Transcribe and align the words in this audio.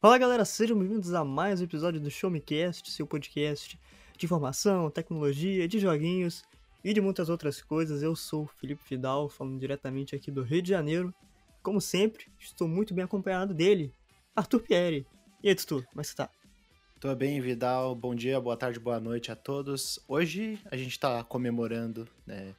Fala 0.00 0.16
galera, 0.16 0.46
sejam 0.46 0.78
bem-vindos 0.78 1.12
a 1.12 1.22
mais 1.22 1.60
um 1.60 1.64
episódio 1.64 2.00
do 2.00 2.10
Show 2.10 2.30
Me 2.30 2.40
Cast, 2.40 2.90
seu 2.90 3.06
podcast 3.06 3.78
de 4.16 4.24
informação, 4.24 4.90
tecnologia, 4.90 5.68
de 5.68 5.78
joguinhos 5.78 6.42
e 6.82 6.94
de 6.94 7.02
muitas 7.02 7.28
outras 7.28 7.60
coisas. 7.60 8.02
Eu 8.02 8.16
sou 8.16 8.44
o 8.44 8.46
Felipe 8.46 8.82
Fidal, 8.82 9.28
falando 9.28 9.60
diretamente 9.60 10.16
aqui 10.16 10.30
do 10.30 10.42
Rio 10.42 10.62
de 10.62 10.70
Janeiro. 10.70 11.12
Como 11.62 11.82
sempre, 11.82 12.28
estou 12.38 12.66
muito 12.66 12.94
bem 12.94 13.04
acompanhado 13.04 13.52
dele, 13.52 13.94
Arthur 14.34 14.60
Pieri. 14.60 15.06
E 15.42 15.50
aí, 15.50 15.54
Tutu, 15.54 15.84
como 15.90 16.00
é 16.00 16.02
que 16.02 16.08
você 16.08 16.16
tá? 16.16 16.30
Tô 16.98 17.14
bem, 17.14 17.38
Vidal. 17.42 17.94
Bom 17.94 18.14
dia, 18.14 18.40
boa 18.40 18.56
tarde, 18.56 18.80
boa 18.80 18.98
noite 18.98 19.30
a 19.30 19.36
todos. 19.36 20.00
Hoje 20.08 20.58
a 20.70 20.78
gente 20.78 20.98
tá 20.98 21.22
comemorando, 21.24 22.08
né? 22.26 22.54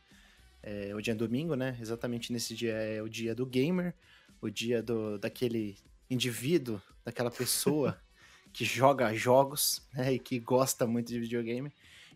É, 0.62 0.94
o 0.94 1.02
dia 1.02 1.14
é 1.14 1.18
domingo, 1.18 1.56
né? 1.56 1.76
Exatamente 1.82 2.32
nesse 2.32 2.54
dia 2.54 2.74
é 2.74 3.02
o 3.02 3.10
dia 3.10 3.34
do 3.34 3.48
gamer, 3.48 3.96
o 4.40 4.48
dia 4.48 4.84
do 4.84 5.18
daquele 5.18 5.76
indivíduo, 6.12 6.82
daquela 7.04 7.32
pessoa 7.32 8.00
que 8.54 8.66
joga 8.66 9.14
jogos, 9.14 9.82
né? 9.94 10.14
E 10.14 10.20
que 10.20 10.40
gosta 10.40 10.86
muito 10.86 11.08
de 11.08 11.20
videogame. 11.20 11.72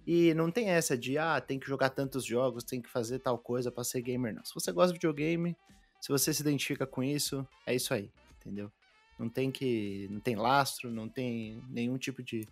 E 0.06 0.34
não 0.36 0.52
tem 0.52 0.70
essa 0.70 0.96
de, 0.96 1.18
ah, 1.18 1.42
tem 1.42 1.58
que 1.58 1.66
jogar 1.66 1.90
tantos 1.90 2.24
jogos, 2.24 2.64
tem 2.64 2.80
que 2.82 2.90
fazer 2.90 3.20
tal 3.20 3.40
coisa 3.40 3.72
para 3.72 3.84
ser 3.84 4.02
gamer, 4.02 4.36
não. 4.36 4.46
Se 4.46 4.54
você 4.54 4.72
gosta 4.72 4.94
de 4.94 5.00
videogame, 5.00 5.58
se 6.00 6.10
você 6.10 6.32
se 6.32 6.42
identifica 6.42 6.86
com 6.86 7.02
isso, 7.04 7.48
é 7.66 7.74
isso 7.74 7.92
aí, 7.94 8.12
entendeu? 8.40 8.72
Não 9.18 9.30
tem 9.30 9.50
que. 9.50 10.08
Não 10.12 10.20
tem 10.20 10.36
lastro, 10.36 10.92
não 10.92 11.10
tem 11.10 11.64
nenhum 11.70 11.98
tipo 11.98 12.22
de, 12.22 12.48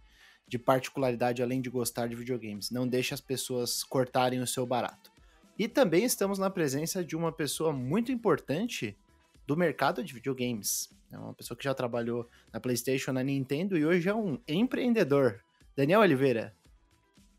de 0.48 0.58
particularidade 0.58 1.44
além 1.44 1.62
de 1.62 1.70
gostar 1.70 2.08
de 2.08 2.16
videogames. 2.16 2.72
Não 2.72 2.88
deixe 2.88 3.14
as 3.14 3.22
pessoas 3.22 3.84
cortarem 3.84 4.40
o 4.40 4.48
seu 4.48 4.66
barato. 4.66 5.12
E 5.60 5.68
também 5.68 6.04
estamos 6.04 6.40
na 6.40 6.50
presença 6.50 7.04
de 7.04 7.16
uma 7.16 7.32
pessoa 7.32 7.72
muito 7.72 8.12
importante 8.12 8.98
do 9.46 9.58
mercado 9.58 10.04
de 10.04 10.14
videogames. 10.14 10.94
É 11.12 11.18
uma 11.18 11.34
pessoa 11.34 11.58
que 11.58 11.64
já 11.64 11.74
trabalhou 11.74 12.28
na 12.52 12.60
PlayStation, 12.60 13.12
na 13.12 13.24
Nintendo 13.24 13.78
e 13.78 13.86
hoje 13.86 14.10
é 14.10 14.16
um 14.16 14.40
empreendedor. 14.48 15.40
Daniel 15.76 16.02
Oliveira. 16.02 16.56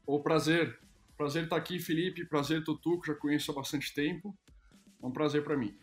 O 0.07 0.21
prazer. 0.21 0.79
Prazer 1.17 1.45
estar 1.45 1.57
aqui, 1.57 1.79
Felipe. 1.79 2.25
Prazer, 2.25 2.63
Tutu, 2.63 3.01
que 3.01 3.09
já 3.09 3.15
conheço 3.15 3.51
há 3.51 3.55
bastante 3.55 3.93
tempo. 3.95 4.37
É 5.03 5.07
um 5.07 5.11
prazer 5.11 5.43
para 5.43 5.57
mim. 5.57 5.77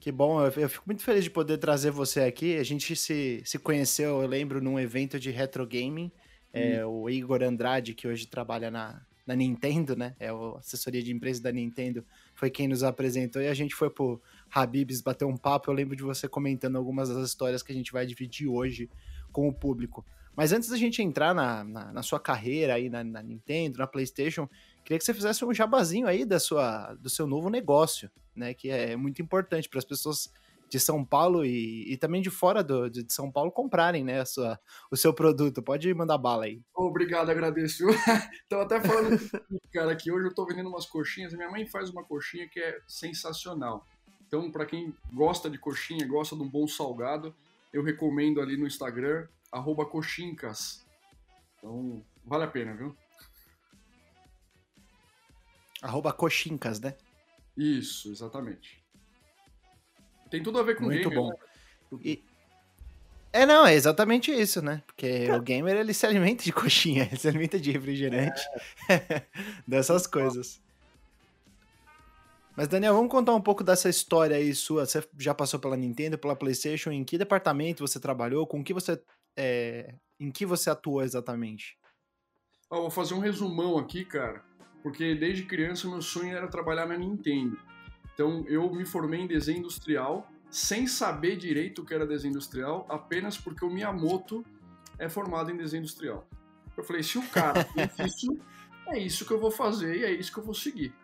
Que 0.00 0.10
bom, 0.10 0.44
eu 0.44 0.68
fico 0.68 0.84
muito 0.86 1.02
feliz 1.02 1.22
de 1.22 1.30
poder 1.30 1.58
trazer 1.58 1.92
você 1.92 2.22
aqui. 2.22 2.56
A 2.56 2.64
gente 2.64 2.96
se, 2.96 3.40
se 3.44 3.58
conheceu, 3.58 4.20
eu 4.20 4.26
lembro, 4.26 4.60
num 4.60 4.78
evento 4.78 5.18
de 5.18 5.30
retro 5.30 5.66
gaming. 5.66 6.10
É, 6.52 6.84
hum. 6.84 7.02
o 7.02 7.10
Igor 7.10 7.42
Andrade, 7.42 7.94
que 7.94 8.08
hoje 8.08 8.26
trabalha 8.26 8.70
na, 8.70 9.00
na 9.26 9.34
Nintendo, 9.34 9.96
né? 9.96 10.14
É 10.18 10.28
a 10.28 10.58
assessoria 10.58 11.02
de 11.02 11.12
empresa 11.12 11.42
da 11.42 11.52
Nintendo, 11.52 12.04
foi 12.34 12.50
quem 12.50 12.66
nos 12.68 12.82
apresentou 12.82 13.40
e 13.40 13.48
a 13.48 13.54
gente 13.54 13.74
foi 13.74 13.90
pro 13.90 14.20
Habibs 14.50 15.00
bater 15.00 15.24
um 15.24 15.36
papo. 15.36 15.70
Eu 15.70 15.74
lembro 15.74 15.96
de 15.96 16.02
você 16.02 16.28
comentando 16.28 16.76
algumas 16.76 17.08
das 17.08 17.28
histórias 17.28 17.62
que 17.62 17.72
a 17.72 17.74
gente 17.74 17.92
vai 17.92 18.04
dividir 18.06 18.48
hoje 18.48 18.90
com 19.30 19.48
o 19.48 19.52
público. 19.52 20.04
Mas 20.34 20.52
antes 20.52 20.70
da 20.70 20.76
gente 20.76 21.02
entrar 21.02 21.34
na, 21.34 21.62
na, 21.62 21.92
na 21.92 22.02
sua 22.02 22.18
carreira 22.18 22.74
aí 22.74 22.88
na, 22.88 23.04
na 23.04 23.22
Nintendo, 23.22 23.78
na 23.78 23.86
PlayStation, 23.86 24.48
Queria 24.84 24.98
que 24.98 25.04
você 25.04 25.14
fizesse 25.14 25.44
um 25.44 25.54
jabazinho 25.54 26.06
aí 26.06 26.24
da 26.24 26.40
sua, 26.40 26.94
do 26.94 27.08
seu 27.08 27.26
novo 27.26 27.48
negócio, 27.48 28.10
né? 28.34 28.52
Que 28.52 28.68
é 28.68 28.96
muito 28.96 29.22
importante 29.22 29.68
para 29.68 29.78
as 29.78 29.84
pessoas 29.84 30.32
de 30.72 30.80
São 30.80 31.04
Paulo 31.04 31.44
e, 31.44 31.92
e 31.92 31.98
também 31.98 32.22
de 32.22 32.30
fora 32.30 32.64
do, 32.64 32.88
de 32.88 33.04
São 33.12 33.30
Paulo 33.30 33.52
comprarem, 33.52 34.02
né, 34.02 34.22
a 34.22 34.24
sua, 34.24 34.58
o 34.90 34.96
seu 34.96 35.12
produto. 35.12 35.62
Pode 35.62 35.92
mandar 35.92 36.16
bala 36.16 36.46
aí. 36.46 36.62
Obrigado, 36.74 37.28
agradeço. 37.28 37.84
Tava 38.48 38.62
até 38.62 38.80
falando, 38.80 39.20
cara, 39.70 39.94
que 39.94 40.10
hoje 40.10 40.28
eu 40.28 40.34
tô 40.34 40.46
vendendo 40.46 40.70
umas 40.70 40.86
coxinhas. 40.86 41.34
Minha 41.34 41.50
mãe 41.50 41.66
faz 41.66 41.90
uma 41.90 42.02
coxinha 42.02 42.48
que 42.48 42.58
é 42.58 42.80
sensacional. 42.88 43.86
Então, 44.26 44.50
para 44.50 44.64
quem 44.64 44.94
gosta 45.12 45.50
de 45.50 45.58
coxinha, 45.58 46.08
gosta 46.08 46.34
de 46.34 46.40
um 46.40 46.48
bom 46.48 46.66
salgado, 46.66 47.34
eu 47.70 47.82
recomendo 47.82 48.40
ali 48.40 48.56
no 48.56 48.66
Instagram, 48.66 49.28
arroba 49.52 49.84
coxincas. 49.84 50.86
Então, 51.58 52.02
vale 52.24 52.44
a 52.44 52.48
pena, 52.48 52.74
viu? 52.74 52.96
Arroba 55.82 56.14
coxincas, 56.14 56.80
né? 56.80 56.96
Isso, 57.54 58.10
exatamente. 58.10 58.81
Tem 60.32 60.42
tudo 60.42 60.58
a 60.58 60.62
ver 60.64 60.76
com 60.76 60.84
Muito 60.84 61.08
gamer, 61.08 61.24
bom. 61.24 61.28
Né? 61.28 61.98
E... 62.02 62.24
É, 63.32 63.46
não, 63.46 63.64
é 63.64 63.74
exatamente 63.74 64.32
isso, 64.32 64.60
né? 64.60 64.82
Porque 64.86 65.30
o 65.30 65.40
gamer, 65.40 65.76
ele 65.76 65.94
se 65.94 66.04
alimenta 66.04 66.42
de 66.42 66.52
coxinha, 66.52 67.04
ele 67.08 67.16
se 67.16 67.28
alimenta 67.28 67.60
de 67.60 67.70
refrigerante, 67.70 68.42
é. 68.88 69.22
dessas 69.68 70.06
coisas. 70.06 70.60
Mas, 72.56 72.68
Daniel, 72.68 72.94
vamos 72.94 73.10
contar 73.10 73.34
um 73.34 73.40
pouco 73.40 73.62
dessa 73.62 73.88
história 73.88 74.36
aí 74.36 74.54
sua. 74.54 74.84
Você 74.84 75.06
já 75.18 75.32
passou 75.32 75.60
pela 75.60 75.76
Nintendo, 75.76 76.18
pela 76.18 76.36
PlayStation? 76.36 76.90
Em 76.90 77.04
que 77.04 77.16
departamento 77.16 77.86
você 77.86 78.00
trabalhou? 78.00 78.46
Com 78.46 78.64
que 78.64 78.74
você... 78.74 79.00
É... 79.36 79.94
Em 80.20 80.30
que 80.30 80.44
você 80.44 80.68
atuou 80.68 81.02
exatamente? 81.02 81.78
Ah, 82.70 82.76
vou 82.76 82.90
fazer 82.90 83.14
um 83.14 83.18
resumão 83.18 83.78
aqui, 83.78 84.04
cara 84.04 84.44
porque 84.82 85.14
desde 85.14 85.44
criança 85.44 85.88
meu 85.88 86.02
sonho 86.02 86.36
era 86.36 86.48
trabalhar 86.48 86.86
na 86.86 86.98
Nintendo. 86.98 87.56
Então 88.14 88.44
eu 88.46 88.72
me 88.72 88.84
formei 88.84 89.20
em 89.20 89.26
desenho 89.26 89.58
industrial 89.58 90.30
sem 90.50 90.86
saber 90.86 91.36
direito 91.36 91.82
o 91.82 91.84
que 91.84 91.94
era 91.94 92.06
desenho 92.06 92.32
industrial, 92.32 92.86
apenas 92.88 93.38
porque 93.38 93.64
o 93.64 93.70
Miyamoto 93.70 94.44
é 94.98 95.08
formado 95.08 95.50
em 95.50 95.56
desenho 95.56 95.80
industrial. 95.80 96.26
Eu 96.76 96.84
falei, 96.84 97.02
se 97.02 97.18
o 97.18 97.22
cara 97.28 97.64
fez 97.96 97.96
isso, 97.98 98.38
é 98.88 98.98
isso 98.98 99.26
que 99.26 99.32
eu 99.32 99.40
vou 99.40 99.50
fazer 99.50 99.96
e 99.96 100.04
é 100.04 100.10
isso 100.10 100.32
que 100.32 100.38
eu 100.38 100.44
vou 100.44 100.54
seguir. 100.54 100.94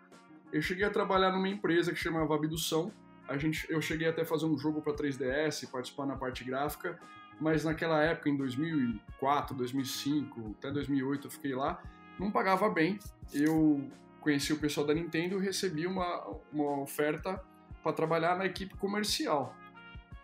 Eu 0.51 0.61
cheguei 0.61 0.85
a 0.85 0.89
trabalhar 0.89 1.31
numa 1.31 1.49
empresa 1.49 1.91
que 1.91 1.99
chamava 1.99 2.35
Abdução. 2.35 2.91
A 3.27 3.37
gente, 3.37 3.65
eu 3.69 3.81
cheguei 3.81 4.07
até 4.07 4.21
a 4.21 4.25
fazer 4.25 4.45
um 4.45 4.57
jogo 4.57 4.81
para 4.81 4.93
3DS, 4.93 5.69
participar 5.69 6.05
na 6.05 6.15
parte 6.15 6.43
gráfica, 6.43 6.99
mas 7.39 7.63
naquela 7.63 8.01
época, 8.03 8.29
em 8.29 8.37
2004, 8.37 9.55
2005, 9.55 10.55
até 10.59 10.71
2008 10.71 11.27
eu 11.27 11.31
fiquei 11.31 11.55
lá 11.55 11.81
não 12.19 12.29
pagava 12.29 12.69
bem. 12.69 12.99
Eu 13.33 13.89
conheci 14.21 14.53
o 14.53 14.59
pessoal 14.59 14.85
da 14.85 14.93
Nintendo 14.93 15.41
e 15.41 15.45
recebi 15.45 15.87
uma, 15.87 16.25
uma 16.51 16.81
oferta 16.81 17.43
para 17.81 17.93
trabalhar 17.93 18.37
na 18.37 18.45
equipe 18.45 18.75
comercial. 18.77 19.55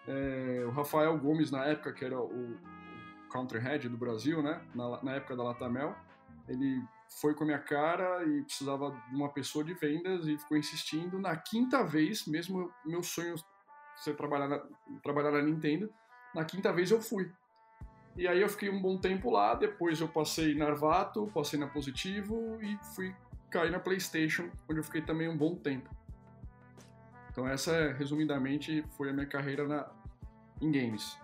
É, 0.08 0.64
o 0.68 0.72
Rafael 0.72 1.18
Gomes, 1.18 1.52
na 1.52 1.66
época, 1.66 1.94
que 1.94 2.06
era 2.06 2.20
o, 2.20 2.58
Country 3.36 3.60
Head 3.60 3.90
do 3.90 3.98
Brasil, 3.98 4.42
né? 4.42 4.62
Na, 4.74 5.04
na, 5.04 5.12
época 5.16 5.36
da 5.36 5.44
Latamel, 5.44 5.94
ele 6.48 6.82
foi 7.20 7.34
com 7.34 7.44
a 7.44 7.48
minha 7.48 7.60
cara 7.60 8.24
e 8.24 8.44
precisava 8.44 8.92
de 9.10 9.16
uma 9.16 9.28
pessoa 9.30 9.64
de 9.64 9.74
vendas 9.74 10.26
e 10.26 10.38
ficou 10.38 10.58
insistindo. 10.58 11.20
Na 11.20 11.36
quinta 11.36 11.84
vez, 11.84 12.26
mesmo 12.26 12.72
meu 12.86 13.04
sonho 13.04 13.36
ser 13.98 14.16
trabalhar 14.16 14.48
na, 14.48 14.62
trabalhar 15.04 15.32
na 15.32 15.42
Nintendo, 15.42 15.92
na 16.34 16.46
quinta 16.46 16.72
vez 16.72 16.92
eu 16.92 17.02
fui. 17.02 17.30
E 18.16 18.26
aí 18.26 18.42
eu 18.42 18.48
fiquei 18.48 18.70
um 18.70 18.82
bom 18.82 18.98
tempo 18.98 19.30
lá, 19.30 19.54
depois 19.54 20.00
eu 20.00 20.08
passei 20.08 20.56
na 20.56 20.68
Arvato, 20.68 21.30
passei 21.34 21.60
na 21.60 21.68
Positivo 21.68 22.58
e 22.62 22.78
fui 22.96 23.14
cair 23.56 23.72
na 23.72 23.80
PlayStation, 23.80 24.50
onde 24.70 24.82
eu 24.82 24.84
fiquei 24.84 25.02
também 25.02 25.30
um 25.30 25.38
bom 25.38 25.56
tempo. 25.56 25.90
Então 27.32 27.48
essa, 27.48 27.94
resumidamente, 27.94 28.84
foi 28.98 29.10
a 29.10 29.14
minha 29.14 29.26
carreira 29.26 29.66
na, 29.66 29.88
em 30.62 30.70
games. 30.70 31.18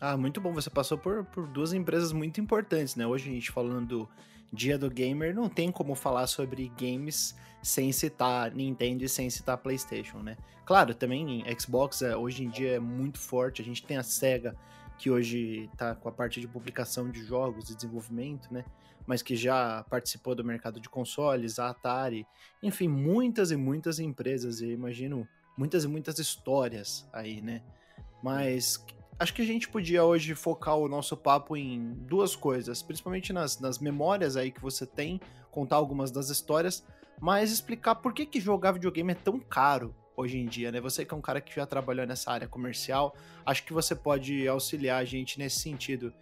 Ah, 0.00 0.16
muito 0.16 0.40
bom. 0.40 0.52
Você 0.54 0.68
passou 0.68 0.98
por, 0.98 1.24
por 1.26 1.46
duas 1.46 1.72
empresas 1.72 2.12
muito 2.12 2.40
importantes, 2.40 2.96
né? 2.96 3.06
Hoje 3.06 3.30
a 3.30 3.32
gente 3.32 3.52
falando 3.52 3.86
do 3.86 4.08
Dia 4.52 4.76
do 4.76 4.90
Gamer, 4.90 5.32
não 5.32 5.48
tem 5.48 5.70
como 5.70 5.94
falar 5.94 6.26
sobre 6.26 6.72
games 6.80 7.36
sem 7.62 7.92
citar 7.92 8.52
Nintendo 8.52 9.04
e 9.04 9.08
sem 9.08 9.30
citar 9.30 9.58
PlayStation, 9.58 10.18
né? 10.18 10.36
Claro, 10.64 10.94
também 10.94 11.44
Xbox 11.58 12.02
é, 12.02 12.16
hoje 12.16 12.44
em 12.44 12.48
dia 12.48 12.72
é 12.72 12.80
muito 12.80 13.18
forte. 13.18 13.62
A 13.62 13.64
gente 13.64 13.84
tem 13.84 13.96
a 13.96 14.02
Sega 14.02 14.56
que 14.98 15.10
hoje 15.10 15.68
está 15.72 15.94
com 15.94 16.08
a 16.08 16.12
parte 16.12 16.40
de 16.40 16.48
publicação 16.48 17.08
de 17.08 17.22
jogos 17.22 17.70
e 17.70 17.74
desenvolvimento, 17.74 18.52
né? 18.52 18.64
Mas 19.10 19.22
que 19.22 19.34
já 19.34 19.84
participou 19.90 20.36
do 20.36 20.44
mercado 20.44 20.78
de 20.78 20.88
consoles, 20.88 21.58
a 21.58 21.70
Atari, 21.70 22.24
enfim, 22.62 22.86
muitas 22.86 23.50
e 23.50 23.56
muitas 23.56 23.98
empresas, 23.98 24.60
e 24.60 24.68
imagino 24.68 25.26
muitas 25.58 25.82
e 25.82 25.88
muitas 25.88 26.20
histórias 26.20 27.04
aí, 27.12 27.40
né? 27.42 27.60
Mas 28.22 28.86
acho 29.18 29.34
que 29.34 29.42
a 29.42 29.44
gente 29.44 29.68
podia 29.68 30.04
hoje 30.04 30.36
focar 30.36 30.76
o 30.76 30.88
nosso 30.88 31.16
papo 31.16 31.56
em 31.56 31.92
duas 32.06 32.36
coisas, 32.36 32.82
principalmente 32.82 33.32
nas, 33.32 33.58
nas 33.58 33.80
memórias 33.80 34.36
aí 34.36 34.52
que 34.52 34.62
você 34.62 34.86
tem, 34.86 35.20
contar 35.50 35.74
algumas 35.74 36.12
das 36.12 36.30
histórias, 36.30 36.86
mas 37.20 37.50
explicar 37.50 37.96
por 37.96 38.14
que, 38.14 38.24
que 38.24 38.38
jogar 38.38 38.70
videogame 38.70 39.10
é 39.10 39.16
tão 39.16 39.40
caro 39.40 39.92
hoje 40.16 40.38
em 40.38 40.46
dia, 40.46 40.70
né? 40.70 40.80
Você 40.80 41.04
que 41.04 41.12
é 41.12 41.16
um 41.16 41.20
cara 41.20 41.40
que 41.40 41.52
já 41.52 41.66
trabalhou 41.66 42.06
nessa 42.06 42.30
área 42.30 42.46
comercial, 42.46 43.12
acho 43.44 43.64
que 43.64 43.72
você 43.72 43.92
pode 43.92 44.46
auxiliar 44.46 45.02
a 45.02 45.04
gente 45.04 45.36
nesse 45.36 45.58
sentido. 45.58 46.14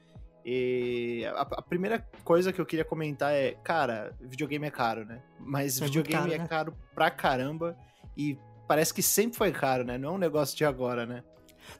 E 0.51 1.27
a, 1.27 1.43
a 1.43 1.61
primeira 1.61 1.99
coisa 2.25 2.55
que 2.55 2.59
eu 2.59 2.65
queria 2.65 2.83
comentar 2.85 3.35
é, 3.35 3.53
cara, 3.63 4.17
videogame 4.19 4.67
é 4.67 4.71
caro, 4.71 5.05
né? 5.05 5.21
Mas 5.39 5.79
é 5.79 5.85
videogame 5.85 6.23
caro, 6.23 6.33
é 6.33 6.39
né? 6.39 6.49
caro 6.49 6.75
pra 6.95 7.11
caramba 7.11 7.77
e 8.17 8.39
parece 8.67 8.95
que 8.95 9.03
sempre 9.03 9.37
foi 9.37 9.53
caro, 9.53 9.85
né? 9.85 9.99
Não 9.99 10.09
é 10.09 10.13
um 10.13 10.19
negócio 10.19 10.57
de 10.57 10.65
agora, 10.65 11.05
né? 11.05 11.23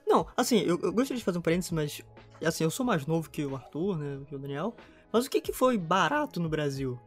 Não, 0.05 0.27
assim, 0.37 0.59
eu, 0.59 0.79
eu 0.83 0.93
gostaria 0.93 1.17
de 1.17 1.23
fazer 1.23 1.39
um 1.39 1.41
parênteses, 1.41 1.71
mas 1.71 2.03
assim, 2.45 2.63
eu 2.63 2.69
sou 2.69 2.85
mais 2.85 3.07
novo 3.07 3.27
que 3.31 3.43
o 3.43 3.55
Arthur, 3.55 3.97
né, 3.97 4.23
que 4.27 4.35
o 4.35 4.37
Daniel. 4.37 4.75
Mas 5.11 5.25
o 5.25 5.31
que, 5.31 5.41
que 5.41 5.51
foi 5.51 5.75
barato 5.75 6.39
no 6.39 6.47
Brasil? 6.47 6.99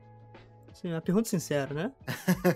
Sim, 0.74 0.90
uma 0.90 1.00
pergunta 1.00 1.28
sincera, 1.28 1.72
né? 1.72 1.92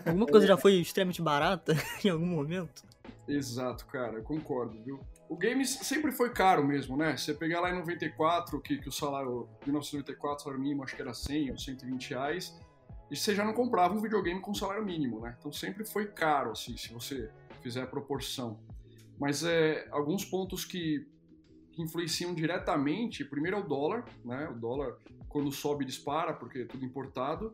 Alguma 0.05 0.26
coisa 0.26 0.49
já 0.49 0.56
foi 0.58 0.81
extremamente 0.81 1.23
barata 1.23 1.75
em 2.05 2.08
algum 2.08 2.26
momento? 2.26 2.82
Exato, 3.29 3.87
cara, 3.87 4.14
eu 4.14 4.25
concordo, 4.25 4.82
viu? 4.82 4.99
O 5.28 5.37
games 5.37 5.70
sempre 5.70 6.12
foi 6.12 6.31
caro 6.31 6.64
mesmo, 6.64 6.96
né? 6.96 7.17
Você 7.17 7.34
pegar 7.34 7.61
lá 7.61 7.70
em 7.70 7.75
94, 7.75 8.61
que, 8.61 8.78
que 8.78 8.88
o 8.88 8.93
salário, 8.93 9.49
1994, 9.64 10.37
o 10.37 10.44
salário 10.44 10.62
mínimo 10.62 10.84
acho 10.84 10.94
que 10.94 11.02
era 11.02 11.12
100 11.12 11.50
ou 11.50 11.58
120 11.58 12.11
reais, 12.11 12.56
e 13.11 13.17
você 13.17 13.34
já 13.34 13.44
não 13.44 13.52
comprava 13.52 13.94
um 13.94 14.00
videogame 14.00 14.40
com 14.40 14.55
salário 14.55 14.84
mínimo, 14.84 15.20
né? 15.20 15.37
Então 15.38 15.52
sempre 15.52 15.84
foi 15.84 16.06
caro, 16.06 16.52
assim, 16.52 16.76
se 16.76 16.93
você 16.93 17.31
fizer 17.61 17.82
a 17.82 17.87
proporção. 17.87 18.61
Mas 19.19 19.43
é, 19.43 19.88
alguns 19.90 20.25
pontos 20.25 20.64
que, 20.64 21.06
que 21.72 21.82
influenciam 21.82 22.34
diretamente, 22.34 23.25
primeiro 23.25 23.56
é 23.56 23.61
o 23.61 23.64
dólar, 23.64 24.05
né? 24.25 24.49
O 24.49 24.55
dólar, 24.55 24.96
quando 25.29 25.50
sobe, 25.50 25.84
dispara, 25.84 26.34
porque 26.34 26.61
é 26.61 26.64
tudo 26.64 26.84
importado. 26.84 27.52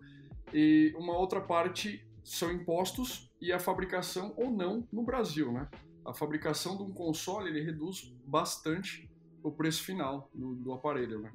E 0.53 0.95
uma 0.99 1.17
outra 1.17 1.41
parte 1.41 2.07
são 2.23 2.53
impostos 2.53 3.31
e 3.41 3.53
a 3.53 3.59
fabricação 3.59 4.35
ou 4.37 4.51
não 4.51 4.87
no 4.93 5.03
Brasil, 5.03 5.51
né? 5.53 5.69
A 6.05 6.13
fabricação 6.13 6.77
de 6.77 6.83
um 6.83 6.93
console 6.93 7.49
ele 7.49 7.63
reduz 7.63 8.13
bastante 8.27 9.09
o 9.43 9.51
preço 9.51 9.83
final 9.83 10.29
do, 10.35 10.55
do 10.55 10.73
aparelho, 10.73 11.21
né? 11.21 11.33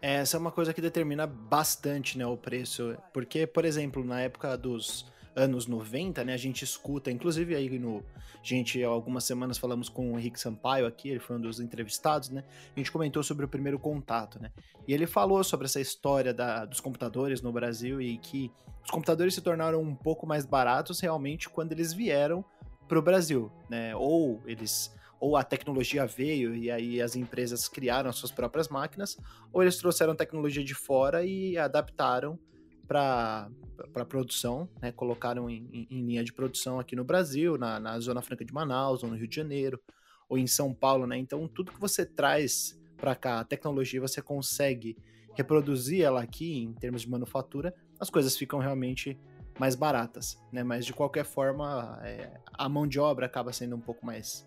Essa 0.00 0.36
é 0.36 0.40
uma 0.40 0.52
coisa 0.52 0.74
que 0.74 0.82
determina 0.82 1.26
bastante 1.26 2.18
né, 2.18 2.26
o 2.26 2.36
preço. 2.36 2.94
Porque, 3.10 3.46
por 3.46 3.64
exemplo, 3.64 4.04
na 4.04 4.20
época 4.20 4.54
dos 4.54 5.10
anos 5.34 5.66
90, 5.66 6.24
né, 6.24 6.34
a 6.34 6.38
gente 6.38 6.62
escuta, 6.62 7.10
inclusive 7.10 7.54
aí 7.54 7.78
no. 7.78 8.02
Gente, 8.42 8.82
algumas 8.82 9.24
semanas 9.24 9.56
falamos 9.56 9.88
com 9.88 10.12
o 10.12 10.18
Henrique 10.18 10.38
Sampaio 10.38 10.86
aqui, 10.86 11.08
ele 11.08 11.18
foi 11.18 11.36
um 11.36 11.40
dos 11.40 11.60
entrevistados, 11.60 12.28
né? 12.28 12.44
A 12.76 12.78
gente 12.78 12.92
comentou 12.92 13.22
sobre 13.22 13.44
o 13.44 13.48
primeiro 13.48 13.78
contato, 13.78 14.40
né? 14.40 14.52
E 14.86 14.92
ele 14.92 15.06
falou 15.06 15.42
sobre 15.42 15.64
essa 15.64 15.80
história 15.80 16.34
da, 16.34 16.64
dos 16.64 16.80
computadores 16.80 17.40
no 17.40 17.50
Brasil 17.50 18.02
e 18.02 18.18
que 18.18 18.52
os 18.84 18.90
computadores 18.90 19.34
se 19.34 19.40
tornaram 19.40 19.80
um 19.80 19.94
pouco 19.94 20.26
mais 20.26 20.44
baratos 20.44 21.00
realmente 21.00 21.48
quando 21.48 21.72
eles 21.72 21.92
vieram 21.92 22.44
para 22.86 22.98
o 22.98 23.02
Brasil, 23.02 23.50
né? 23.68 23.96
Ou 23.96 24.42
eles 24.44 24.94
ou 25.18 25.38
a 25.38 25.42
tecnologia 25.42 26.06
veio 26.06 26.54
e 26.54 26.70
aí 26.70 27.00
as 27.00 27.16
empresas 27.16 27.66
criaram 27.66 28.10
as 28.10 28.16
suas 28.16 28.30
próprias 28.30 28.68
máquinas, 28.68 29.16
ou 29.50 29.62
eles 29.62 29.78
trouxeram 29.78 30.14
tecnologia 30.14 30.62
de 30.62 30.74
fora 30.74 31.24
e 31.24 31.56
adaptaram 31.56 32.38
para 32.86 33.48
para 33.92 34.04
produção, 34.04 34.68
né? 34.80 34.92
colocaram 34.92 35.48
em, 35.50 35.68
em, 35.72 35.86
em, 35.90 36.06
linha 36.06 36.24
de 36.24 36.32
produção 36.32 36.78
aqui 36.78 36.94
no 36.94 37.04
Brasil, 37.04 37.58
na, 37.58 37.78
na 37.78 37.98
Zona 38.00 38.22
Franca 38.22 38.44
de 38.44 38.52
Manaus, 38.52 39.02
ou 39.02 39.10
no 39.10 39.16
Rio 39.16 39.28
de 39.28 39.36
Janeiro, 39.36 39.80
ou 40.28 40.38
em 40.38 40.46
São 40.46 40.72
Paulo, 40.72 41.06
né? 41.06 41.18
Então 41.18 41.46
tudo 41.48 41.72
que 41.72 41.80
você 41.80 42.06
traz 42.06 42.80
para 42.96 43.14
cá, 43.14 43.40
a 43.40 43.44
tecnologia, 43.44 44.00
você 44.00 44.22
consegue 44.22 44.96
reproduzir 45.34 46.02
ela 46.02 46.22
aqui 46.22 46.62
em 46.62 46.72
termos 46.72 47.02
de 47.02 47.10
manufatura, 47.10 47.74
as 47.98 48.08
coisas 48.08 48.36
ficam 48.36 48.58
realmente 48.58 49.18
mais 49.58 49.74
baratas, 49.74 50.38
né? 50.52 50.62
Mas 50.62 50.86
de 50.86 50.92
qualquer 50.92 51.24
forma, 51.24 52.00
é, 52.02 52.40
a 52.52 52.68
mão 52.68 52.86
de 52.86 52.98
obra 52.98 53.26
acaba 53.26 53.52
sendo 53.52 53.76
um 53.76 53.80
pouco 53.80 54.04
mais 54.04 54.46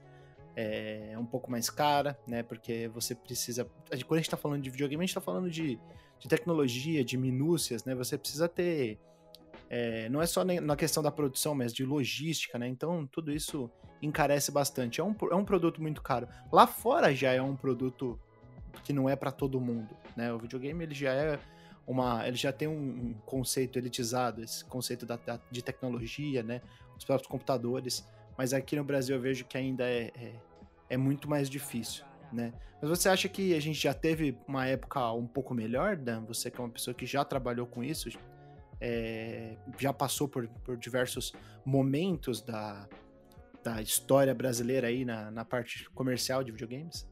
é 0.59 1.15
um 1.19 1.25
pouco 1.25 1.51
mais 1.51 1.69
cara, 1.69 2.19
né? 2.27 2.41
Porque 2.41 2.87
você 2.87 3.13
precisa. 3.13 3.63
Quando 3.63 4.13
a 4.13 4.17
gente 4.17 4.25
está 4.25 4.35
falando 4.35 4.63
de 4.63 4.71
videogame, 4.71 5.03
a 5.03 5.05
gente 5.05 5.11
está 5.11 5.21
falando 5.21 5.51
de, 5.51 5.79
de 6.19 6.27
tecnologia, 6.27 7.05
de 7.05 7.15
minúcias, 7.15 7.85
né? 7.85 7.93
Você 7.93 8.17
precisa 8.17 8.49
ter. 8.49 8.99
É, 9.69 10.07
não 10.09 10.21
é 10.21 10.25
só 10.25 10.43
na 10.45 10.75
questão 10.75 11.03
da 11.03 11.11
produção, 11.11 11.53
mas 11.53 11.73
de 11.73 11.85
logística, 11.85 12.57
né? 12.57 12.67
Então 12.67 13.05
tudo 13.07 13.31
isso 13.31 13.69
encarece 14.01 14.51
bastante. 14.51 15.01
É 15.01 15.03
um, 15.03 15.15
é 15.31 15.35
um 15.35 15.43
produto 15.43 15.81
muito 15.81 16.01
caro. 16.01 16.27
Lá 16.51 16.65
fora 16.65 17.13
já 17.13 17.31
é 17.31 17.41
um 17.41 17.55
produto 17.55 18.19
que 18.83 18.93
não 18.93 19.09
é 19.09 19.15
para 19.15 19.31
todo 19.31 19.59
mundo, 19.59 19.95
né? 20.15 20.31
O 20.31 20.39
videogame 20.39 20.83
ele 20.83 20.95
já 20.95 21.11
é 21.13 21.39
uma, 21.85 22.27
ele 22.27 22.37
já 22.37 22.51
tem 22.51 22.67
um, 22.67 23.13
conceito 23.25 23.77
elitizado, 23.77 24.43
esse 24.43 24.63
conceito 24.65 25.05
da, 25.05 25.15
da, 25.17 25.39
de 25.51 25.61
tecnologia, 25.61 26.43
né? 26.43 26.61
Os 26.97 27.03
próprios 27.03 27.29
computadores. 27.29 28.07
Mas 28.37 28.53
aqui 28.53 28.75
no 28.75 28.83
Brasil 28.83 29.15
eu 29.15 29.21
vejo 29.21 29.45
que 29.45 29.57
ainda 29.57 29.83
é, 29.83 30.11
é 30.15 30.35
é 30.89 30.97
muito 30.97 31.29
mais 31.29 31.49
difícil, 31.49 32.03
né? 32.31 32.53
Mas 32.81 32.89
você 32.89 33.09
acha 33.09 33.27
que 33.27 33.53
a 33.55 33.59
gente 33.59 33.79
já 33.79 33.93
teve 33.93 34.37
uma 34.47 34.65
época 34.65 35.11
um 35.11 35.27
pouco 35.27 35.53
melhor, 35.53 35.95
Dan? 35.95 36.23
Você 36.25 36.51
que 36.51 36.59
é 36.59 36.63
uma 36.63 36.69
pessoa 36.69 36.93
que 36.93 37.05
já 37.05 37.25
trabalhou 37.25 37.65
com 37.65 37.83
isso, 37.83 38.09
é, 38.79 39.57
já 39.77 39.91
passou 39.91 40.27
por, 40.27 40.47
por 40.63 40.77
diversos 40.77 41.33
momentos 41.65 42.41
da, 42.41 42.87
da 43.63 43.81
história 43.81 44.33
brasileira 44.33 44.87
aí 44.87 45.03
na, 45.03 45.31
na 45.31 45.43
parte 45.43 45.89
comercial 45.91 46.43
de 46.43 46.51
videogames? 46.51 47.07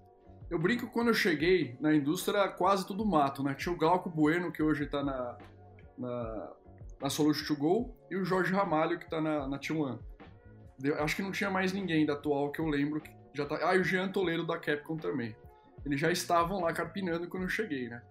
Eu 0.49 0.59
brinco 0.59 0.87
quando 0.87 1.07
eu 1.07 1.13
cheguei 1.13 1.75
na 1.79 1.93
indústria 1.93 2.47
quase 2.49 2.85
tudo 2.85 3.05
mato, 3.05 3.43
né? 3.43 3.55
Tinha 3.55 3.73
o 3.73 3.77
Glauco 3.77 4.09
Bueno, 4.09 4.51
que 4.51 4.61
hoje 4.61 4.85
tá 4.85 5.03
na, 5.03 5.37
na, 5.97 6.53
na 7.01 7.09
Solution 7.09 7.47
to 7.47 7.59
Go, 7.59 7.95
e 8.11 8.15
o 8.15 8.23
Jorge 8.23 8.53
Ramalho, 8.53 8.99
que 8.99 9.09
tá 9.09 9.19
na, 9.19 9.47
na 9.47 9.57
T1. 9.57 9.99
Acho 10.99 11.15
que 11.15 11.21
não 11.23 11.31
tinha 11.31 11.49
mais 11.49 11.73
ninguém 11.73 12.05
da 12.05 12.13
atual 12.13 12.51
que 12.51 12.59
eu 12.59 12.67
lembro 12.67 13.01
que 13.01 13.09
já 13.33 13.45
tá... 13.45 13.57
Ah, 13.63 13.75
e 13.75 13.79
o 13.79 13.83
Jean 13.83 14.09
Toledo 14.09 14.45
da 14.45 14.59
Capcom 14.59 14.97
também. 14.97 15.35
Eles 15.83 15.99
já 15.99 16.11
estavam 16.11 16.61
lá 16.61 16.71
carpinando 16.71 17.27
quando 17.27 17.43
eu 17.43 17.49
cheguei, 17.49 17.89
né? 17.89 18.01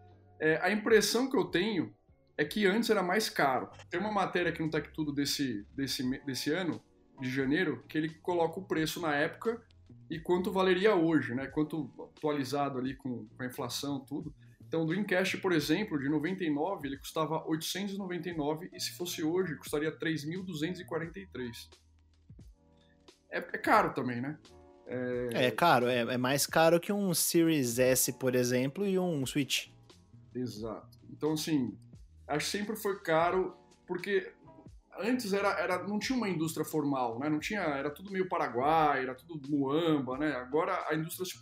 É, 0.40 0.58
a 0.60 0.70
impressão 0.70 1.30
que 1.30 1.36
eu 1.36 1.44
tenho 1.44 1.94
é 2.36 2.44
que 2.44 2.66
antes 2.66 2.90
era 2.90 3.02
mais 3.02 3.28
caro. 3.28 3.70
Tem 3.90 4.00
uma 4.00 4.12
matéria 4.12 4.50
aqui 4.50 4.62
no 4.62 4.70
Tech 4.70 4.90
Tudo 4.92 5.12
desse, 5.12 5.66
desse, 5.74 6.02
desse 6.24 6.52
ano, 6.52 6.82
de 7.20 7.30
janeiro, 7.30 7.84
que 7.88 7.96
ele 7.96 8.08
coloca 8.08 8.58
o 8.58 8.64
preço 8.64 9.00
na 9.00 9.14
época 9.14 9.62
e 10.10 10.18
quanto 10.18 10.52
valeria 10.52 10.94
hoje, 10.94 11.34
né? 11.34 11.46
Quanto 11.46 11.90
atualizado 12.16 12.78
ali 12.78 12.94
com, 12.96 13.26
com 13.26 13.42
a 13.42 13.46
inflação 13.46 14.00
tudo. 14.00 14.34
Então, 14.66 14.82
o 14.82 14.86
Dreamcast, 14.86 15.38
por 15.38 15.52
exemplo, 15.52 15.98
de 15.98 16.08
99, 16.08 16.88
ele 16.88 16.98
custava 16.98 17.44
899 17.46 18.70
e 18.72 18.80
se 18.80 18.92
fosse 18.96 19.22
hoje, 19.22 19.56
custaria 19.56 19.96
3.243. 19.96 21.68
É, 23.30 23.38
é 23.38 23.58
caro 23.58 23.94
também, 23.94 24.20
né? 24.20 24.36
É, 24.86 25.46
é 25.46 25.50
caro, 25.50 25.86
é, 25.86 26.00
é, 26.00 26.18
mais 26.18 26.46
caro 26.46 26.80
que 26.80 26.92
um 26.92 27.14
Series 27.14 27.78
S, 27.78 28.12
por 28.14 28.34
exemplo, 28.34 28.86
e 28.86 28.98
um 28.98 29.24
Switch. 29.24 29.68
Exato. 30.34 30.98
Então, 31.08 31.32
assim, 31.32 31.78
acho 32.28 32.46
que 32.46 32.58
sempre 32.58 32.76
foi 32.76 33.00
caro, 33.00 33.56
porque 33.86 34.32
antes 34.98 35.32
era, 35.32 35.50
era, 35.60 35.82
não 35.86 35.98
tinha 35.98 36.16
uma 36.16 36.28
indústria 36.28 36.64
formal, 36.64 37.18
né? 37.18 37.28
Não 37.28 37.38
tinha, 37.38 37.60
era 37.60 37.90
tudo 37.90 38.10
meio 38.10 38.28
Paraguai, 38.28 39.02
era 39.02 39.14
tudo 39.14 39.48
Muamba, 39.48 40.18
né? 40.18 40.32
Agora 40.34 40.86
a 40.88 40.94
indústria 40.94 41.26
se 41.26 41.38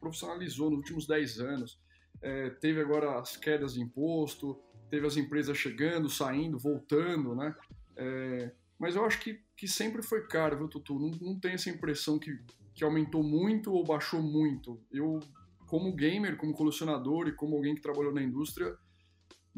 profissionalizou 0.00 0.70
nos 0.70 0.78
últimos 0.78 1.06
10 1.06 1.40
anos. 1.40 1.80
É, 2.20 2.50
teve 2.50 2.80
agora 2.80 3.18
as 3.18 3.36
quedas 3.36 3.74
de 3.74 3.80
imposto, 3.80 4.60
teve 4.90 5.06
as 5.06 5.16
empresas 5.16 5.56
chegando, 5.56 6.08
saindo, 6.08 6.58
voltando, 6.58 7.34
né? 7.34 7.54
É, 7.96 8.52
mas 8.78 8.96
eu 8.96 9.04
acho 9.04 9.20
que, 9.20 9.40
que 9.56 9.68
sempre 9.68 10.02
foi 10.02 10.26
caro, 10.26 10.58
viu, 10.58 10.68
Tutu? 10.68 10.98
Não, 10.98 11.10
não 11.20 11.38
tem 11.38 11.52
essa 11.52 11.70
impressão 11.70 12.18
que 12.18 12.38
que 12.78 12.84
aumentou 12.84 13.24
muito 13.24 13.72
ou 13.72 13.84
baixou 13.84 14.22
muito. 14.22 14.80
Eu, 14.92 15.18
como 15.66 15.92
gamer, 15.92 16.36
como 16.36 16.54
colecionador 16.54 17.26
e 17.26 17.32
como 17.32 17.56
alguém 17.56 17.74
que 17.74 17.82
trabalhou 17.82 18.14
na 18.14 18.22
indústria, 18.22 18.72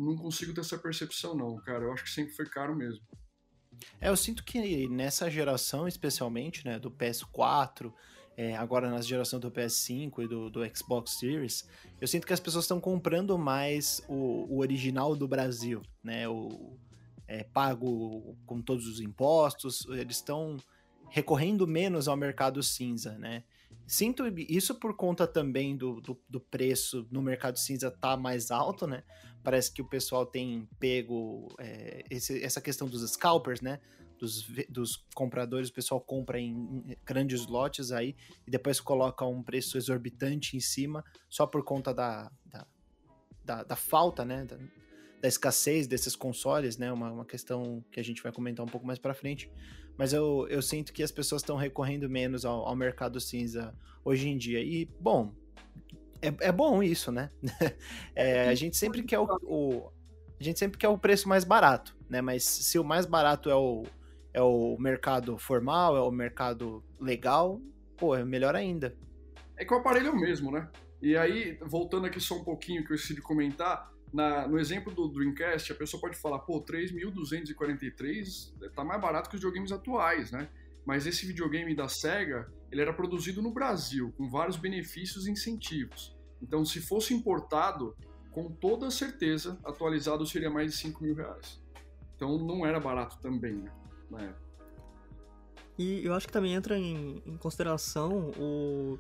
não 0.05 0.17
consigo 0.17 0.55
ter 0.55 0.61
essa 0.61 0.79
percepção, 0.79 1.35
não, 1.35 1.57
cara. 1.59 1.85
Eu 1.85 1.93
acho 1.93 2.05
que 2.05 2.11
sempre 2.11 2.33
foi 2.35 2.47
caro 2.47 2.75
mesmo. 2.75 3.03
É, 4.01 4.09
eu 4.09 4.17
sinto 4.17 4.45
que 4.45 4.89
nessa 4.89 5.31
geração, 5.31 5.87
especialmente, 5.89 6.65
né, 6.65 6.79
do 6.79 6.91
PS4, 6.91 7.93
é, 8.37 8.57
agora 8.57 8.91
na 8.91 9.01
geração 9.01 9.39
do 9.39 9.51
PS5 9.51 10.25
e 10.25 10.29
do, 10.29 10.51
do, 10.51 10.77
Xbox 10.77 11.19
Series, 11.19 11.69
eu 12.01 12.09
sinto 12.09 12.27
que 12.27 12.33
as 12.33 12.41
pessoas 12.41 12.65
estão 12.65 12.81
comprando 12.81 13.37
mais 13.39 14.03
o, 14.09 14.47
o, 14.49 14.59
original 14.61 15.15
do 15.15 15.29
Brasil, 15.29 15.83
né? 16.03 16.29
O 16.29 16.79
é, 17.29 17.45
pago 17.45 18.37
com 18.47 18.61
todos 18.63 18.87
os 18.87 19.01
impostos, 19.01 19.87
eles 19.91 20.17
estão 20.17 20.57
recorrendo 21.11 21.67
menos 21.67 22.09
ao 22.09 22.17
mercado 22.17 22.63
cinza, 22.63 23.19
né? 23.19 23.45
Sinto 23.87 24.25
isso 24.49 24.77
por 24.77 24.95
conta 24.95 25.27
também 25.27 25.77
do, 25.77 26.01
do, 26.01 26.17
do, 26.29 26.41
preço 26.41 27.09
no 27.11 27.21
mercado 27.21 27.59
cinza 27.59 27.91
tá 27.91 28.17
mais 28.17 28.53
alto, 28.53 28.87
né? 28.87 29.03
Parece 29.43 29.73
que 29.73 29.83
o 29.83 29.85
pessoal 29.85 30.25
tem 30.25 30.69
pego 30.79 31.49
é, 31.59 32.05
esse, 32.09 32.41
essa 32.41 32.61
questão 32.61 32.87
dos 32.87 33.03
scalpers, 33.11 33.61
né? 33.61 33.81
Dos, 34.17 34.47
dos 34.69 35.05
compradores, 35.15 35.71
o 35.71 35.73
pessoal 35.73 36.01
compra 36.01 36.39
em, 36.39 36.97
grandes 37.05 37.47
lotes 37.47 37.91
aí 37.91 38.15
e 38.47 38.51
depois 38.51 38.79
coloca 38.79 39.25
um 39.25 39.43
preço 39.43 39.77
exorbitante 39.77 40.57
em 40.57 40.61
cima 40.61 41.05
só 41.29 41.45
por 41.45 41.65
conta 41.65 41.93
da, 41.93 42.31
da, 42.47 42.67
da, 43.45 43.65
da 43.65 43.77
falta, 43.77 44.25
né? 44.25 44.45
Da, 44.45 44.57
da, 45.21 45.29
escassez 45.29 45.87
desses 45.87 46.17
consoles, 46.17 46.77
né? 46.77 46.93
Uma, 46.93 47.13
uma 47.13 47.25
questão 47.25 47.85
que 47.91 48.01
a 48.01 48.05
gente 48.05 48.23
vai 48.23 48.33
comentar 48.33 48.65
um 48.65 48.69
pouco 48.69 48.87
mais 48.87 48.99
para 48.99 49.15
frente 49.15 49.51
mas 50.01 50.15
eu, 50.15 50.47
eu 50.49 50.63
sinto 50.63 50.95
que 50.95 51.03
as 51.03 51.13
pessoas 51.13 51.43
estão 51.43 51.59
recorrendo 51.59 52.09
menos 52.09 52.47
ao, 52.47 52.67
ao, 52.67 52.75
mercado 52.75 53.21
cinza 53.21 53.75
hoje 54.03 54.31
em 54.31 54.39
dia. 54.39 54.59
E, 54.59 54.89
bom, 54.99 55.35
é, 56.23 56.49
é 56.49 56.51
bom 56.51 56.83
isso, 56.83 57.13
né? 57.13 57.31
é, 58.17 58.49
a 58.49 58.55
gente 58.55 58.79
sempre 58.79 59.03
quer 59.03 59.19
o, 59.19 59.27
o, 59.43 59.93
a 60.41 60.43
gente 60.43 60.59
sempre 60.59 60.79
quer 60.79 60.89
o 60.89 60.97
preço 60.97 61.29
mais 61.29 61.45
barato, 61.45 61.95
né? 62.09 62.23
Mas 62.23 62.45
se 62.45 62.79
o 62.79 62.83
mais 62.83 63.05
barato 63.05 63.51
é 63.51 63.55
o, 63.55 63.85
é 64.33 64.41
o 64.41 64.75
mercado 64.79 65.37
formal, 65.37 65.95
é 65.95 66.01
o 66.01 66.11
mercado 66.11 66.83
legal, 66.99 67.61
pô, 67.99 68.17
é 68.17 68.25
melhor 68.25 68.57
ainda. 68.57 68.97
É 69.55 69.67
que 69.67 69.75
o 69.75 69.77
aparelho 69.77 70.07
é 70.07 70.11
o 70.13 70.19
mesmo, 70.19 70.51
né? 70.51 70.67
E 71.03 71.15
aí, 71.15 71.59
voltando 71.61 72.07
aqui 72.07 72.19
só 72.19 72.37
um 72.37 72.45
pouquinho 72.45 72.87
que 72.87 72.93
eu 72.93 72.97
esqueci 72.97 73.15
de 73.15 73.21
comentar, 73.21 73.93
na, 74.13 74.49
no 74.49 74.59
exemplo 74.59 74.95
do 74.95 75.09
Dreamcast, 75.09 75.73
a 75.73 75.75
pessoa 75.75 76.01
pode 76.01 76.17
falar, 76.17 76.41
pô, 76.41 76.65
3.243 76.65 78.73
tá 78.75 78.85
mais 78.85 79.01
barato 79.01 79.31
que 79.31 79.37
os 79.37 79.41
videogames 79.41 79.73
atuais, 79.73 80.31
né? 80.31 80.49
Mas 80.85 81.07
esse 81.07 81.27
videogame 81.27 81.75
da 81.75 81.89
SEGA, 81.89 82.53
ele 82.71 82.81
era 82.81 82.93
produzido 82.93 83.41
no 83.41 83.53
Brasil, 83.53 84.13
com 84.17 84.29
vários 84.29 84.57
benefícios 84.57 85.27
e 85.27 85.31
incentivos. 85.31 86.17
Então, 86.43 86.65
se 86.65 86.81
fosse 86.81 87.15
importado, 87.15 87.95
com 88.31 88.51
toda 88.51 88.91
certeza, 88.91 89.59
atualizado 89.65 90.27
seria 90.27 90.51
mais 90.51 90.73
de 90.73 90.79
5 90.79 91.03
mil 91.03 91.15
reais. 91.15 91.63
Então, 92.17 92.39
não 92.39 92.67
era 92.67 92.81
barato 92.81 93.19
também, 93.21 93.55
né? 93.55 93.73
Na 94.11 94.23
época. 94.23 94.51
E 95.79 96.05
eu 96.05 96.13
acho 96.13 96.27
que 96.27 96.33
também 96.33 96.55
entra 96.55 96.79
em, 96.79 97.23
em 97.25 97.37
consideração 97.37 98.31
o, 98.39 98.99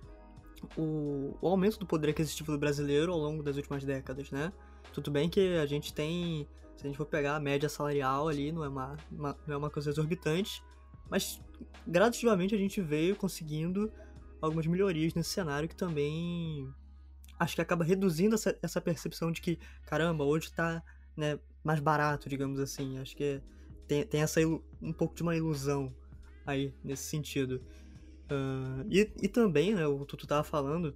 o, 0.76 1.36
o, 1.40 1.48
aumento 1.48 1.78
do 1.78 1.86
poder 1.86 2.10
aquisitivo 2.10 2.52
do 2.52 2.58
brasileiro 2.58 3.12
ao 3.12 3.18
longo 3.18 3.42
das 3.42 3.56
últimas 3.56 3.84
décadas, 3.84 4.30
né? 4.30 4.52
Tudo 4.92 5.10
bem 5.10 5.28
que 5.28 5.56
a 5.56 5.66
gente 5.66 5.94
tem, 5.94 6.48
se 6.76 6.84
a 6.84 6.88
gente 6.88 6.96
for 6.96 7.06
pegar 7.06 7.36
a 7.36 7.40
média 7.40 7.68
salarial 7.68 8.28
ali, 8.28 8.52
não 8.52 8.64
é 8.64 8.68
uma, 8.68 8.96
uma 9.10 9.38
não 9.46 9.54
é 9.54 9.56
uma 9.56 9.70
coisa 9.70 9.90
exorbitante, 9.90 10.62
mas 11.08 11.40
gradativamente 11.86 12.54
a 12.54 12.58
gente 12.58 12.80
veio 12.80 13.16
conseguindo 13.16 13.92
algumas 14.40 14.66
melhorias 14.66 15.14
nesse 15.14 15.30
cenário 15.30 15.68
que 15.68 15.76
também 15.76 16.72
acho 17.38 17.54
que 17.54 17.62
acaba 17.62 17.84
reduzindo 17.84 18.34
essa, 18.34 18.56
essa 18.62 18.80
percepção 18.80 19.32
de 19.32 19.40
que, 19.40 19.58
caramba, 19.86 20.24
hoje 20.24 20.52
tá 20.52 20.82
né, 21.16 21.38
mais 21.64 21.80
barato, 21.80 22.28
digamos 22.28 22.60
assim. 22.60 22.98
Acho 22.98 23.16
que 23.16 23.40
tem, 23.88 24.04
tem 24.06 24.20
essa 24.20 24.40
um 24.80 24.92
pouco 24.92 25.14
de 25.14 25.22
uma 25.22 25.34
ilusão 25.34 25.94
aí 26.46 26.74
nesse 26.84 27.04
sentido. 27.04 27.62
Uh, 28.30 28.86
e, 28.90 29.10
e 29.22 29.28
também, 29.28 29.74
né, 29.74 29.86
o 29.86 30.04
Tutu 30.04 30.26
tava 30.26 30.44
falando 30.44 30.94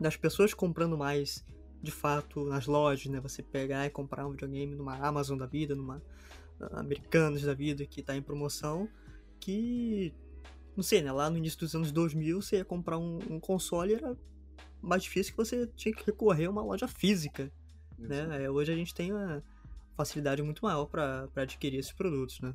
das 0.00 0.16
pessoas 0.16 0.54
comprando 0.54 0.96
mais 0.96 1.44
de 1.82 1.90
fato 1.90 2.44
nas 2.44 2.66
lojas, 2.66 3.06
né? 3.06 3.20
Você 3.20 3.42
pegar 3.42 3.86
e 3.86 3.90
comprar 3.90 4.26
um 4.26 4.30
videogame 4.30 4.74
numa 4.74 4.96
Amazon 4.96 5.38
da 5.38 5.46
vida, 5.46 5.74
numa 5.74 5.98
uh, 6.60 6.76
Americanas 6.76 7.42
da 7.42 7.54
vida 7.54 7.84
que 7.86 8.02
tá 8.02 8.16
em 8.16 8.22
promoção, 8.22 8.88
que 9.40 10.14
não 10.76 10.82
sei, 10.82 11.02
né? 11.02 11.12
Lá 11.12 11.30
no 11.30 11.38
início 11.38 11.58
dos 11.60 11.74
anos 11.74 11.92
2000 11.92 12.42
você 12.42 12.56
ia 12.56 12.64
comprar 12.64 12.98
um, 12.98 13.18
um 13.30 13.40
console 13.40 13.94
era 13.94 14.16
mais 14.82 15.02
difícil 15.02 15.32
que 15.32 15.38
você 15.38 15.66
tinha 15.74 15.94
que 15.94 16.04
recorrer 16.04 16.46
a 16.46 16.50
uma 16.50 16.62
loja 16.62 16.86
física, 16.86 17.50
né? 17.98 18.44
É, 18.44 18.50
hoje 18.50 18.72
a 18.72 18.76
gente 18.76 18.94
tem 18.94 19.12
uma 19.12 19.42
facilidade 19.96 20.42
muito 20.42 20.64
maior 20.64 20.86
para 20.86 21.28
adquirir 21.36 21.78
esses 21.78 21.92
produtos, 21.92 22.40
né? 22.40 22.54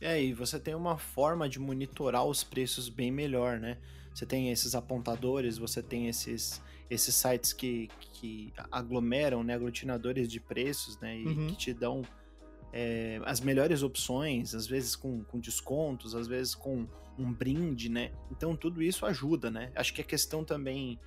É, 0.00 0.20
e 0.20 0.32
você 0.32 0.58
tem 0.58 0.74
uma 0.74 0.98
forma 0.98 1.48
de 1.48 1.60
monitorar 1.60 2.24
os 2.24 2.42
preços 2.42 2.88
bem 2.88 3.12
melhor, 3.12 3.60
né? 3.60 3.78
Você 4.12 4.26
tem 4.26 4.50
esses 4.50 4.74
apontadores, 4.74 5.58
você 5.58 5.82
tem 5.82 6.08
esses, 6.08 6.60
esses 6.92 7.14
sites 7.14 7.52
que, 7.52 7.88
que 8.12 8.52
aglomeram, 8.70 9.42
né, 9.42 9.54
aglutinadores 9.54 10.28
de 10.28 10.38
preços, 10.38 10.98
né, 10.98 11.18
e 11.18 11.26
uhum. 11.26 11.46
que 11.46 11.56
te 11.56 11.72
dão 11.72 12.02
é, 12.72 13.20
as 13.24 13.40
melhores 13.40 13.82
opções, 13.82 14.54
às 14.54 14.66
vezes 14.66 14.94
com, 14.94 15.24
com 15.24 15.38
descontos, 15.40 16.14
às 16.14 16.26
vezes 16.26 16.54
com 16.54 16.86
um 17.18 17.32
brinde, 17.32 17.90
né? 17.90 18.10
Então 18.30 18.56
tudo 18.56 18.82
isso 18.82 19.04
ajuda, 19.04 19.50
né? 19.50 19.70
Acho 19.74 19.92
que 19.92 20.00
a 20.00 20.04
questão 20.04 20.42
também 20.42 20.98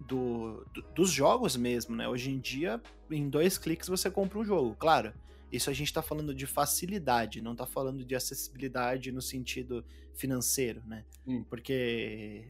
do, 0.00 0.66
do, 0.72 0.82
dos 0.94 1.10
jogos 1.10 1.56
mesmo, 1.56 1.94
né? 1.94 2.08
Hoje 2.08 2.30
em 2.30 2.38
dia, 2.38 2.80
em 3.10 3.28
dois 3.28 3.58
cliques 3.58 3.88
você 3.88 4.10
compra 4.10 4.38
um 4.38 4.44
jogo. 4.44 4.74
Claro, 4.74 5.12
isso 5.50 5.68
a 5.68 5.72
gente 5.74 5.88
está 5.88 6.00
falando 6.00 6.34
de 6.34 6.46
facilidade, 6.46 7.42
não 7.42 7.52
está 7.52 7.66
falando 7.66 8.04
de 8.04 8.14
acessibilidade 8.14 9.12
no 9.12 9.20
sentido 9.20 9.84
financeiro, 10.14 10.82
né? 10.86 11.04
Hum. 11.26 11.44
Porque 11.44 12.46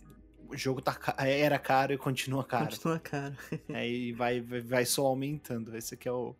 o 0.52 0.56
jogo 0.56 0.82
tá, 0.82 0.98
era 1.18 1.58
caro 1.58 1.92
e 1.92 1.98
continua 1.98 2.44
caro. 2.44 2.66
Continua 2.66 2.98
caro. 2.98 3.34
Aí 3.72 4.12
vai, 4.12 4.40
vai, 4.40 4.60
vai 4.60 4.84
só 4.84 5.06
aumentando. 5.06 5.76
Esse 5.76 5.96
que 5.96 6.08
é 6.08 6.12
o, 6.12 6.36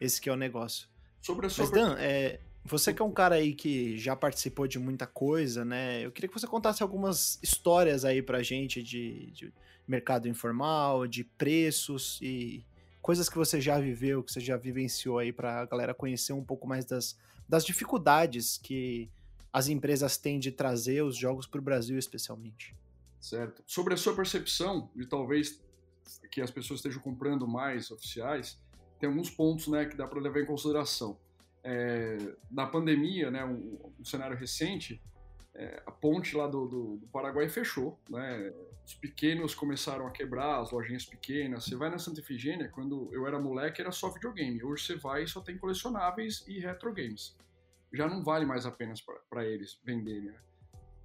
esse 0.00 0.20
que 0.20 0.28
é 0.28 0.32
o 0.32 0.36
negócio. 0.36 0.88
Sobre 1.20 1.46
a 1.46 1.50
sua... 1.50 1.64
Mas, 1.64 1.72
Dan, 1.72 1.96
é, 1.98 2.40
você 2.64 2.92
que 2.92 3.00
é 3.00 3.04
um 3.04 3.12
cara 3.12 3.36
aí 3.36 3.54
que 3.54 3.96
já 3.98 4.14
participou 4.16 4.66
de 4.66 4.78
muita 4.78 5.06
coisa, 5.06 5.64
né? 5.64 6.04
Eu 6.04 6.10
queria 6.10 6.28
que 6.28 6.38
você 6.38 6.46
contasse 6.46 6.82
algumas 6.82 7.38
histórias 7.42 8.04
aí 8.04 8.20
pra 8.20 8.42
gente 8.42 8.82
de, 8.82 9.30
de 9.30 9.52
mercado 9.86 10.28
informal, 10.28 11.06
de 11.06 11.22
preços 11.24 12.18
e 12.20 12.64
coisas 13.00 13.28
que 13.28 13.36
você 13.36 13.60
já 13.60 13.78
viveu, 13.78 14.22
que 14.22 14.32
você 14.32 14.40
já 14.40 14.56
vivenciou 14.56 15.18
aí 15.18 15.32
para 15.32 15.60
a 15.60 15.66
galera 15.66 15.94
conhecer 15.94 16.32
um 16.32 16.44
pouco 16.44 16.66
mais 16.66 16.84
das, 16.84 17.16
das 17.48 17.64
dificuldades 17.64 18.58
que 18.58 19.10
as 19.52 19.68
empresas 19.68 20.16
têm 20.16 20.38
de 20.38 20.50
trazer 20.50 21.02
os 21.02 21.16
jogos 21.16 21.46
para 21.46 21.60
o 21.60 21.62
Brasil, 21.62 21.98
especialmente. 21.98 22.74
Certo. 23.22 23.62
Sobre 23.64 23.94
a 23.94 23.96
sua 23.96 24.16
percepção 24.16 24.90
de 24.96 25.06
talvez 25.06 25.62
que 26.28 26.40
as 26.40 26.50
pessoas 26.50 26.80
estejam 26.80 27.00
comprando 27.00 27.46
mais 27.46 27.88
oficiais, 27.92 28.60
tem 28.98 29.08
alguns 29.08 29.30
pontos 29.30 29.68
né, 29.68 29.84
que 29.86 29.96
dá 29.96 30.08
para 30.08 30.20
levar 30.20 30.40
em 30.40 30.44
consideração. 30.44 31.16
É, 31.62 32.18
na 32.50 32.66
pandemia, 32.66 33.30
né, 33.30 33.44
um, 33.44 33.78
um 33.98 34.04
cenário 34.04 34.36
recente, 34.36 35.00
é, 35.54 35.80
a 35.86 35.92
ponte 35.92 36.36
lá 36.36 36.48
do, 36.48 36.66
do, 36.66 36.96
do, 36.96 37.06
Paraguai 37.08 37.48
fechou, 37.48 38.00
né? 38.10 38.52
Os 38.84 38.94
pequenos 38.94 39.54
começaram 39.54 40.06
a 40.06 40.10
quebrar, 40.10 40.60
as 40.60 40.72
lojinhas 40.72 41.04
pequenas. 41.04 41.64
Você 41.64 41.76
vai 41.76 41.90
na 41.90 41.98
Santa 41.98 42.20
Efigênia, 42.20 42.68
quando 42.68 43.08
eu 43.12 43.26
era 43.28 43.38
moleque, 43.38 43.80
era 43.80 43.92
só 43.92 44.08
videogame. 44.08 44.64
Hoje 44.64 44.84
você 44.84 44.96
vai 44.96 45.22
e 45.22 45.28
só 45.28 45.40
tem 45.40 45.56
colecionáveis 45.56 46.44
e 46.48 46.58
retro 46.58 46.92
games. 46.92 47.36
Já 47.92 48.08
não 48.08 48.24
vale 48.24 48.44
mais 48.44 48.66
apenas 48.66 49.00
para 49.30 49.46
eles 49.46 49.78
venderem, 49.84 50.30
né? 50.30 50.40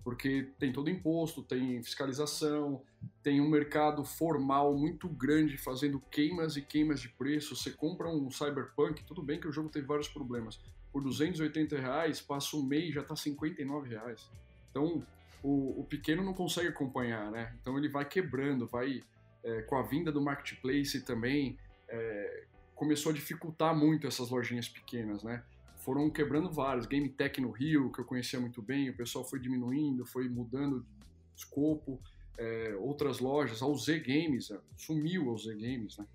Porque 0.07 0.47
tem 0.57 0.71
todo 0.71 0.89
imposto, 0.89 1.43
tem 1.43 1.83
fiscalização, 1.83 2.81
tem 3.21 3.41
um 3.41 3.49
mercado 3.49 4.05
formal 4.05 4.73
muito 4.73 5.09
grande 5.09 5.57
fazendo 5.57 5.99
queimas 6.09 6.55
e 6.55 6.61
queimas 6.61 7.01
de 7.01 7.09
preço. 7.09 7.57
Você 7.57 7.71
compra 7.71 8.07
um 8.07 8.31
Cyberpunk, 8.31 9.03
tudo 9.03 9.21
bem 9.21 9.37
que 9.37 9.49
o 9.49 9.51
jogo 9.51 9.67
teve 9.67 9.85
vários 9.85 10.07
problemas, 10.07 10.61
por 10.93 11.03
280 11.03 11.77
reais, 11.77 12.21
passa 12.21 12.55
um 12.55 12.63
mês 12.63 12.93
já 12.93 13.01
está 13.01 13.17
59 13.17 13.89
reais. 13.89 14.31
Então 14.71 15.03
o, 15.43 15.81
o, 15.81 15.83
pequeno 15.83 16.23
não 16.23 16.33
consegue 16.33 16.69
acompanhar, 16.69 17.29
né? 17.29 17.53
Então 17.59 17.77
ele 17.77 17.89
vai 17.89 18.05
quebrando, 18.05 18.65
vai 18.65 19.03
é, 19.43 19.63
com 19.63 19.75
a 19.75 19.81
vinda 19.81 20.09
do 20.09 20.21
marketplace 20.21 21.01
também 21.01 21.59
é, 21.89 22.45
começou 22.73 23.11
a 23.11 23.13
dificultar 23.13 23.75
muito 23.75 24.07
essas 24.07 24.29
lojinhas 24.29 24.69
pequenas, 24.69 25.21
né? 25.21 25.43
Foram 25.87 26.09
quebrando 26.09 26.51
várias, 26.51 26.85
Game 26.85 27.07
Tech 27.07 27.39
no 27.39 27.49
Rio 27.49 27.89
que 27.93 28.01
eu 28.01 28.03
conhecia 28.03 28.41
muito 28.41 28.61
bem, 28.61 28.89
o 28.89 28.97
pessoal 28.97 29.23
foi 29.23 29.39
diminuindo, 29.39 30.05
foi 30.05 30.27
mudando 30.27 30.81
de 30.81 30.87
escopo. 31.33 31.97
É, 32.37 32.75
outras 32.75 33.19
lojas, 33.19 33.61
a 33.61 33.67
UZ 33.67 33.85
Games, 34.05 34.51
é, 34.51 34.59
sumiu 34.75 35.29
a 35.29 35.33
UZ 35.33 35.45
Games, 35.45 35.97
né? 35.97 36.05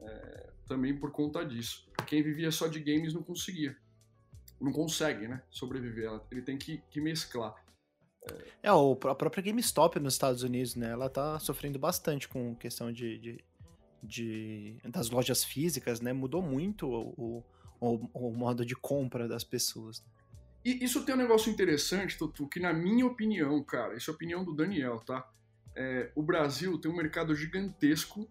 É, 0.00 0.50
também 0.66 0.98
por 0.98 1.12
conta 1.12 1.44
disso. 1.44 1.86
Quem 2.06 2.22
vivia 2.22 2.50
só 2.50 2.66
de 2.66 2.80
games 2.80 3.12
não 3.12 3.22
conseguia 3.22 3.76
não 4.58 4.72
consegue, 4.72 5.28
né, 5.28 5.42
sobreviver. 5.50 6.10
Ele 6.30 6.40
tem 6.40 6.56
que, 6.56 6.82
que 6.90 6.98
mesclar. 6.98 7.54
É, 8.62 8.68
a 8.68 9.14
própria 9.14 9.42
GameStop 9.42 10.00
nos 10.00 10.14
Estados 10.14 10.42
Unidos, 10.42 10.76
né, 10.76 10.92
ela 10.92 11.10
tá 11.10 11.38
sofrendo 11.38 11.78
bastante 11.78 12.26
com 12.26 12.54
questão 12.54 12.90
de, 12.90 13.18
de, 13.18 13.44
de 14.02 14.76
das 14.88 15.10
lojas 15.10 15.44
físicas, 15.44 16.00
né, 16.00 16.14
mudou 16.14 16.40
muito 16.40 16.86
o, 16.86 17.14
o, 17.18 17.44
o, 17.80 18.30
modo 18.30 18.64
de 18.64 18.76
compra 18.76 19.26
das 19.26 19.42
pessoas. 19.42 20.04
E 20.64 20.84
isso 20.84 21.04
tem 21.04 21.14
um 21.14 21.18
negócio 21.18 21.50
interessante, 21.50 22.18
Tutu, 22.18 22.46
que 22.46 22.60
na 22.60 22.72
minha 22.72 23.06
opinião, 23.06 23.62
cara, 23.62 23.96
isso 23.96 24.10
é 24.10 24.12
a 24.12 24.14
opinião 24.14 24.44
do 24.44 24.54
Daniel, 24.54 25.00
tá? 25.00 25.28
É, 25.74 26.10
o 26.14 26.22
Brasil 26.22 26.78
tem 26.78 26.90
um 26.90 26.96
mercado 26.96 27.34
gigantesco, 27.34 28.28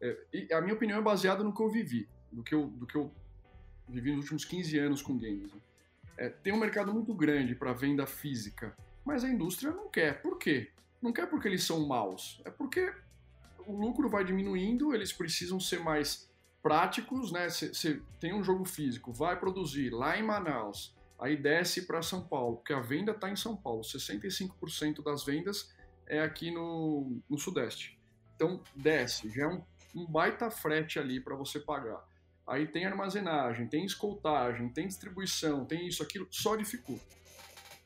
é, 0.00 0.18
e 0.32 0.52
a 0.52 0.60
minha 0.60 0.74
opinião 0.74 0.98
é 0.98 1.02
baseada 1.02 1.44
no 1.44 1.54
que 1.54 1.62
eu 1.62 1.70
vivi, 1.70 2.08
do 2.32 2.42
que 2.42 2.54
eu, 2.54 2.66
do 2.66 2.86
que 2.86 2.96
eu 2.96 3.12
vivi 3.88 4.10
nos 4.10 4.24
últimos 4.24 4.44
15 4.44 4.78
anos 4.78 5.02
com 5.02 5.16
games. 5.16 5.52
Né? 5.52 5.60
É, 6.16 6.28
tem 6.28 6.52
um 6.52 6.58
mercado 6.58 6.92
muito 6.92 7.14
grande 7.14 7.54
para 7.54 7.72
venda 7.72 8.06
física, 8.06 8.76
mas 9.04 9.22
a 9.22 9.28
indústria 9.28 9.70
não 9.70 9.88
quer. 9.88 10.20
Por 10.20 10.38
quê? 10.38 10.72
Não 11.00 11.12
quer 11.12 11.26
porque 11.26 11.46
eles 11.46 11.62
são 11.62 11.86
maus, 11.86 12.42
é 12.44 12.50
porque 12.50 12.92
o 13.66 13.72
lucro 13.72 14.08
vai 14.08 14.24
diminuindo, 14.24 14.94
eles 14.94 15.12
precisam 15.12 15.60
ser 15.60 15.80
mais 15.80 16.29
práticos, 16.62 17.32
né? 17.32 17.48
Você 17.48 18.02
tem 18.18 18.34
um 18.34 18.42
jogo 18.42 18.64
físico, 18.64 19.12
vai 19.12 19.38
produzir 19.38 19.90
lá 19.90 20.18
em 20.18 20.22
Manaus, 20.22 20.94
aí 21.18 21.36
desce 21.36 21.86
para 21.86 22.02
São 22.02 22.22
Paulo, 22.26 22.56
porque 22.56 22.72
a 22.72 22.80
venda 22.80 23.12
está 23.12 23.30
em 23.30 23.36
São 23.36 23.56
Paulo, 23.56 23.82
65% 23.82 25.02
das 25.02 25.24
vendas 25.24 25.74
é 26.06 26.20
aqui 26.20 26.50
no, 26.50 27.20
no 27.28 27.38
Sudeste. 27.38 27.98
Então 28.34 28.62
desce, 28.74 29.30
já 29.30 29.44
é 29.44 29.48
um, 29.48 29.62
um 29.94 30.06
baita 30.06 30.50
frete 30.50 30.98
ali 30.98 31.20
para 31.20 31.36
você 31.36 31.60
pagar 31.60 32.04
aí 32.50 32.66
tem 32.66 32.84
armazenagem, 32.84 33.68
tem 33.68 33.84
escoltagem, 33.84 34.68
tem 34.68 34.88
distribuição, 34.88 35.64
tem 35.64 35.86
isso, 35.86 36.02
aquilo, 36.02 36.26
só 36.30 36.56
dificulta. 36.56 37.04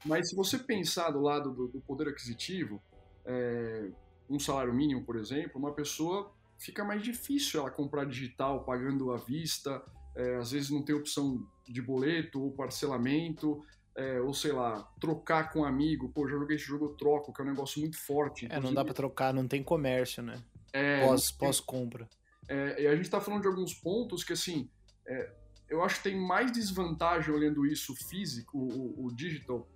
Mas 0.06 0.30
se 0.30 0.34
você 0.34 0.58
pensar 0.58 1.10
do 1.10 1.20
lado 1.20 1.52
do, 1.52 1.68
do 1.68 1.80
poder 1.82 2.08
aquisitivo, 2.08 2.82
é, 3.26 3.90
um 4.28 4.38
salário 4.38 4.72
mínimo, 4.72 5.04
por 5.04 5.16
exemplo, 5.16 5.58
uma 5.58 5.72
pessoa 5.72 6.32
fica 6.64 6.84
mais 6.84 7.02
difícil 7.02 7.60
ela 7.60 7.70
comprar 7.70 8.04
digital 8.06 8.64
pagando 8.64 9.12
à 9.12 9.16
vista, 9.16 9.82
é, 10.16 10.36
às 10.36 10.52
vezes 10.52 10.70
não 10.70 10.82
tem 10.82 10.94
opção 10.94 11.46
de 11.66 11.82
boleto 11.82 12.42
ou 12.42 12.52
parcelamento, 12.52 13.62
é, 13.96 14.20
ou 14.20 14.32
sei 14.32 14.52
lá, 14.52 14.82
trocar 15.00 15.52
com 15.52 15.60
um 15.60 15.64
amigo, 15.64 16.08
pô, 16.08 16.26
já 16.26 16.36
joguei 16.36 16.56
esse 16.56 16.64
jogo, 16.64 16.86
eu 16.86 16.96
troco, 16.96 17.32
que 17.32 17.40
é 17.40 17.44
um 17.44 17.48
negócio 17.48 17.80
muito 17.80 17.98
forte. 17.98 18.46
É, 18.50 18.58
não 18.58 18.72
dá 18.72 18.84
para 18.84 18.94
trocar, 18.94 19.32
não 19.32 19.46
tem 19.46 19.62
comércio, 19.62 20.22
né? 20.22 20.42
É, 20.72 21.06
pós, 21.06 21.30
pós 21.30 21.60
compra. 21.60 22.08
É, 22.48 22.82
e 22.82 22.86
a 22.86 22.96
gente 22.96 23.04
está 23.04 23.20
falando 23.20 23.42
de 23.42 23.48
alguns 23.48 23.74
pontos 23.74 24.24
que, 24.24 24.32
assim, 24.32 24.68
é, 25.06 25.32
eu 25.68 25.82
acho 25.82 25.96
que 25.96 26.10
tem 26.10 26.20
mais 26.20 26.50
desvantagem 26.50 27.32
olhando 27.32 27.64
isso 27.64 27.94
físico, 28.08 28.58
o, 28.58 29.06
o 29.06 29.14
digital, 29.14 29.68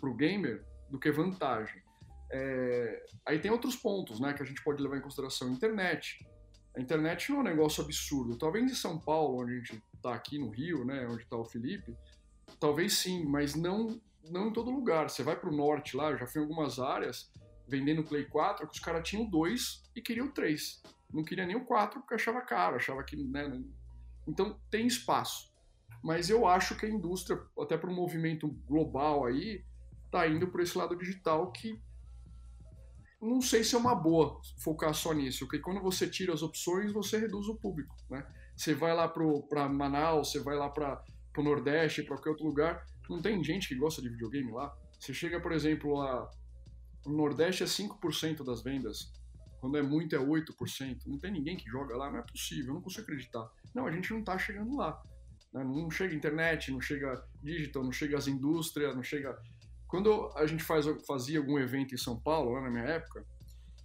para 0.00 0.08
o 0.08 0.14
gamer, 0.14 0.64
do 0.88 0.98
que 0.98 1.10
vantagem. 1.10 1.82
É, 2.30 3.06
aí 3.24 3.38
tem 3.38 3.50
outros 3.50 3.76
pontos 3.76 4.18
né, 4.18 4.32
que 4.32 4.42
a 4.42 4.46
gente 4.46 4.62
pode 4.62 4.82
levar 4.82 4.96
em 4.96 5.00
consideração. 5.00 5.50
Internet. 5.50 6.18
A 6.76 6.80
internet 6.80 7.30
não 7.30 7.38
é 7.38 7.40
um 7.40 7.44
negócio 7.44 7.82
absurdo. 7.82 8.36
Talvez 8.36 8.70
em 8.70 8.74
São 8.74 8.98
Paulo, 8.98 9.42
onde 9.42 9.52
a 9.52 9.56
gente 9.56 9.82
está 9.94 10.14
aqui 10.14 10.38
no 10.38 10.50
Rio, 10.50 10.84
né, 10.84 11.06
onde 11.08 11.22
está 11.22 11.36
o 11.36 11.44
Felipe, 11.44 11.96
talvez 12.60 12.92
sim, 12.98 13.24
mas 13.24 13.54
não, 13.54 14.00
não 14.28 14.48
em 14.48 14.52
todo 14.52 14.70
lugar. 14.70 15.08
Você 15.08 15.22
vai 15.22 15.36
para 15.36 15.48
o 15.48 15.56
norte 15.56 15.96
lá, 15.96 16.10
eu 16.10 16.18
já 16.18 16.26
fui 16.26 16.40
em 16.40 16.44
algumas 16.44 16.78
áreas 16.78 17.32
vendendo 17.66 18.04
Play 18.04 18.24
4 18.26 18.66
que 18.68 18.74
os 18.74 18.80
caras 18.80 19.08
tinham 19.08 19.24
dois 19.24 19.82
e 19.94 20.00
queriam 20.00 20.28
três. 20.28 20.82
Não 21.12 21.24
queria 21.24 21.46
nem 21.46 21.56
o 21.56 21.64
4 21.64 22.00
porque 22.00 22.14
achava 22.14 22.40
caro, 22.40 22.76
achava 22.76 23.02
que. 23.02 23.16
Né. 23.16 23.62
Então 24.26 24.60
tem 24.70 24.86
espaço. 24.86 25.52
Mas 26.02 26.30
eu 26.30 26.46
acho 26.46 26.76
que 26.76 26.86
a 26.86 26.90
indústria, 26.90 27.40
até 27.58 27.76
para 27.76 27.90
um 27.90 27.94
movimento 27.94 28.48
global 28.68 29.24
aí, 29.24 29.64
tá 30.10 30.26
indo 30.28 30.46
por 30.48 30.60
esse 30.60 30.76
lado 30.76 30.94
digital 30.94 31.50
que 31.50 31.80
não 33.26 33.40
sei 33.40 33.64
se 33.64 33.74
é 33.74 33.78
uma 33.78 33.94
boa 33.94 34.40
focar 34.58 34.94
só 34.94 35.12
nisso, 35.12 35.40
porque 35.40 35.58
quando 35.58 35.80
você 35.80 36.08
tira 36.08 36.32
as 36.32 36.42
opções, 36.42 36.92
você 36.92 37.18
reduz 37.18 37.48
o 37.48 37.56
público, 37.56 37.94
né? 38.10 38.26
Você 38.56 38.74
vai 38.74 38.94
lá 38.94 39.08
para 39.08 39.68
Manaus, 39.68 40.30
você 40.30 40.40
vai 40.40 40.56
lá 40.56 40.68
para 40.68 41.02
o 41.36 41.42
Nordeste, 41.42 42.02
para 42.02 42.16
qualquer 42.16 42.30
outro 42.30 42.46
lugar, 42.46 42.86
não 43.08 43.20
tem 43.20 43.42
gente 43.42 43.68
que 43.68 43.74
gosta 43.74 44.00
de 44.02 44.08
videogame 44.08 44.50
lá. 44.50 44.74
Você 44.98 45.12
chega, 45.12 45.40
por 45.40 45.52
exemplo, 45.52 45.94
lá 45.94 46.30
no 47.04 47.16
Nordeste 47.16 47.62
é 47.62 47.66
5% 47.66 48.44
das 48.44 48.62
vendas, 48.62 49.12
quando 49.60 49.76
é 49.76 49.82
muito 49.82 50.16
é 50.16 50.18
8%. 50.18 51.06
Não 51.06 51.18
tem 51.18 51.32
ninguém 51.32 51.56
que 51.56 51.68
joga 51.70 51.96
lá, 51.96 52.10
não 52.10 52.18
é 52.18 52.22
possível, 52.22 52.68
eu 52.68 52.74
não 52.74 52.82
consigo 52.82 53.02
acreditar. 53.02 53.48
Não, 53.74 53.86
a 53.86 53.92
gente 53.92 54.10
não 54.10 54.20
está 54.20 54.38
chegando 54.38 54.76
lá. 54.76 55.00
Né? 55.52 55.62
Não 55.64 55.90
chega 55.90 56.14
internet, 56.14 56.70
não 56.70 56.80
chega 56.80 57.22
digital, 57.42 57.84
não 57.84 57.92
chega 57.92 58.16
as 58.16 58.26
indústrias, 58.26 58.94
não 58.94 59.02
chega 59.02 59.38
quando 59.88 60.32
a 60.36 60.46
gente 60.46 60.62
faz, 60.62 60.86
fazia 61.06 61.38
algum 61.38 61.58
evento 61.58 61.94
em 61.94 61.98
São 61.98 62.18
Paulo, 62.18 62.52
lá 62.52 62.60
na 62.62 62.70
minha 62.70 62.84
época, 62.84 63.24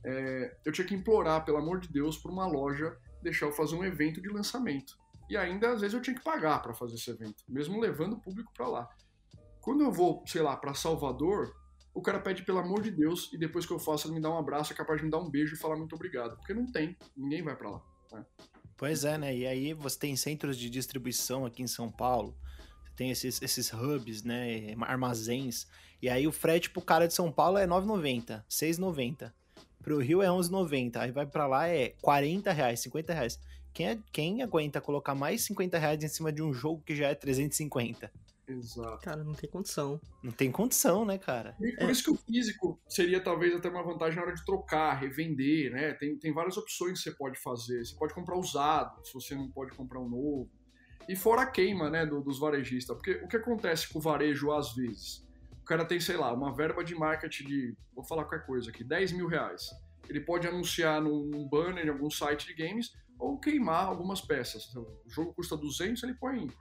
é, 0.03 0.57
eu 0.65 0.71
tinha 0.71 0.85
que 0.85 0.95
implorar, 0.95 1.45
pelo 1.45 1.57
amor 1.57 1.79
de 1.79 1.87
Deus, 1.87 2.17
para 2.17 2.31
uma 2.31 2.47
loja 2.47 2.97
deixar 3.21 3.45
eu 3.45 3.51
fazer 3.51 3.75
um 3.75 3.83
evento 3.83 4.21
de 4.21 4.29
lançamento. 4.29 4.97
E 5.29 5.37
ainda, 5.37 5.71
às 5.71 5.81
vezes, 5.81 5.93
eu 5.93 6.01
tinha 6.01 6.15
que 6.15 6.23
pagar 6.23 6.61
para 6.61 6.73
fazer 6.73 6.95
esse 6.95 7.09
evento, 7.09 7.43
mesmo 7.47 7.79
levando 7.79 8.13
o 8.13 8.19
público 8.19 8.51
para 8.53 8.67
lá. 8.67 8.89
Quando 9.61 9.83
eu 9.83 9.91
vou, 9.91 10.23
sei 10.25 10.41
lá, 10.41 10.57
para 10.57 10.73
Salvador, 10.73 11.55
o 11.93 12.01
cara 12.01 12.19
pede 12.19 12.43
pelo 12.43 12.57
amor 12.57 12.81
de 12.81 12.89
Deus 12.89 13.31
e 13.31 13.37
depois 13.37 13.65
que 13.65 13.71
eu 13.71 13.79
faço 13.79 14.07
ele 14.07 14.15
me 14.15 14.21
dá 14.21 14.29
um 14.29 14.37
abraço, 14.37 14.73
é 14.73 14.75
capaz 14.75 14.99
de 14.99 15.05
me 15.05 15.11
dar 15.11 15.19
um 15.19 15.29
beijo 15.29 15.53
e 15.53 15.57
falar 15.57 15.75
muito 15.75 15.93
obrigado, 15.95 16.35
porque 16.37 16.53
não 16.53 16.65
tem, 16.65 16.97
ninguém 17.15 17.43
vai 17.43 17.55
para 17.55 17.69
lá. 17.69 17.81
Né? 18.11 18.25
Pois 18.75 19.03
é, 19.03 19.17
né? 19.17 19.35
E 19.35 19.45
aí 19.45 19.73
você 19.73 19.99
tem 19.99 20.15
centros 20.15 20.57
de 20.57 20.69
distribuição 20.69 21.45
aqui 21.45 21.61
em 21.61 21.67
São 21.67 21.91
Paulo, 21.91 22.35
tem 22.95 23.11
esses, 23.11 23.41
esses 23.41 23.71
hubs, 23.71 24.23
né? 24.23 24.73
Armazéns 24.81 25.67
e 26.01 26.09
aí 26.09 26.27
o 26.27 26.31
frete 26.31 26.69
pro 26.69 26.81
cara 26.81 27.07
de 27.07 27.13
São 27.13 27.31
Paulo 27.31 27.57
é 27.57 27.67
9,90, 27.67 28.43
6,90. 28.49 29.31
Pro 29.81 29.99
Rio 29.99 30.21
é 30.21 30.27
11,90. 30.27 30.97
Aí 30.97 31.11
vai 31.11 31.25
para 31.25 31.47
lá 31.47 31.67
é 31.67 31.93
40 32.01 32.51
reais, 32.51 32.79
50 32.81 33.13
reais. 33.13 33.39
Quem, 33.73 33.89
é, 33.89 33.99
quem 34.11 34.41
aguenta 34.41 34.81
colocar 34.81 35.15
mais 35.15 35.43
50 35.43 35.77
reais 35.77 36.03
em 36.03 36.07
cima 36.07 36.31
de 36.31 36.41
um 36.41 36.53
jogo 36.53 36.83
que 36.85 36.95
já 36.95 37.07
é 37.07 37.15
350? 37.15 38.11
Exato. 38.47 39.03
Cara, 39.03 39.23
não 39.23 39.33
tem 39.33 39.49
condição. 39.49 39.99
Não 40.21 40.31
tem 40.31 40.51
condição, 40.51 41.05
né, 41.05 41.17
cara? 41.17 41.55
E 41.59 41.71
por 41.73 41.87
é. 41.87 41.91
isso 41.91 42.03
que 42.03 42.11
o 42.11 42.15
físico 42.15 42.79
seria 42.87 43.23
talvez 43.23 43.55
até 43.55 43.69
uma 43.69 43.83
vantagem 43.83 44.17
na 44.17 44.23
hora 44.23 44.33
de 44.33 44.43
trocar, 44.43 44.93
revender, 44.95 45.71
né? 45.71 45.93
Tem, 45.93 46.17
tem 46.17 46.33
várias 46.33 46.57
opções 46.57 47.01
que 47.01 47.09
você 47.09 47.15
pode 47.15 47.39
fazer. 47.39 47.85
Você 47.85 47.95
pode 47.95 48.13
comprar 48.13 48.37
usado, 48.37 49.05
se 49.05 49.13
você 49.13 49.35
não 49.35 49.49
pode 49.49 49.71
comprar 49.75 49.99
um 49.99 50.09
novo. 50.09 50.49
E 51.07 51.15
fora 51.15 51.43
a 51.43 51.45
queima, 51.45 51.89
né, 51.89 52.05
do, 52.05 52.21
dos 52.21 52.39
varejistas. 52.39 52.95
Porque 52.95 53.23
o 53.23 53.27
que 53.27 53.37
acontece 53.37 53.87
com 53.87 53.99
o 53.99 54.01
varejo 54.01 54.51
às 54.51 54.75
vezes? 54.75 55.25
Cara 55.71 55.85
tem, 55.85 56.01
sei 56.01 56.17
lá, 56.17 56.33
uma 56.33 56.53
verba 56.53 56.83
de 56.83 56.93
marketing 56.93 57.45
de, 57.45 57.77
vou 57.95 58.03
falar 58.03 58.25
qualquer 58.25 58.45
coisa 58.45 58.69
aqui, 58.69 58.83
10 58.83 59.13
mil 59.13 59.25
reais. 59.25 59.69
Ele 60.09 60.19
pode 60.19 60.45
anunciar 60.45 61.01
num 61.01 61.47
banner 61.47 61.85
em 61.85 61.89
algum 61.89 62.09
site 62.09 62.45
de 62.45 62.53
games 62.53 62.91
ou 63.17 63.39
queimar 63.39 63.85
algumas 63.85 64.19
peças. 64.19 64.67
Então, 64.69 64.81
o 64.83 65.09
jogo 65.09 65.33
custa 65.33 65.55
200, 65.55 66.03
ele 66.03 66.13
põe 66.15 66.51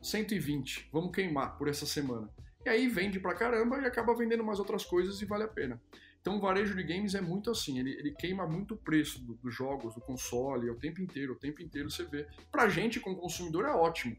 120. 0.00 0.88
Vamos 0.92 1.10
queimar 1.10 1.58
por 1.58 1.66
essa 1.66 1.84
semana. 1.84 2.30
E 2.64 2.68
aí 2.68 2.86
vende 2.86 3.18
pra 3.18 3.34
caramba 3.34 3.80
e 3.80 3.86
acaba 3.86 4.14
vendendo 4.14 4.44
mais 4.44 4.60
outras 4.60 4.84
coisas 4.84 5.20
e 5.20 5.24
vale 5.24 5.42
a 5.42 5.48
pena. 5.48 5.82
Então 6.20 6.36
o 6.36 6.40
varejo 6.40 6.76
de 6.76 6.84
games 6.84 7.16
é 7.16 7.20
muito 7.20 7.50
assim, 7.50 7.78
ele, 7.78 7.92
ele 7.92 8.12
queima 8.12 8.46
muito 8.46 8.74
o 8.74 8.76
preço 8.76 9.18
dos 9.24 9.38
do 9.38 9.50
jogos, 9.50 9.94
do 9.94 10.00
console, 10.02 10.68
o 10.68 10.76
tempo 10.76 11.00
inteiro, 11.00 11.32
o 11.32 11.36
tempo 11.36 11.60
inteiro 11.60 11.90
você 11.90 12.04
vê. 12.04 12.28
Pra 12.52 12.68
gente, 12.68 13.00
como 13.00 13.16
consumidor, 13.16 13.64
é 13.64 13.72
ótimo. 13.72 14.14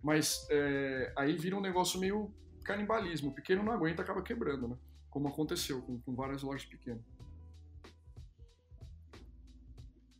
Mas 0.00 0.46
é, 0.50 1.12
aí 1.18 1.36
vira 1.36 1.56
um 1.56 1.60
negócio 1.60 1.98
meio 1.98 2.32
canibalismo. 2.64 3.30
O 3.30 3.34
pequeno 3.34 3.62
não 3.62 3.72
aguenta, 3.72 4.02
acaba 4.02 4.22
quebrando, 4.22 4.66
né? 4.66 4.76
Como 5.10 5.28
aconteceu 5.28 5.80
com, 5.82 6.00
com 6.00 6.14
várias 6.14 6.42
lojas 6.42 6.64
pequenas. 6.64 7.04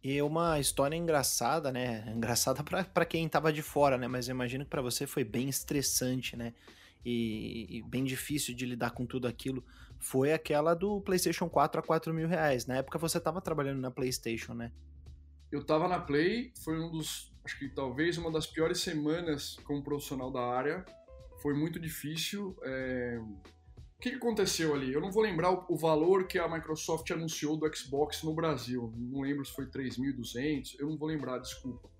E 0.02 0.20
uma 0.20 0.61
história 0.61 0.94
engraçada, 0.94 1.72
né? 1.72 2.04
Engraçada 2.14 2.62
para 2.62 3.07
quem 3.07 3.26
tava 3.28 3.52
de 3.52 3.62
fora, 3.62 3.96
né? 3.96 4.07
Mas 4.07 4.28
eu 4.28 4.35
imagino 4.35 4.64
que 4.64 4.70
para 4.70 4.83
você 4.83 5.07
foi 5.07 5.24
bem 5.24 5.48
estressante, 5.48 6.37
né? 6.37 6.52
E, 7.04 7.78
e, 7.78 7.83
bem 7.83 8.02
difícil 8.04 8.54
de 8.54 8.64
lidar 8.64 8.92
com 8.92 9.04
tudo 9.04 9.26
aquilo. 9.26 9.64
Foi 9.98 10.33
aquela 10.33 10.74
do 10.74 11.00
PlayStation 11.02 11.50
4 11.50 11.80
a 11.80 11.83
4 11.83 12.14
mil 12.14 12.28
reais. 12.28 12.66
Na 12.66 12.76
época 12.76 12.98
você 12.98 13.20
tava 13.20 13.42
trabalhando 13.42 13.80
na 13.80 13.90
PlayStation, 13.90 14.54
né? 14.54 14.72
Eu 15.52 15.64
tava 15.64 15.87
na 15.87 16.00
Play, 16.00 16.52
foi 16.62 16.78
um 16.80 16.90
dos. 16.90 17.33
Acho 17.44 17.59
que 17.59 17.68
talvez 17.68 18.16
uma 18.16 18.30
das 18.30 18.46
piores 18.46 18.80
semanas 18.80 19.57
como 19.64 19.83
profissional 19.83 20.30
da 20.30 20.40
área 20.40 20.85
foi 21.44 21.52
muito 21.52 21.78
difícil. 21.78 22.57
É... 22.62 23.20
O 23.20 24.00
que, 24.00 24.14
aconteceu 24.14 24.74
ali? 24.74 24.90
Eu 24.90 25.00
não 25.00 25.12
vou 25.12 25.22
lembrar 25.22 25.50
o, 25.50 25.76
valor 25.76 26.26
que 26.26 26.38
a 26.38 26.48
Microsoft 26.48 27.11
anunciou 27.11 27.54
do 27.54 27.70
Xbox 27.76 28.22
no 28.22 28.35
Brasil. 28.35 28.90
Não 28.96 29.20
lembro 29.20 29.44
se 29.44 29.52
foi 29.52 29.66
3.200, 29.66 30.76
eu 30.78 30.88
não 30.88 30.96
vou 30.96 31.07
lembrar, 31.07 31.38
desculpa. 31.38 31.90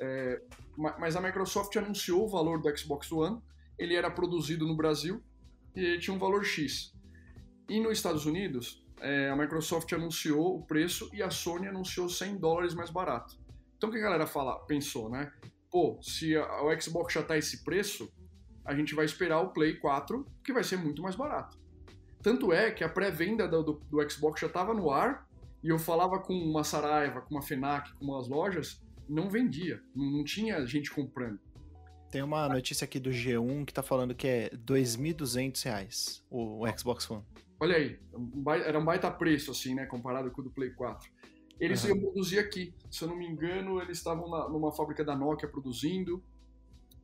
É... 0.00 0.42
Mas 0.76 1.14
a 1.14 1.20
Microsoft 1.20 1.74
anunciou 1.76 2.24
o 2.24 2.28
valor 2.28 2.60
do 2.60 2.76
Xbox 2.76 3.12
One, 3.12 3.40
ele 3.78 3.94
era 3.94 4.10
produzido 4.10 4.66
no 4.66 4.76
Brasil 4.76 5.22
e 5.74 5.96
tinha 5.98 6.14
um 6.14 6.18
valor 6.18 6.44
X. 6.44 6.92
E 7.68 7.78
nos 7.78 7.92
Estados 7.92 8.26
Unidos, 8.26 8.84
é, 9.00 9.28
a 9.28 9.36
Microsoft 9.36 9.92
anunciou 9.92 10.56
o 10.56 10.66
preço 10.66 11.08
e 11.12 11.22
a 11.22 11.30
Sony 11.30 11.68
anunciou 11.68 12.08
100 12.08 12.38
dólares 12.38 12.74
mais 12.74 12.90
barato. 12.90 13.38
Então 13.76 13.88
o 13.88 13.92
que 13.92 13.98
a 13.98 14.02
galera 14.02 14.26
fala, 14.26 14.58
pensou, 14.66 15.08
né? 15.08 15.32
Pô, 15.70 15.96
se 16.02 16.36
o 16.36 16.80
Xbox 16.80 17.14
já 17.14 17.22
tá 17.22 17.38
esse 17.38 17.62
preço, 17.62 18.12
a 18.64 18.74
gente 18.74 18.94
vai 18.94 19.04
esperar 19.04 19.40
o 19.40 19.50
Play 19.50 19.76
4, 19.76 20.26
que 20.44 20.52
vai 20.52 20.62
ser 20.62 20.76
muito 20.76 21.02
mais 21.02 21.16
barato. 21.16 21.58
Tanto 22.22 22.52
é 22.52 22.70
que 22.70 22.84
a 22.84 22.88
pré-venda 22.88 23.48
do, 23.48 23.62
do, 23.62 23.72
do, 23.90 24.10
Xbox 24.10 24.40
já 24.40 24.46
estava 24.46 24.74
no 24.74 24.90
ar, 24.90 25.26
e 25.62 25.68
eu 25.68 25.78
falava 25.78 26.18
com 26.18 26.34
uma 26.34 26.64
Saraiva, 26.64 27.22
com 27.22 27.34
uma 27.34 27.42
FENAC, 27.42 27.92
com 27.94 28.04
umas 28.04 28.28
lojas, 28.28 28.82
não 29.08 29.28
vendia, 29.28 29.82
não, 29.94 30.22
tinha 30.24 30.64
gente 30.66 30.90
comprando. 30.90 31.38
Tem 32.10 32.22
uma 32.22 32.48
notícia 32.48 32.84
aqui 32.84 32.98
do 32.98 33.10
G1 33.10 33.64
que 33.64 33.72
tá 33.72 33.82
falando 33.82 34.14
que 34.14 34.26
é 34.26 34.42
R$ 34.52 34.58
2.200 34.58 36.22
o, 36.30 36.64
o 36.64 36.78
Xbox 36.78 37.10
One. 37.10 37.24
Olha 37.58 37.76
aí, 37.76 37.98
era 38.64 38.78
um 38.78 38.84
baita 38.84 39.10
preço, 39.10 39.50
assim, 39.50 39.74
né, 39.74 39.86
comparado 39.86 40.30
com 40.30 40.40
o 40.40 40.44
do 40.44 40.50
Play 40.50 40.70
4. 40.70 41.10
Eles 41.60 41.84
uhum. 41.84 41.90
iam 41.90 42.00
produzir 42.00 42.38
aqui, 42.38 42.74
se 42.90 43.02
eu 43.02 43.08
não 43.08 43.16
me 43.16 43.26
engano, 43.26 43.80
eles 43.80 43.98
estavam 43.98 44.26
numa 44.48 44.72
fábrica 44.72 45.04
da 45.04 45.14
Nokia 45.14 45.46
produzindo, 45.46 46.22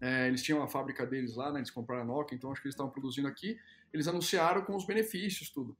é, 0.01 0.27
eles 0.27 0.43
tinham 0.43 0.63
a 0.63 0.69
fábrica 0.69 1.07
deles 1.07 1.37
lá, 1.37 1.51
né, 1.53 1.61
eles 1.61 1.71
compraram 1.71 2.03
a 2.03 2.05
Nokia, 2.05 2.37
então 2.37 2.53
acho 2.53 2.61
que 2.61 2.69
eles 2.69 2.75
estavam 2.75 2.93
produzindo 2.93 3.29
aqui. 3.29 3.59
Eles 3.93 4.09
anunciaram 4.09 4.63
com 4.63 4.75
os 4.77 4.87
benefícios, 4.87 5.51
tudo. 5.51 5.77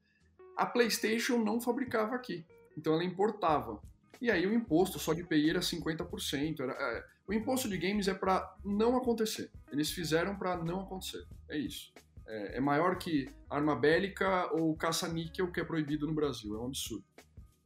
A 0.57 0.65
PlayStation 0.65 1.39
não 1.39 1.61
fabricava 1.61 2.15
aqui, 2.15 2.45
então 2.77 2.95
ela 2.95 3.05
importava. 3.05 3.81
E 4.21 4.31
aí 4.31 4.47
o 4.47 4.55
imposto 4.55 4.99
só 4.99 5.13
de 5.13 5.23
PI 5.23 5.51
era 5.51 5.61
50%. 5.61 6.61
Era, 6.61 6.73
é, 6.73 7.05
o 7.27 7.35
imposto 7.35 7.69
de 7.69 7.77
games 7.77 8.09
é 8.09 8.15
para 8.15 8.57
não 8.65 8.97
acontecer. 8.97 9.51
Eles 9.71 9.91
fizeram 9.91 10.37
para 10.37 10.57
não 10.57 10.81
acontecer. 10.81 11.27
É 11.51 11.59
isso. 11.59 11.93
É, 12.27 12.57
é, 12.57 12.61
maior 12.61 12.97
que 12.97 13.29
arma 13.49 13.77
bélica 13.77 14.53
ou 14.55 14.75
caça-níquel 14.75 15.53
que 15.53 15.61
é 15.61 15.65
proibido 15.65 16.07
no 16.07 16.15
Brasil. 16.15 16.57
É 16.57 16.59
um 16.59 16.67
absurdo. 16.67 17.05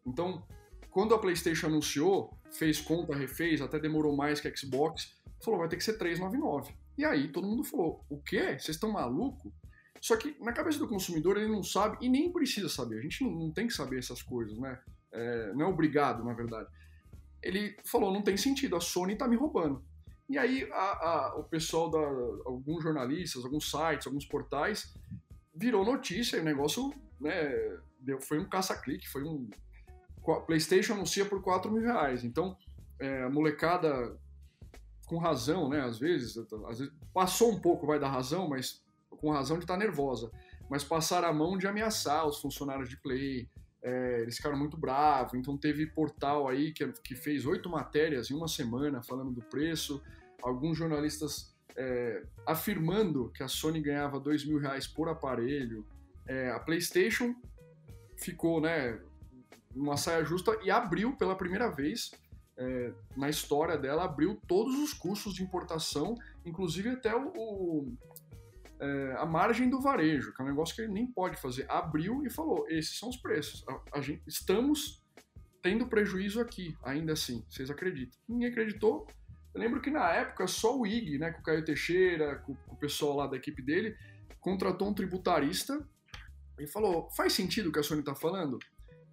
Então, 0.04 0.44
quando 0.90 1.14
a 1.14 1.18
PlayStation 1.18 1.68
anunciou, 1.68 2.36
fez 2.50 2.80
conta, 2.80 3.14
refez, 3.14 3.60
até 3.60 3.78
demorou 3.78 4.16
mais 4.16 4.40
que 4.40 4.48
a 4.48 4.56
Xbox, 4.56 5.14
falou, 5.42 5.60
vai 5.60 5.68
ter 5.68 5.76
que 5.76 5.84
ser 5.84 5.98
399. 5.98 6.74
E 6.96 7.04
aí 7.04 7.28
todo 7.28 7.46
mundo 7.46 7.64
falou, 7.64 8.04
o 8.08 8.18
quê? 8.18 8.58
Vocês 8.58 8.76
estão 8.76 8.92
maluco? 8.92 9.52
Só 10.00 10.16
que 10.16 10.34
na 10.40 10.52
cabeça 10.52 10.78
do 10.78 10.88
consumidor 10.88 11.36
ele 11.36 11.48
não 11.48 11.62
sabe 11.62 11.98
e 12.00 12.08
nem 12.08 12.32
precisa 12.32 12.68
saber. 12.68 12.98
A 12.98 13.02
gente 13.02 13.22
não, 13.22 13.30
não 13.30 13.50
tem 13.50 13.66
que 13.66 13.72
saber 13.72 13.98
essas 13.98 14.22
coisas, 14.22 14.58
né? 14.58 14.78
É, 15.12 15.52
não 15.52 15.66
é 15.66 15.68
obrigado, 15.68 16.24
na 16.24 16.32
verdade. 16.32 16.68
Ele 17.42 17.76
falou, 17.84 18.12
não 18.12 18.22
tem 18.22 18.36
sentido, 18.36 18.76
a 18.76 18.80
Sony 18.80 19.16
tá 19.16 19.26
me 19.28 19.36
roubando. 19.36 19.82
E 20.28 20.38
aí 20.38 20.68
a, 20.72 21.08
a, 21.08 21.34
o 21.38 21.44
pessoal 21.44 21.90
da 21.90 21.98
alguns 22.46 22.82
jornalistas, 22.82 23.44
alguns 23.44 23.68
sites, 23.68 24.06
alguns 24.06 24.24
portais 24.24 24.94
virou 25.52 25.84
notícia 25.84 26.36
e 26.36 26.40
o 26.40 26.44
negócio, 26.44 26.94
né, 27.20 27.78
deu, 27.98 28.20
foi 28.20 28.38
um 28.38 28.48
caça-clique, 28.48 29.08
foi 29.08 29.24
um 29.24 29.50
PlayStation 30.46 30.92
anuncia 30.92 31.24
por 31.24 31.42
4 31.42 31.72
mil 31.72 31.82
reais. 31.82 32.22
Então 32.22 32.56
é, 33.00 33.24
a 33.24 33.28
molecada 33.30 34.16
com 35.10 35.18
razão, 35.18 35.68
né? 35.68 35.80
Às 35.80 35.98
vezes, 35.98 36.38
às 36.38 36.78
vezes, 36.78 36.94
passou 37.12 37.50
um 37.50 37.60
pouco, 37.60 37.84
vai 37.84 37.98
da 37.98 38.08
razão, 38.08 38.48
mas 38.48 38.80
com 39.10 39.32
razão 39.32 39.58
de 39.58 39.64
estar 39.64 39.74
tá 39.74 39.80
nervosa. 39.80 40.30
Mas 40.70 40.84
passaram 40.84 41.26
a 41.26 41.32
mão 41.32 41.58
de 41.58 41.66
ameaçar 41.66 42.24
os 42.28 42.40
funcionários 42.40 42.88
de 42.88 42.96
Play. 42.96 43.48
É, 43.82 44.20
eles 44.20 44.36
ficaram 44.36 44.56
muito 44.56 44.76
bravos, 44.76 45.34
então 45.34 45.56
teve 45.56 45.84
portal 45.86 46.46
aí 46.46 46.70
que, 46.72 46.86
que 47.02 47.16
fez 47.16 47.44
oito 47.44 47.68
matérias 47.68 48.30
em 48.30 48.34
uma 48.34 48.46
semana 48.46 49.02
falando 49.02 49.32
do 49.32 49.42
preço. 49.42 50.00
Alguns 50.40 50.78
jornalistas 50.78 51.56
é, 51.76 52.22
afirmando 52.46 53.30
que 53.30 53.42
a 53.42 53.48
Sony 53.48 53.80
ganhava 53.80 54.20
dois 54.20 54.44
mil 54.44 54.58
reais 54.58 54.86
por 54.86 55.08
aparelho. 55.08 55.84
É, 56.24 56.50
a 56.52 56.60
PlayStation 56.60 57.34
ficou, 58.16 58.60
né, 58.60 59.00
numa 59.74 59.96
saia 59.96 60.24
justa 60.24 60.56
e 60.62 60.70
abriu 60.70 61.16
pela 61.16 61.34
primeira 61.34 61.68
vez 61.68 62.12
é, 62.60 62.92
na 63.16 63.30
história 63.30 63.78
dela, 63.78 64.04
abriu 64.04 64.38
todos 64.46 64.78
os 64.78 64.92
custos 64.92 65.32
de 65.32 65.42
importação, 65.42 66.14
inclusive 66.44 66.90
até 66.90 67.16
o, 67.16 67.32
o 67.34 67.96
é, 68.78 69.14
a 69.18 69.24
margem 69.24 69.68
do 69.68 69.80
varejo, 69.80 70.34
que 70.34 70.42
é 70.42 70.44
um 70.44 70.48
negócio 70.48 70.74
que 70.74 70.82
ele 70.82 70.92
nem 70.92 71.06
pode 71.06 71.40
fazer. 71.40 71.64
Abriu 71.70 72.22
e 72.24 72.30
falou: 72.30 72.66
esses 72.68 72.98
são 72.98 73.08
os 73.08 73.16
preços. 73.16 73.64
A, 73.66 73.98
a 73.98 74.00
gente, 74.02 74.22
estamos 74.26 75.02
tendo 75.62 75.86
prejuízo 75.86 76.38
aqui, 76.38 76.76
ainda 76.82 77.14
assim. 77.14 77.42
Vocês 77.48 77.70
acreditam? 77.70 78.18
Ninguém 78.28 78.48
acreditou. 78.48 79.06
Eu 79.54 79.60
lembro 79.60 79.80
que 79.80 79.90
na 79.90 80.10
época 80.12 80.46
só 80.46 80.78
o 80.78 80.86
IG, 80.86 81.18
né, 81.18 81.32
com 81.32 81.40
o 81.40 81.42
Caio 81.42 81.64
Teixeira, 81.64 82.36
com, 82.36 82.54
com 82.54 82.74
o 82.74 82.78
pessoal 82.78 83.16
lá 83.16 83.26
da 83.26 83.36
equipe 83.36 83.62
dele, 83.62 83.96
contratou 84.38 84.88
um 84.88 84.94
tributarista 84.94 85.82
e 86.58 86.66
falou: 86.66 87.08
faz 87.10 87.32
sentido 87.32 87.70
o 87.70 87.72
que 87.72 87.78
a 87.78 87.82
Sony 87.82 88.00
está 88.00 88.14
falando? 88.14 88.58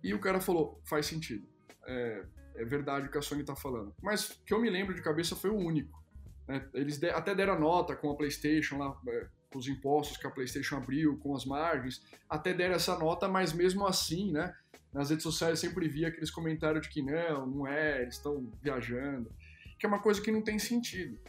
E 0.04 0.14
o 0.14 0.20
cara 0.20 0.42
falou: 0.42 0.82
faz 0.86 1.06
sentido. 1.06 1.48
É, 1.86 2.26
é 2.58 2.66
verdade 2.66 3.08
o 3.08 3.12
que 3.12 3.18
a 3.18 3.22
Sony 3.22 3.42
está 3.42 3.56
falando. 3.56 3.94
Mas 4.02 4.40
que 4.46 4.54
eu 4.54 4.60
me 4.60 4.70
lembro 4.70 4.94
de 4.94 5.02
cabeça 5.02 5.36
foi 5.36 5.50
o 5.50 5.56
único. 5.56 6.04
Né? 6.48 6.66
Eles 6.74 6.98
de, 6.98 7.10
até 7.10 7.36
deram 7.36 7.60
nota 7.60 7.96
com 7.96 8.12
a 8.12 8.16
PlayStation 8.16 8.78
lá, 8.78 9.00
é, 9.08 9.28
com 9.52 9.60
os 9.60 9.68
impostos 9.68 10.18
que 10.18 10.26
a 10.26 10.32
PlayStation 10.32 10.78
abriu, 10.78 11.18
com 11.18 11.36
as 11.36 11.46
margens, 11.46 12.04
até 12.30 12.54
deram 12.54 12.76
essa 12.76 12.98
nota, 12.98 13.28
mas 13.28 13.54
mesmo 13.54 13.86
assim, 13.86 14.32
né? 14.32 14.54
Nas 14.94 15.10
redes 15.10 15.24
sociais 15.24 15.62
eu 15.62 15.70
sempre 15.70 15.88
via 15.88 16.08
aqueles 16.08 16.32
comentários 16.32 16.88
de 16.88 16.90
que 16.90 17.02
não, 17.02 17.46
não 17.46 17.68
é, 17.68 18.02
eles 18.02 18.16
estão 18.16 18.52
viajando, 18.62 19.32
que 19.78 19.86
é 19.86 19.90
uma 19.90 20.02
coisa 20.02 20.22
que 20.22 20.32
não 20.32 20.42
tem 20.42 20.58
sentido. 20.58 21.20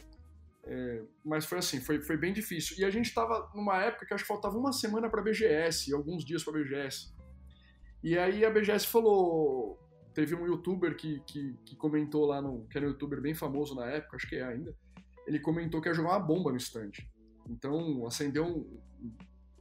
É, 0.63 1.01
mas 1.23 1.45
foi 1.45 1.59
assim, 1.59 1.79
foi, 1.79 2.01
foi 2.01 2.17
bem 2.17 2.33
difícil. 2.33 2.77
E 2.79 2.85
a 2.85 2.89
gente 2.89 3.07
estava 3.07 3.49
numa 3.53 3.77
época 3.83 4.05
que 4.05 4.13
acho 4.13 4.23
que 4.23 4.27
faltava 4.27 4.57
uma 4.57 4.71
semana 4.71 5.09
para 5.09 5.21
a 5.21 5.23
BGS, 5.23 5.93
alguns 5.93 6.25
dias 6.25 6.43
para 6.43 6.59
a 6.59 6.63
BGS. 6.63 7.13
E 8.03 8.17
aí 8.17 8.45
a 8.45 8.49
BGS 8.49 8.87
falou, 8.87 9.79
Teve 10.19 10.35
um 10.35 10.45
youtuber 10.45 10.97
que, 10.97 11.21
que, 11.21 11.55
que, 11.63 11.77
comentou 11.77 12.25
lá, 12.25 12.41
no, 12.41 12.67
que 12.67 12.77
era 12.77 12.85
um 12.85 12.89
youtuber 12.89 13.21
bem 13.21 13.33
famoso 13.33 13.73
na 13.73 13.85
época, 13.85 14.17
acho 14.17 14.27
que 14.27 14.35
é 14.35 14.43
ainda. 14.43 14.75
Ele 15.25 15.39
comentou 15.39 15.79
que 15.79 15.87
ia 15.87 15.93
jogar 15.93 16.09
uma 16.09 16.19
bomba 16.19 16.51
no 16.51 16.57
stand. 16.57 16.91
Então 17.47 18.05
acendeu 18.05 18.45
um, 18.45 18.81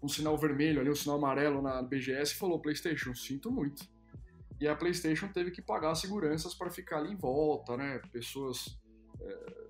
um 0.03 0.09
sinal 0.09 0.37
vermelho 0.37 0.81
ali, 0.81 0.90
um 0.90 0.97
sinal 0.97 1.16
amarelo 1.16 1.62
na 1.62 1.81
BGS 1.81 2.33
e 2.33 2.37
falou: 2.37 2.61
PlayStation, 2.61 3.14
sinto 3.14 3.53
muito. 3.53 3.87
E 4.61 4.66
a 4.66 4.75
PlayStation 4.75 5.29
teve 5.29 5.53
que 5.53 5.62
pagar 5.62 5.94
seguranças 5.94 6.57
para 6.57 6.73
ficar 6.73 6.99
ali 6.99 7.12
em 7.12 7.16
volta, 7.16 7.77
né? 7.77 8.01
Pessoas. 8.11 8.77
É, 9.21 9.68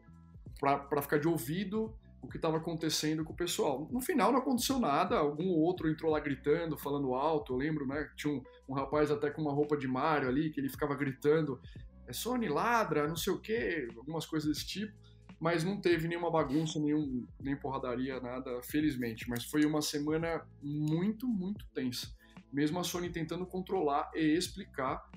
para 0.58 1.02
ficar 1.02 1.18
de 1.18 1.28
ouvido 1.28 1.94
o 2.20 2.28
que 2.28 2.36
estava 2.36 2.56
acontecendo 2.56 3.24
com 3.24 3.32
o 3.32 3.36
pessoal. 3.36 3.88
No 3.90 4.00
final 4.00 4.32
não 4.32 4.40
aconteceu 4.40 4.78
nada, 4.78 5.16
algum 5.18 5.48
outro 5.50 5.90
entrou 5.90 6.10
lá 6.10 6.20
gritando, 6.20 6.76
falando 6.76 7.14
alto, 7.14 7.52
eu 7.52 7.56
lembro, 7.56 7.86
né? 7.86 8.10
Tinha 8.16 8.32
um, 8.32 8.42
um 8.68 8.74
rapaz 8.74 9.10
até 9.10 9.30
com 9.30 9.42
uma 9.42 9.52
roupa 9.52 9.76
de 9.76 9.86
Mario 9.86 10.28
ali, 10.28 10.50
que 10.50 10.60
ele 10.60 10.68
ficava 10.68 10.94
gritando, 10.94 11.60
é 12.06 12.12
Sony 12.12 12.48
ladra, 12.48 13.06
não 13.06 13.16
sei 13.16 13.32
o 13.32 13.38
quê, 13.38 13.88
algumas 13.96 14.26
coisas 14.26 14.48
desse 14.48 14.66
tipo, 14.66 14.92
mas 15.38 15.62
não 15.62 15.80
teve 15.80 16.08
nenhuma 16.08 16.30
bagunça, 16.30 16.80
nenhum, 16.80 17.26
nem 17.40 17.56
porradaria, 17.56 18.18
nada, 18.20 18.60
felizmente. 18.62 19.28
Mas 19.28 19.44
foi 19.44 19.64
uma 19.64 19.80
semana 19.80 20.44
muito, 20.60 21.28
muito 21.28 21.64
tensa. 21.72 22.08
Mesmo 22.52 22.80
a 22.80 22.84
Sony 22.84 23.10
tentando 23.10 23.46
controlar 23.46 24.10
e 24.14 24.36
explicar, 24.36 25.08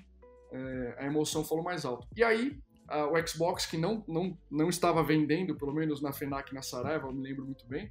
é, 0.52 0.96
a 0.98 1.06
emoção 1.06 1.44
falou 1.44 1.64
mais 1.64 1.84
alto. 1.84 2.06
E 2.14 2.22
aí, 2.22 2.60
uh, 2.92 3.12
o 3.12 3.26
Xbox, 3.26 3.66
que 3.66 3.76
não, 3.76 4.04
não, 4.06 4.38
não 4.50 4.68
estava 4.68 5.02
vendendo, 5.02 5.56
pelo 5.56 5.72
menos 5.72 6.02
na 6.02 6.12
FENAC 6.12 6.52
na 6.52 6.62
Saraiva, 6.62 7.08
eu 7.08 7.12
me 7.12 7.22
lembro 7.22 7.44
muito 7.44 7.66
bem, 7.66 7.90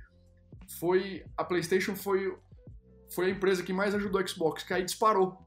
foi 0.80 1.26
a 1.36 1.44
PlayStation 1.44 1.96
foi, 1.96 2.38
foi 3.14 3.28
a 3.28 3.30
empresa 3.30 3.64
que 3.64 3.74
mais 3.74 3.96
ajudou 3.96 4.22
o 4.22 4.28
Xbox, 4.28 4.64
que 4.64 4.74
aí 4.74 4.84
disparou. 4.84 5.38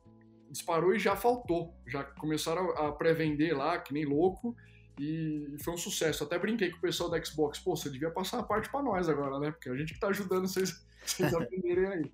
Disparou 0.50 0.94
e 0.94 0.98
já 0.98 1.16
faltou. 1.16 1.74
Já 1.86 2.04
começaram 2.04 2.70
a 2.70 2.92
pré-vender 2.92 3.56
lá, 3.56 3.78
que 3.78 3.92
nem 3.92 4.04
louco, 4.04 4.54
e 4.98 5.56
foi 5.62 5.74
um 5.74 5.78
sucesso. 5.78 6.24
Até 6.24 6.38
brinquei 6.38 6.70
com 6.70 6.78
o 6.78 6.80
pessoal 6.80 7.10
da 7.10 7.22
Xbox, 7.22 7.58
pô, 7.58 7.74
você 7.74 7.90
devia 7.90 8.10
passar 8.10 8.38
a 8.38 8.42
parte 8.42 8.70
para 8.70 8.82
nós 8.82 9.08
agora, 9.08 9.38
né? 9.38 9.50
Porque 9.50 9.68
a 9.68 9.76
gente 9.76 9.94
que 9.94 10.00
tá 10.00 10.08
ajudando 10.08 10.46
vocês, 10.46 10.84
vocês 11.04 11.32
a 11.34 11.38
venderem 11.38 11.86
aí. 11.86 12.12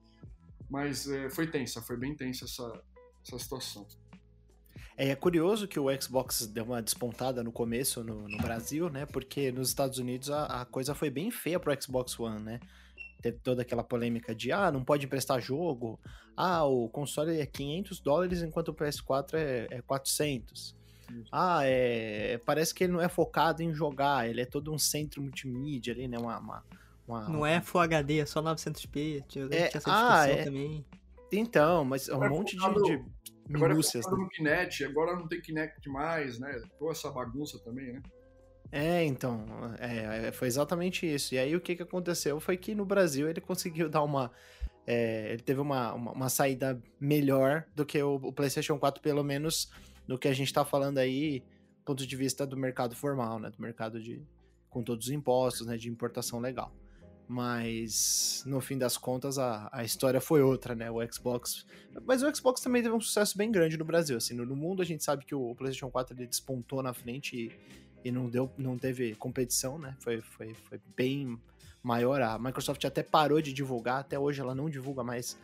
Mas 0.68 1.08
é, 1.08 1.28
foi 1.28 1.46
tensa, 1.48 1.82
foi 1.82 1.96
bem 1.96 2.14
tensa 2.14 2.44
essa, 2.44 2.82
essa 3.26 3.38
situação. 3.38 3.86
É, 5.00 5.08
é 5.08 5.16
curioso 5.16 5.66
que 5.66 5.80
o 5.80 5.86
Xbox 6.00 6.46
deu 6.46 6.64
uma 6.64 6.82
despontada 6.82 7.42
no 7.42 7.50
começo 7.50 8.04
no, 8.04 8.28
no 8.28 8.36
Brasil, 8.36 8.90
né? 8.90 9.06
Porque 9.06 9.50
nos 9.50 9.68
Estados 9.68 9.98
Unidos 9.98 10.30
a, 10.30 10.60
a, 10.60 10.64
coisa 10.66 10.94
foi 10.94 11.08
bem 11.08 11.30
feia 11.30 11.58
pro 11.58 11.74
Xbox 11.82 12.20
One, 12.20 12.42
né? 12.42 12.60
Teve 13.22 13.38
toda 13.38 13.62
aquela 13.62 13.82
polêmica 13.82 14.34
de, 14.34 14.52
ah, 14.52 14.70
não 14.70 14.84
pode 14.84 15.06
emprestar 15.06 15.40
jogo, 15.40 15.98
ah, 16.36 16.64
o 16.64 16.88
console 16.90 17.38
é 17.38 17.46
500 17.46 18.00
dólares 18.00 18.42
enquanto 18.42 18.68
o 18.68 18.74
PS4 18.74 19.34
é, 19.34 19.68
é 19.70 19.82
400. 19.82 20.76
Ah, 21.32 21.62
é, 21.64 22.38
parece 22.44 22.74
que 22.74 22.84
ele 22.84 22.92
não 22.92 23.00
é 23.00 23.08
focado 23.08 23.62
em 23.62 23.72
jogar, 23.72 24.28
ele 24.28 24.42
é 24.42 24.46
todo 24.46 24.72
um 24.72 24.78
centro 24.78 25.22
multimídia 25.22 25.94
ali, 25.94 26.08
né? 26.08 26.18
Uma, 26.18 26.38
uma, 26.38 26.64
uma 27.08 27.28
não 27.28 27.44
é 27.44 27.60
Full 27.60 27.80
HD, 27.80 28.18
é 28.18 28.26
só 28.26 28.42
900p. 28.42 29.24
Tinha, 29.26 29.48
é, 29.50 29.76
essa 29.76 29.90
ah, 29.90 30.28
é... 30.28 30.44
também. 30.44 30.84
Então, 31.32 31.84
mas 31.84 32.08
um 32.08 32.24
é 32.24 32.28
monte 32.28 32.56
de, 32.56 32.82
de 32.82 33.04
minúcias. 33.50 34.06
Agora 34.06 34.18
né? 34.20 34.24
no 34.24 34.30
Kinect, 34.30 34.84
agora 34.84 35.16
não 35.16 35.28
tem 35.28 35.40
Kinect 35.40 35.88
mais, 35.88 36.38
né? 36.38 36.60
Toda 36.78 36.92
essa 36.92 37.10
bagunça 37.10 37.58
também, 37.64 37.92
né? 37.92 38.02
É, 38.72 39.04
então, 39.04 39.44
é, 39.80 40.28
é, 40.28 40.32
foi 40.32 40.46
exatamente 40.46 41.04
isso. 41.04 41.34
E 41.34 41.38
aí 41.38 41.56
o 41.56 41.60
que, 41.60 41.74
que 41.74 41.82
aconteceu 41.82 42.38
foi 42.38 42.56
que 42.56 42.74
no 42.74 42.84
Brasil 42.84 43.28
ele 43.28 43.40
conseguiu 43.40 43.88
dar 43.88 44.02
uma. 44.02 44.30
É, 44.86 45.32
ele 45.32 45.42
teve 45.42 45.60
uma, 45.60 45.92
uma, 45.92 46.12
uma, 46.12 46.28
saída 46.28 46.80
melhor 46.98 47.64
do 47.74 47.84
que 47.84 48.00
o, 48.02 48.14
o, 48.14 48.32
PlayStation 48.32 48.78
4, 48.78 49.02
pelo 49.02 49.22
menos 49.22 49.70
no 50.06 50.18
que 50.18 50.28
a 50.28 50.32
gente 50.32 50.52
tá 50.52 50.64
falando 50.64 50.98
aí, 50.98 51.40
do 51.40 51.84
ponto 51.84 52.06
de 52.06 52.16
vista 52.16 52.46
do 52.46 52.56
mercado 52.56 52.94
formal, 52.94 53.38
né? 53.38 53.50
Do 53.50 53.60
mercado 53.60 54.00
de. 54.00 54.22
com 54.68 54.82
todos 54.82 55.06
os 55.06 55.12
impostos, 55.12 55.66
né? 55.66 55.76
De 55.76 55.88
importação 55.88 56.38
legal. 56.38 56.72
Mas 57.32 58.42
no 58.44 58.60
fim 58.60 58.76
das 58.76 58.96
contas 58.96 59.38
a, 59.38 59.68
a 59.70 59.84
história 59.84 60.20
foi 60.20 60.42
outra, 60.42 60.74
né? 60.74 60.90
O 60.90 60.96
Xbox. 61.12 61.64
Mas 62.04 62.24
o 62.24 62.34
Xbox 62.34 62.60
também 62.60 62.82
teve 62.82 62.92
um 62.92 63.00
sucesso 63.00 63.38
bem 63.38 63.52
grande 63.52 63.76
no 63.76 63.84
Brasil. 63.84 64.16
Assim, 64.16 64.34
no, 64.34 64.44
no 64.44 64.56
mundo 64.56 64.82
a 64.82 64.84
gente 64.84 65.04
sabe 65.04 65.24
que 65.24 65.32
o, 65.32 65.54
PlayStation 65.54 65.88
4 65.92 66.16
ele 66.16 66.26
despontou 66.26 66.82
na 66.82 66.92
frente 66.92 67.36
e, 67.36 68.08
e 68.08 68.10
não, 68.10 68.28
deu, 68.28 68.50
não 68.58 68.76
teve 68.76 69.14
competição, 69.14 69.78
né? 69.78 69.96
Foi, 70.00 70.20
foi, 70.20 70.54
foi 70.54 70.80
bem 70.96 71.40
maior. 71.80 72.20
A 72.20 72.36
Microsoft 72.36 72.84
até 72.84 73.00
parou 73.00 73.40
de 73.40 73.52
divulgar, 73.52 74.00
até 74.00 74.18
hoje 74.18 74.40
ela 74.40 74.52
não 74.52 74.68
divulga 74.68 75.04
mais 75.04 75.38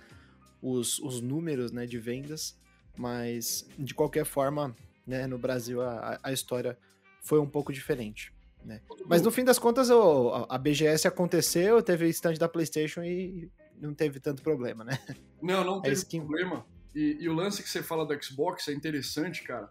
os, 0.61 0.99
os 0.99 1.21
números 1.21 1.71
né, 1.71 1.87
de 1.87 2.01
vendas, 2.01 2.59
mas 2.99 3.65
de 3.79 3.95
qualquer 3.95 4.27
forma, 4.27 4.75
né, 5.07 5.29
no 5.29 5.39
Brasil 5.39 5.81
a, 5.81 6.19
a 6.21 6.33
história 6.33 6.77
foi 7.23 7.39
um 7.39 7.47
pouco 7.49 7.73
diferente. 7.73 8.35
Né? 8.67 8.81
Mas 9.07 9.23
no 9.23 9.31
fim 9.31 9.45
das 9.45 9.59
contas, 9.59 9.91
o, 9.91 10.47
a 10.49 10.59
BGS 10.59 11.07
aconteceu, 11.07 11.81
teve 11.81 12.09
stand 12.09 12.35
da 12.35 12.49
PlayStation 12.49 13.03
e 13.05 13.49
não 13.79 13.95
teve 13.95 14.19
tanto 14.19 14.43
problema, 14.43 14.83
né? 14.83 14.99
Não, 15.41 15.63
não 15.63 15.79
é 15.79 15.83
teve 15.83 16.05
problema. 16.19 16.67
E, 16.95 17.19
e, 17.21 17.29
o 17.29 17.33
lance 17.33 17.63
que 17.63 17.69
você 17.69 17.83
fala 17.83 18.05
do 18.05 18.23
Xbox 18.23 18.67
é 18.69 18.73
interessante, 18.73 19.45
cara, 19.45 19.71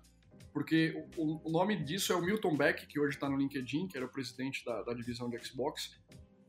porque 0.53 1.03
o, 1.17 1.41
o 1.43 1.51
nome 1.51 1.75
disso 1.83 2.13
é 2.13 2.15
o 2.15 2.21
Milton 2.21 2.55
Beck, 2.55 2.85
que 2.87 2.99
hoje 2.99 3.15
está 3.15 3.27
no 3.27 3.35
LinkedIn, 3.35 3.87
que 3.87 3.97
era 3.97 4.05
o 4.05 4.09
presidente 4.09 4.63
da, 4.63 4.83
da 4.83 4.93
divisão 4.93 5.29
do 5.29 5.43
Xbox, 5.43 5.99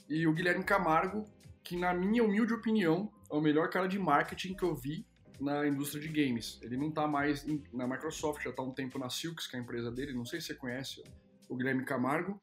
e 0.09 0.27
o 0.27 0.33
Guilherme 0.33 0.63
Camargo, 0.63 1.25
que 1.65 1.77
na 1.77 1.93
minha 1.93 2.23
humilde 2.23 2.53
opinião 2.53 3.11
é 3.29 3.35
o 3.35 3.41
melhor 3.41 3.69
cara 3.71 3.89
de 3.89 3.99
marketing 3.99 4.55
que 4.55 4.63
eu 4.63 4.77
vi 4.77 5.05
na 5.41 5.67
indústria 5.67 6.01
de 6.01 6.09
games. 6.09 6.61
Ele 6.63 6.77
não 6.77 6.91
está 6.91 7.09
mais 7.09 7.45
na 7.73 7.89
Microsoft, 7.89 8.45
já 8.45 8.51
está 8.51 8.63
um 8.63 8.73
tempo 8.73 8.99
na 8.99 9.11
Silks, 9.11 9.49
que 9.49 9.57
é 9.57 9.59
a 9.59 9.63
empresa 9.63 9.91
dele, 9.91 10.13
não 10.13 10.25
sei 10.25 10.41
se 10.41 10.49
você 10.49 10.55
conhece 10.55 11.03
o 11.49 11.57
Guilherme 11.57 11.85
Camargo. 11.85 12.41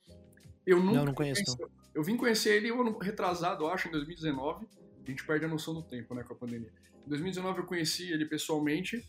Eu 0.66 0.80
nunca 0.80 0.98
não, 0.98 1.06
não 1.06 1.14
conheço. 1.14 1.44
Conheci, 1.44 1.74
eu 1.94 2.04
vim 2.04 2.18
conhecer 2.18 2.56
ele 2.56 2.70
retrasado, 3.02 3.68
acho, 3.68 3.88
em 3.88 3.92
2019. 3.92 4.66
A 5.06 5.10
gente 5.10 5.26
perde 5.26 5.46
a 5.46 5.48
noção 5.48 5.74
do 5.74 5.84
tempo, 5.84 6.16
né, 6.16 6.24
com 6.24 6.34
a 6.34 6.36
pandemia. 6.36 6.72
Em 7.06 7.10
2019 7.10 7.60
eu 7.60 7.66
conheci 7.66 8.12
ele 8.12 8.26
pessoalmente 8.26 9.04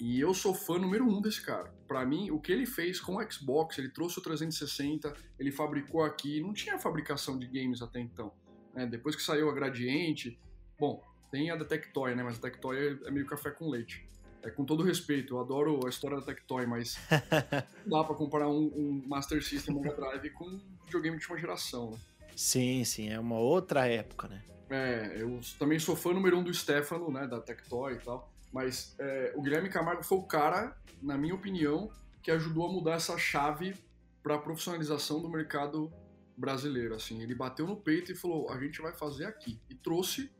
e 0.00 0.20
eu 0.20 0.34
sou 0.34 0.52
fã 0.52 0.78
número 0.78 1.06
um 1.06 1.20
desse 1.20 1.40
cara. 1.40 1.72
Para 1.86 2.04
mim, 2.04 2.30
o 2.30 2.40
que 2.40 2.50
ele 2.50 2.66
fez 2.66 3.00
com 3.00 3.16
o 3.16 3.30
Xbox, 3.30 3.78
ele 3.78 3.88
trouxe 3.88 4.18
o 4.18 4.22
360, 4.22 5.14
ele 5.38 5.52
fabricou 5.52 6.02
aqui, 6.02 6.40
não 6.40 6.52
tinha 6.52 6.78
fabricação 6.78 7.38
de 7.38 7.46
games 7.46 7.80
até 7.80 8.00
então. 8.00 8.32
Né? 8.74 8.86
Depois 8.86 9.14
que 9.14 9.22
saiu 9.22 9.48
a 9.48 9.54
Gradiente, 9.54 10.38
bom, 10.78 11.00
tem 11.30 11.50
a 11.50 11.56
da 11.56 11.64
Tectoy, 11.64 12.14
né? 12.14 12.22
Mas 12.22 12.38
a 12.38 12.40
Tectoy 12.40 12.98
é 13.04 13.10
meio 13.10 13.26
café 13.26 13.50
com 13.50 13.68
leite. 13.68 14.08
É, 14.44 14.50
com 14.50 14.64
todo 14.64 14.82
respeito, 14.82 15.34
eu 15.34 15.40
adoro 15.40 15.86
a 15.86 15.88
história 15.88 16.18
da 16.18 16.22
Tectoy, 16.22 16.66
mas 16.66 16.98
não 17.86 17.98
dá 17.98 18.04
pra 18.04 18.14
comparar 18.14 18.48
um, 18.48 18.70
um 18.76 19.02
Master 19.06 19.42
System 19.42 19.74
Mega 19.74 19.96
Drive 19.96 20.30
com 20.30 20.44
um 20.44 20.60
videogame 20.84 21.16
de 21.16 21.22
última 21.22 21.38
geração, 21.38 21.90
né? 21.90 21.98
Sim, 22.36 22.84
sim, 22.84 23.10
é 23.10 23.18
uma 23.18 23.38
outra 23.38 23.86
época, 23.86 24.28
né? 24.28 24.42
É, 24.68 25.16
eu 25.16 25.40
também 25.58 25.78
sou 25.78 25.96
fã 25.96 26.12
número 26.12 26.38
um 26.38 26.42
do 26.42 26.52
Stefano, 26.52 27.10
né, 27.10 27.26
da 27.26 27.40
Tectoy 27.40 27.94
e 27.94 27.98
tal, 27.98 28.30
mas 28.52 28.94
é, 28.98 29.32
o 29.34 29.42
Guilherme 29.42 29.68
Camargo 29.68 30.02
foi 30.02 30.18
o 30.18 30.22
cara, 30.22 30.76
na 31.02 31.16
minha 31.16 31.34
opinião, 31.34 31.90
que 32.22 32.30
ajudou 32.30 32.66
a 32.66 32.72
mudar 32.72 32.94
essa 32.94 33.16
chave 33.16 33.74
para 34.22 34.38
profissionalização 34.38 35.20
do 35.20 35.28
mercado 35.28 35.92
brasileiro, 36.36 36.94
assim. 36.94 37.22
Ele 37.22 37.34
bateu 37.34 37.66
no 37.66 37.76
peito 37.76 38.12
e 38.12 38.14
falou, 38.14 38.50
a 38.50 38.58
gente 38.58 38.80
vai 38.80 38.92
fazer 38.92 39.26
aqui. 39.26 39.60
E 39.68 39.74
trouxe, 39.74 40.30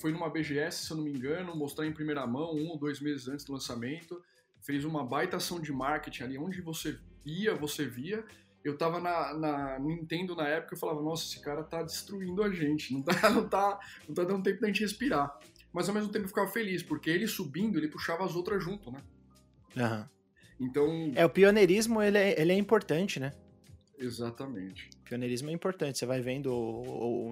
foi 0.00 0.12
numa 0.12 0.30
BGS, 0.30 0.86
se 0.86 0.90
eu 0.90 0.96
não 0.96 1.04
me 1.04 1.10
engano, 1.10 1.56
mostrar 1.56 1.86
em 1.86 1.92
primeira 1.92 2.26
mão, 2.26 2.54
um 2.54 2.68
ou 2.68 2.78
dois 2.78 3.00
meses 3.00 3.28
antes 3.28 3.44
do 3.44 3.52
lançamento, 3.52 4.22
fez 4.60 4.84
uma 4.84 5.04
baita 5.04 5.36
ação 5.36 5.60
de 5.60 5.72
marketing 5.72 6.22
ali, 6.24 6.38
onde 6.38 6.60
você 6.60 6.98
ia, 7.24 7.54
você 7.54 7.86
via, 7.86 8.24
eu 8.64 8.76
tava 8.76 9.00
na, 9.00 9.34
na, 9.34 9.78
Nintendo 9.78 10.34
na 10.34 10.48
época 10.48 10.74
e 10.74 10.78
falava, 10.78 11.02
nossa, 11.02 11.24
esse 11.24 11.40
cara 11.40 11.62
tá 11.62 11.82
destruindo 11.82 12.42
a 12.42 12.50
gente, 12.50 12.92
não 12.92 13.02
tá, 13.02 13.12
não 13.30 13.48
tá, 13.48 13.78
não 14.06 14.14
tá 14.14 14.24
dando 14.24 14.42
tempo 14.42 14.60
da 14.60 14.66
gente 14.66 14.80
respirar. 14.80 15.38
Mas 15.72 15.88
ao 15.88 15.94
mesmo 15.94 16.10
tempo 16.10 16.24
eu 16.24 16.28
ficava 16.28 16.48
feliz, 16.48 16.82
porque 16.82 17.10
ele 17.10 17.26
subindo, 17.26 17.78
ele 17.78 17.88
puxava 17.88 18.24
as 18.24 18.34
outras 18.34 18.62
junto, 18.62 18.90
né? 18.90 19.00
Uhum. 19.76 20.04
Então. 20.60 21.12
É, 21.14 21.24
o 21.24 21.30
pioneirismo 21.30 22.02
ele 22.02 22.18
é, 22.18 22.40
ele 22.40 22.52
é 22.52 22.56
importante, 22.56 23.20
né? 23.20 23.32
Exatamente. 23.98 24.90
O 25.00 25.04
pioneirismo 25.04 25.50
é 25.50 25.52
importante. 25.52 25.98
Você 25.98 26.06
vai 26.06 26.20
vendo, 26.20 26.50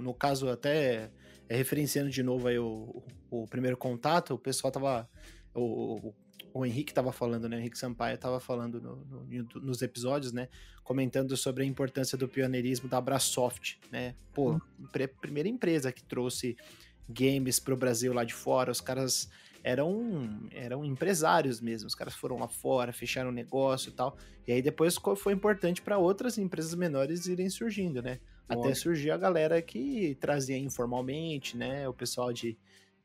no 0.02 0.14
caso, 0.14 0.48
até 0.48 1.10
é, 1.48 1.56
referenciando 1.56 2.10
de 2.10 2.22
novo 2.22 2.48
aí 2.48 2.58
o, 2.58 3.02
o, 3.30 3.46
primeiro 3.46 3.76
contato, 3.76 4.34
o 4.34 4.38
pessoal 4.38 4.70
tava. 4.70 5.08
O, 5.54 6.12
o 6.52 6.64
Henrique 6.64 6.90
estava 6.90 7.12
falando, 7.12 7.48
né? 7.48 7.56
O 7.56 7.60
Henrique 7.60 7.78
Sampaio 7.78 8.14
estava 8.14 8.40
falando 8.40 8.80
no, 8.80 8.96
no, 8.96 9.60
nos 9.60 9.82
episódios, 9.82 10.32
né? 10.32 10.48
Comentando 10.82 11.36
sobre 11.36 11.64
a 11.64 11.66
importância 11.66 12.16
do 12.16 12.28
pioneirismo 12.28 12.88
da 12.88 12.98
Abrasoft, 12.98 13.78
né? 13.90 14.14
Pô, 14.32 14.52
hum. 14.52 14.60
primeira 15.20 15.48
empresa 15.48 15.92
que 15.92 16.02
trouxe 16.02 16.56
games 17.08 17.60
para 17.60 17.74
o 17.74 17.76
Brasil 17.76 18.12
lá 18.12 18.24
de 18.24 18.34
fora, 18.34 18.70
os 18.70 18.80
caras 18.80 19.28
eram, 19.62 20.46
eram 20.52 20.84
empresários 20.84 21.60
mesmo, 21.60 21.86
os 21.86 21.94
caras 21.94 22.14
foram 22.14 22.38
lá 22.38 22.48
fora, 22.48 22.92
fecharam 22.92 23.30
o 23.30 23.32
negócio 23.32 23.90
e 23.90 23.92
tal, 23.92 24.16
e 24.46 24.52
aí 24.52 24.62
depois 24.62 24.96
foi 25.16 25.32
importante 25.32 25.82
para 25.82 25.98
outras 25.98 26.38
empresas 26.38 26.74
menores 26.74 27.26
irem 27.26 27.50
surgindo, 27.50 28.00
né? 28.02 28.20
Até 28.48 28.74
surgir 28.74 29.10
a 29.10 29.16
galera 29.16 29.60
que 29.60 30.16
trazia 30.20 30.56
informalmente, 30.56 31.56
né? 31.56 31.88
O 31.88 31.92
pessoal 31.92 32.32
de 32.32 32.56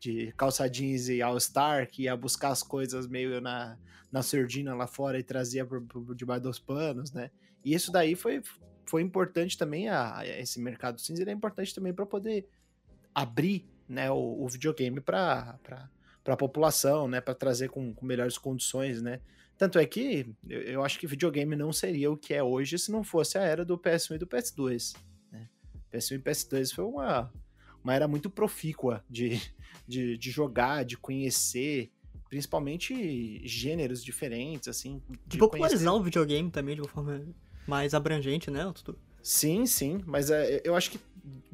de 0.01 0.33
calça 0.35 0.67
jeans 0.67 1.09
e 1.09 1.21
All-Star, 1.21 1.87
que 1.87 2.03
ia 2.03 2.17
buscar 2.17 2.49
as 2.49 2.63
coisas 2.63 3.05
meio 3.05 3.39
na, 3.39 3.77
na 4.11 4.23
surdina 4.23 4.73
lá 4.73 4.87
fora 4.87 5.19
e 5.19 5.23
trazia 5.23 5.63
por, 5.63 5.79
por 5.79 6.15
debaixo 6.15 6.41
dos 6.41 6.57
panos, 6.57 7.13
né? 7.13 7.29
E 7.63 7.71
isso 7.75 7.91
daí 7.91 8.15
foi, 8.15 8.41
foi 8.87 9.03
importante 9.03 9.55
também, 9.55 9.89
a, 9.89 10.17
a 10.17 10.27
esse 10.27 10.59
mercado 10.59 10.99
cinza 10.99 11.23
é 11.23 11.31
importante 11.31 11.75
também 11.75 11.93
para 11.93 12.03
poder 12.03 12.49
abrir 13.13 13.69
né, 13.87 14.09
o, 14.09 14.43
o 14.43 14.49
videogame 14.49 14.99
para 14.99 15.59
a 16.25 16.35
população, 16.35 17.07
né? 17.07 17.21
Para 17.21 17.35
trazer 17.35 17.69
com, 17.69 17.93
com 17.93 18.03
melhores 18.03 18.39
condições, 18.39 19.03
né? 19.03 19.21
Tanto 19.55 19.77
é 19.77 19.85
que 19.85 20.35
eu, 20.49 20.61
eu, 20.63 20.83
acho 20.83 20.97
que 20.99 21.05
videogame 21.05 21.55
não 21.55 21.71
seria 21.71 22.11
o 22.11 22.17
que 22.17 22.33
é 22.33 22.41
hoje 22.41 22.79
se 22.79 22.91
não 22.91 23.03
fosse 23.03 23.37
a 23.37 23.43
era 23.43 23.63
do 23.63 23.77
PS1 23.77 24.15
e 24.15 24.17
do 24.17 24.25
PS2. 24.25 24.95
Né? 25.91 25.99
PS1 25.99 26.15
e 26.15 26.19
PS2 26.19 26.73
foi 26.73 26.85
uma, 26.85 27.31
uma 27.83 27.93
era 27.93 28.07
muito 28.07 28.29
profícua 28.29 29.03
de, 29.09 29.41
de, 29.87 30.17
de 30.17 30.31
jogar, 30.31 30.83
de 30.83 30.97
conhecer, 30.97 31.91
principalmente 32.29 33.45
gêneros 33.47 34.03
diferentes, 34.03 34.67
assim. 34.67 35.01
De 35.27 35.37
popularizar 35.37 35.93
o 35.93 36.01
videogame 36.01 36.49
também 36.49 36.75
de 36.75 36.81
uma 36.81 36.89
forma 36.89 37.25
mais 37.67 37.93
abrangente, 37.93 38.49
né, 38.49 38.71
Tutu? 38.73 38.97
Sim, 39.21 39.65
sim, 39.65 40.01
mas 40.05 40.31
é, 40.31 40.61
eu 40.63 40.75
acho 40.75 40.91
que 40.91 40.99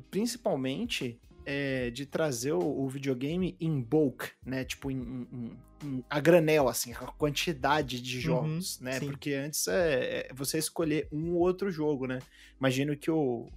principalmente 0.09 1.19
é, 1.45 1.89
de 1.89 2.05
trazer 2.05 2.51
o, 2.51 2.59
o, 2.59 2.89
videogame 2.89 3.55
em 3.59 3.81
bulk, 3.81 4.29
né? 4.45 4.65
Tipo, 4.65 4.91
em, 4.91 5.27
em, 5.31 5.57
em, 5.83 6.03
a 6.09 6.19
granel, 6.19 6.67
assim, 6.67 6.91
a 6.91 7.07
quantidade 7.17 8.01
de 8.01 8.17
uhum, 8.17 8.21
jogos, 8.21 8.77
uhum, 8.77 8.83
né? 8.83 8.99
Sim. 8.99 9.05
Porque 9.05 9.33
antes 9.33 9.67
é, 9.67 10.27
é, 10.29 10.33
você 10.33 10.57
escolher 10.57 11.07
um 11.09 11.33
ou 11.33 11.39
outro 11.39 11.71
jogo, 11.71 12.05
né? 12.05 12.19
Imagino 12.59 12.97
que 12.97 13.09
o, 13.09 13.49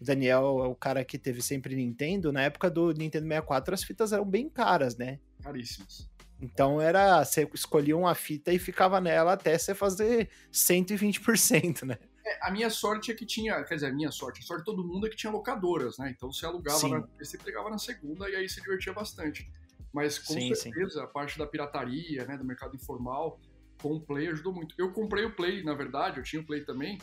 o 0.00 0.04
Daniel 0.04 0.62
é 0.64 0.68
o 0.68 0.74
cara 0.74 1.04
que 1.04 1.18
teve 1.18 1.42
sempre 1.42 1.74
Nintendo. 1.74 2.32
Na 2.32 2.42
época 2.42 2.70
do 2.70 2.92
Nintendo 2.92 3.26
64, 3.26 3.74
as 3.74 3.82
fitas 3.82 4.12
eram 4.12 4.24
bem 4.24 4.48
caras, 4.48 4.96
né? 4.96 5.18
Caríssimas. 5.42 6.08
Então 6.40 6.80
era. 6.80 7.24
Você 7.24 7.48
escolhia 7.54 7.96
uma 7.96 8.14
fita 8.14 8.52
e 8.52 8.58
ficava 8.58 9.00
nela 9.00 9.32
até 9.32 9.56
você 9.56 9.74
fazer 9.74 10.28
120%, 10.52 11.84
né? 11.84 11.98
É, 12.26 12.48
a 12.48 12.50
minha 12.50 12.68
sorte 12.68 13.12
é 13.12 13.14
que 13.14 13.24
tinha, 13.24 13.62
quer 13.62 13.76
dizer, 13.76 13.86
a 13.86 13.92
minha 13.92 14.10
sorte, 14.10 14.40
a 14.40 14.42
sorte 14.42 14.62
de 14.62 14.64
todo 14.64 14.84
mundo 14.84 15.06
é 15.06 15.10
que 15.10 15.16
tinha 15.16 15.32
locadoras, 15.32 15.96
né? 15.96 16.12
Então 16.14 16.30
você 16.30 16.44
alugava, 16.44 16.88
na, 16.88 17.08
você 17.18 17.38
pegava 17.38 17.70
na 17.70 17.78
segunda 17.78 18.28
e 18.28 18.34
aí 18.34 18.48
se 18.48 18.60
divertia 18.60 18.92
bastante. 18.92 19.50
Mas 19.92 20.18
com 20.18 20.34
sim, 20.34 20.54
certeza 20.54 20.94
sim. 20.94 21.00
a 21.00 21.06
parte 21.06 21.38
da 21.38 21.46
pirataria, 21.46 22.24
né, 22.26 22.36
do 22.36 22.44
mercado 22.44 22.74
informal, 22.74 23.40
com 23.80 23.94
o 23.94 24.00
Play 24.00 24.28
ajudou 24.28 24.52
muito. 24.52 24.74
Eu 24.76 24.92
comprei 24.92 25.24
o 25.24 25.34
Play, 25.34 25.62
na 25.62 25.74
verdade, 25.74 26.18
eu 26.18 26.24
tinha 26.24 26.42
o 26.42 26.44
Play 26.44 26.64
também, 26.64 26.98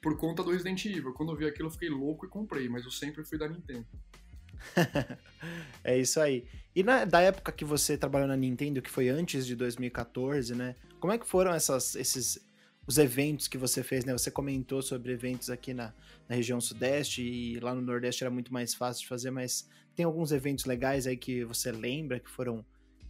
por 0.00 0.16
conta 0.16 0.42
do 0.42 0.50
Resident 0.50 0.84
Evil. 0.84 1.12
Quando 1.12 1.32
eu 1.32 1.36
vi 1.36 1.46
aquilo, 1.46 1.68
eu 1.68 1.72
fiquei 1.72 1.90
louco 1.90 2.26
e 2.26 2.28
comprei, 2.28 2.68
mas 2.68 2.84
eu 2.84 2.90
sempre 2.90 3.24
fui 3.24 3.38
da 3.38 3.48
Nintendo. 3.48 3.86
é 5.84 5.98
isso 5.98 6.20
aí. 6.20 6.46
E 6.74 6.82
na, 6.82 7.04
da 7.04 7.20
época 7.20 7.52
que 7.52 7.64
você 7.64 7.96
trabalhou 7.96 8.28
na 8.28 8.36
Nintendo, 8.36 8.80
que 8.80 8.90
foi 8.90 9.08
antes 9.08 9.46
de 9.46 9.54
2014, 9.56 10.54
né? 10.54 10.76
Como 10.98 11.12
é 11.12 11.18
que 11.18 11.26
foram 11.26 11.52
essas, 11.52 11.94
esses 11.96 12.38
os 12.86 12.98
eventos 12.98 13.46
que 13.46 13.58
você 13.58 13.82
fez, 13.82 14.04
né? 14.04 14.12
Você 14.12 14.30
comentou 14.30 14.82
sobre 14.82 15.12
eventos 15.12 15.50
aqui 15.50 15.72
na, 15.74 15.92
na 16.28 16.34
região 16.34 16.60
sudeste 16.60 17.22
e 17.22 17.58
lá 17.60 17.74
no 17.74 17.80
nordeste 17.80 18.24
era 18.24 18.30
muito 18.30 18.52
mais 18.52 18.74
fácil 18.74 19.02
de 19.02 19.08
fazer, 19.08 19.30
mas 19.30 19.68
tem 19.94 20.04
alguns 20.04 20.32
eventos 20.32 20.64
legais 20.64 21.06
aí 21.06 21.16
que 21.16 21.44
você 21.44 21.70
lembra 21.70 22.18
que 22.18 22.30
foram 22.30 22.64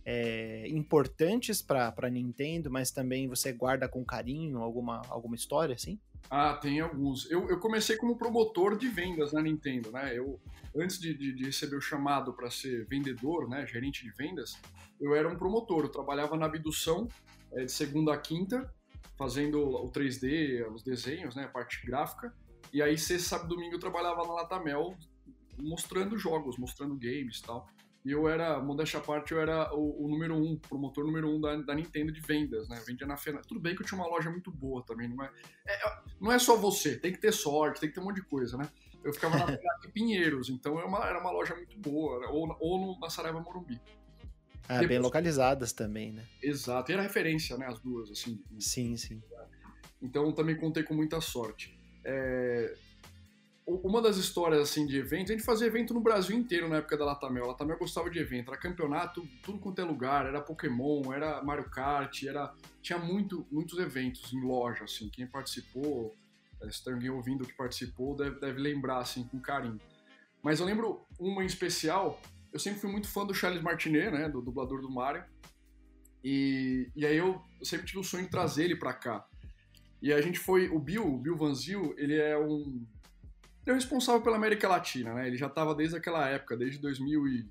é, 0.04 0.66
importantes 0.68 1.62
para 1.62 2.10
Nintendo, 2.10 2.70
mas 2.70 2.90
também 2.90 3.28
você 3.28 3.52
guarda 3.52 3.88
com 3.88 4.04
carinho 4.04 4.58
alguma, 4.58 5.02
alguma 5.08 5.34
história 5.34 5.74
assim? 5.74 5.98
Ah, 6.28 6.54
tem 6.54 6.80
alguns. 6.80 7.30
Eu, 7.30 7.48
eu 7.48 7.58
comecei 7.58 7.96
como 7.96 8.16
promotor 8.16 8.76
de 8.76 8.88
vendas 8.88 9.32
na 9.32 9.42
Nintendo, 9.42 9.90
né? 9.90 10.16
Eu, 10.16 10.40
antes 10.76 10.98
de, 10.98 11.14
de, 11.14 11.32
de 11.32 11.44
receber 11.44 11.76
o 11.76 11.80
chamado 11.80 12.32
para 12.32 12.50
ser 12.50 12.86
vendedor, 12.86 13.48
né, 13.48 13.66
gerente 13.66 14.04
de 14.04 14.10
vendas, 14.10 14.56
eu 15.00 15.14
era 15.14 15.28
um 15.28 15.36
promotor. 15.36 15.84
Eu 15.84 15.88
trabalhava 15.88 16.36
na 16.36 16.46
abdução 16.46 17.08
é, 17.52 17.64
de 17.64 17.72
segunda 17.72 18.14
a 18.14 18.18
quinta, 18.18 18.72
fazendo 19.16 19.60
o 19.60 19.90
3D, 19.90 20.66
os 20.72 20.82
desenhos, 20.82 21.34
né, 21.34 21.44
a 21.44 21.48
parte 21.48 21.84
gráfica. 21.84 22.34
E 22.72 22.80
aí, 22.80 22.96
sexta, 22.96 23.30
sábado 23.30 23.54
domingo, 23.54 23.74
eu 23.74 23.80
trabalhava 23.80 24.24
na 24.24 24.34
Latamel, 24.34 24.96
mostrando 25.58 26.16
jogos, 26.16 26.56
mostrando 26.56 26.94
games 26.94 27.38
e 27.38 27.42
tal. 27.42 27.68
E 28.04 28.12
eu 28.12 28.26
era, 28.28 28.58
modéstia 28.60 28.98
à 28.98 29.02
parte, 29.02 29.32
eu 29.32 29.40
era 29.40 29.74
o, 29.74 30.04
o, 30.04 30.08
número 30.08 30.34
um, 30.34 30.56
promotor 30.56 31.04
número 31.04 31.28
um 31.28 31.40
da, 31.40 31.56
da 31.56 31.74
Nintendo 31.74 32.10
de 32.10 32.20
vendas, 32.20 32.66
né? 32.68 32.78
Eu 32.78 32.84
vendia 32.84 33.06
na 33.06 33.16
feira. 33.16 33.42
Tudo 33.46 33.60
bem 33.60 33.74
que 33.74 33.82
eu 33.82 33.86
tinha 33.86 34.00
uma 34.00 34.08
loja 34.08 34.30
muito 34.30 34.50
boa 34.50 34.82
também, 34.82 35.06
não 35.06 35.22
é, 35.22 35.30
é, 35.66 36.02
Não 36.18 36.32
é 36.32 36.38
só 36.38 36.56
você, 36.56 36.96
tem 36.96 37.12
que 37.12 37.18
ter 37.18 37.32
sorte, 37.32 37.80
tem 37.80 37.90
que 37.90 37.94
ter 37.94 38.00
um 38.00 38.04
monte 38.04 38.16
de 38.16 38.22
coisa, 38.22 38.56
né? 38.56 38.68
Eu 39.04 39.12
ficava 39.12 39.36
na 39.36 39.44
de 39.80 39.88
Pinheiros, 39.88 40.48
então 40.48 40.78
era 40.78 40.86
uma, 40.86 41.06
era 41.06 41.20
uma 41.20 41.30
loja 41.30 41.54
muito 41.54 41.78
boa, 41.78 42.26
ou, 42.30 42.56
ou 42.58 42.78
no, 42.78 43.00
na 43.00 43.10
Saraiva 43.10 43.40
Morumbi. 43.40 43.78
Ah, 44.66 44.74
Depois, 44.74 44.88
bem 44.88 44.98
localizadas 44.98 45.72
também, 45.72 46.12
né? 46.12 46.24
Exato, 46.42 46.90
e 46.90 46.94
era 46.94 47.02
referência, 47.02 47.56
né, 47.58 47.66
as 47.66 47.80
duas, 47.80 48.10
assim. 48.10 48.42
Sim, 48.58 48.96
sim. 48.96 49.22
Então 50.00 50.32
também 50.32 50.56
contei 50.56 50.82
com 50.82 50.94
muita 50.94 51.20
sorte. 51.20 51.78
É, 52.02 52.74
uma 53.82 54.02
das 54.02 54.16
histórias 54.16 54.60
assim 54.60 54.86
de 54.86 54.96
eventos, 54.96 55.30
a 55.30 55.34
gente 55.34 55.44
fazia 55.44 55.66
evento 55.66 55.94
no 55.94 56.00
Brasil 56.00 56.36
inteiro 56.36 56.68
na 56.68 56.76
época 56.76 56.96
da 56.96 57.04
Latamel. 57.04 57.46
Latamel 57.46 57.78
gostava 57.78 58.10
de 58.10 58.18
evento, 58.18 58.50
era 58.50 58.60
campeonato, 58.60 59.26
tudo 59.42 59.58
quanto 59.58 59.80
é 59.80 59.84
lugar, 59.84 60.26
era 60.26 60.40
Pokémon, 60.40 61.12
era 61.12 61.42
Mario 61.42 61.68
Kart, 61.70 62.22
era 62.24 62.52
tinha 62.82 62.98
muito, 62.98 63.46
muitos 63.50 63.78
eventos 63.78 64.32
em 64.32 64.40
loja 64.40 64.84
assim. 64.84 65.08
Quem 65.08 65.26
participou, 65.26 66.16
eh, 66.62 66.70
se 66.70 66.82
tem 66.82 66.94
alguém 66.94 67.10
ouvindo 67.10 67.46
que 67.46 67.52
participou, 67.54 68.16
deve, 68.16 68.40
deve 68.40 68.58
lembrar 68.60 68.98
assim 68.98 69.24
com 69.24 69.38
carinho. 69.38 69.80
Mas 70.42 70.58
eu 70.58 70.66
lembro 70.66 71.06
uma 71.18 71.42
em 71.42 71.46
especial, 71.46 72.20
eu 72.52 72.58
sempre 72.58 72.80
fui 72.80 72.90
muito 72.90 73.08
fã 73.08 73.24
do 73.24 73.34
Charles 73.34 73.62
Martinet, 73.62 74.10
né, 74.10 74.28
do 74.28 74.40
dublador 74.40 74.80
do 74.80 74.90
Mario. 74.90 75.22
E, 76.24 76.90
e 76.96 77.06
aí 77.06 77.16
eu, 77.16 77.40
eu 77.58 77.64
sempre 77.64 77.86
tive 77.86 77.98
o 77.98 78.04
sonho 78.04 78.24
de 78.24 78.30
trazer 78.30 78.64
ele 78.64 78.76
para 78.76 78.92
cá. 78.92 79.26
E 80.02 80.12
a 80.12 80.20
gente 80.20 80.38
foi, 80.38 80.68
o 80.68 80.78
Bill, 80.78 81.06
o 81.06 81.18
Bill 81.18 81.36
Vanzil, 81.36 81.94
ele 81.98 82.16
é 82.16 82.38
um 82.38 82.86
ele 83.66 83.72
é 83.72 83.74
responsável 83.74 84.22
pela 84.22 84.36
América 84.36 84.68
Latina, 84.68 85.14
né? 85.14 85.26
Ele 85.26 85.36
já 85.36 85.46
estava 85.46 85.74
desde 85.74 85.96
aquela 85.96 86.28
época, 86.28 86.56
desde 86.56 86.78
2000 86.78 87.28
e, 87.28 87.48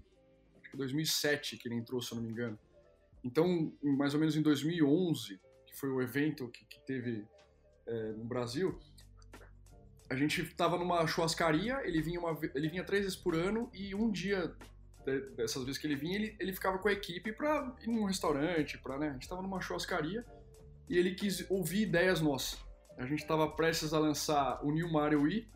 2007 0.76 1.58
que 1.58 1.68
ele 1.68 1.76
entrou, 1.76 2.02
se 2.02 2.12
eu 2.12 2.18
não 2.18 2.24
me 2.24 2.32
engano. 2.32 2.58
Então, 3.24 3.74
mais 3.82 4.14
ou 4.14 4.20
menos 4.20 4.36
em 4.36 4.42
2011, 4.42 5.40
que 5.66 5.76
foi 5.76 5.90
o 5.90 6.02
evento 6.02 6.48
que, 6.50 6.66
que 6.66 6.80
teve 6.86 7.28
é, 7.88 8.12
no 8.14 8.26
Brasil, 8.26 8.80
a 10.10 10.16
gente 10.16 10.42
estava 10.42 10.78
numa 10.78 11.06
churrascaria, 11.06 11.82
ele 11.84 12.02
vinha, 12.02 12.20
uma, 12.20 12.38
ele 12.56 12.70
vinha 12.70 12.84
três 12.84 13.04
vezes 13.04 13.18
por 13.18 13.36
ano 13.36 13.70
e 13.74 13.94
um 13.94 14.10
dia 14.12 14.56
dessas 15.36 15.64
vezes 15.64 15.80
que 15.80 15.88
ele 15.88 15.96
vinha, 15.96 16.16
ele, 16.16 16.36
ele 16.40 16.54
ficava 16.54 16.78
com 16.78 16.88
a 16.88 16.92
equipe 16.92 17.32
pra 17.32 17.76
ir 17.82 17.88
num 17.88 18.06
restaurante, 18.06 18.78
pra, 18.78 18.98
né? 18.98 19.10
A 19.10 19.14
gente 19.14 19.28
tava 19.28 19.42
numa 19.42 19.62
churrascaria 19.62 20.26
e 20.88 20.98
ele 20.98 21.14
quis 21.14 21.50
ouvir 21.50 21.82
ideias 21.82 22.22
nossas. 22.22 22.60
A 22.98 23.06
gente 23.06 23.26
tava 23.26 23.50
prestes 23.50 23.94
a 23.94 24.00
lançar 24.00 24.64
o 24.64 24.72
New 24.72 24.92
Mario 24.92 25.22
Wii, 25.22 25.50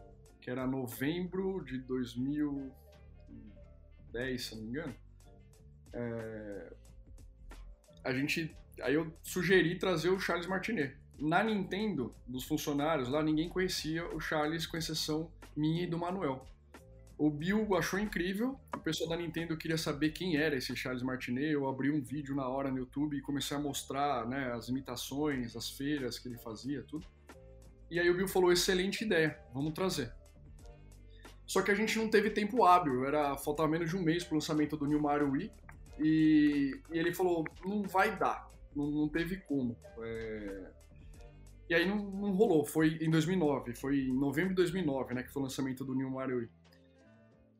que 0.43 0.51
era 0.51 0.67
novembro 0.67 1.63
de 1.63 1.79
2010, 1.79 4.45
se 4.45 4.55
não 4.55 4.63
me 4.63 4.69
engano. 4.69 4.93
É... 5.93 6.73
A 8.03 8.13
gente. 8.13 8.53
Aí 8.81 8.95
eu 8.95 9.13
sugeri 9.23 9.79
trazer 9.79 10.09
o 10.09 10.19
Charles 10.19 10.45
Martinet. 10.45 10.97
Na 11.17 11.41
Nintendo, 11.41 12.13
dos 12.27 12.43
funcionários 12.43 13.07
lá, 13.07 13.23
ninguém 13.23 13.47
conhecia 13.47 14.05
o 14.13 14.19
Charles, 14.19 14.67
com 14.67 14.75
exceção 14.75 15.31
minha 15.55 15.83
e 15.83 15.87
do 15.87 15.97
Manuel. 15.97 16.45
O 17.17 17.29
Bill 17.29 17.77
achou 17.77 17.97
incrível, 17.99 18.59
o 18.75 18.79
pessoal 18.79 19.11
da 19.11 19.15
Nintendo 19.15 19.55
queria 19.55 19.77
saber 19.77 20.09
quem 20.09 20.35
era 20.35 20.57
esse 20.57 20.75
Charles 20.75 21.03
Martinet. 21.03 21.53
Eu 21.53 21.69
abri 21.69 21.89
um 21.89 22.01
vídeo 22.01 22.35
na 22.35 22.49
hora 22.49 22.69
no 22.69 22.79
YouTube 22.79 23.15
e 23.15 23.21
comecei 23.21 23.55
a 23.55 23.59
mostrar 23.59 24.27
né, 24.27 24.51
as 24.51 24.67
imitações, 24.67 25.55
as 25.55 25.69
feiras 25.69 26.19
que 26.19 26.27
ele 26.27 26.37
fazia, 26.37 26.83
tudo. 26.83 27.07
E 27.89 27.97
aí 27.97 28.09
o 28.09 28.17
Bill 28.17 28.27
falou: 28.27 28.51
excelente 28.51 29.05
ideia, 29.05 29.39
vamos 29.53 29.71
trazer. 29.71 30.11
Só 31.45 31.61
que 31.61 31.71
a 31.71 31.75
gente 31.75 31.97
não 31.97 32.09
teve 32.09 32.29
tempo 32.29 32.63
hábil, 32.63 33.05
era 33.05 33.35
faltava 33.37 33.69
menos 33.69 33.89
de 33.89 33.97
um 33.97 34.01
mês 34.01 34.23
para 34.23 34.33
o 34.33 34.37
lançamento 34.37 34.77
do 34.77 34.85
New 34.85 35.01
Mario 35.01 35.31
Wii. 35.31 35.51
E, 35.99 36.79
e, 36.91 36.97
ele 36.97 37.13
falou: 37.13 37.45
não 37.65 37.83
vai 37.83 38.17
dar, 38.17 38.49
não, 38.75 38.89
não 38.89 39.09
teve 39.09 39.37
como. 39.37 39.77
É... 40.01 40.71
E 41.69 41.75
aí 41.75 41.87
não, 41.87 41.97
não, 41.97 42.31
rolou, 42.31 42.65
foi 42.65 42.97
em 43.01 43.09
2009, 43.09 43.73
foi 43.75 43.99
em 43.99 44.13
novembro 44.13 44.49
de 44.49 44.55
2009, 44.55 45.13
né, 45.13 45.23
que 45.23 45.31
foi 45.31 45.41
o 45.41 45.43
lançamento 45.43 45.85
do 45.85 45.95
New 45.95 46.09
Mario 46.09 46.37
Wii. 46.37 46.49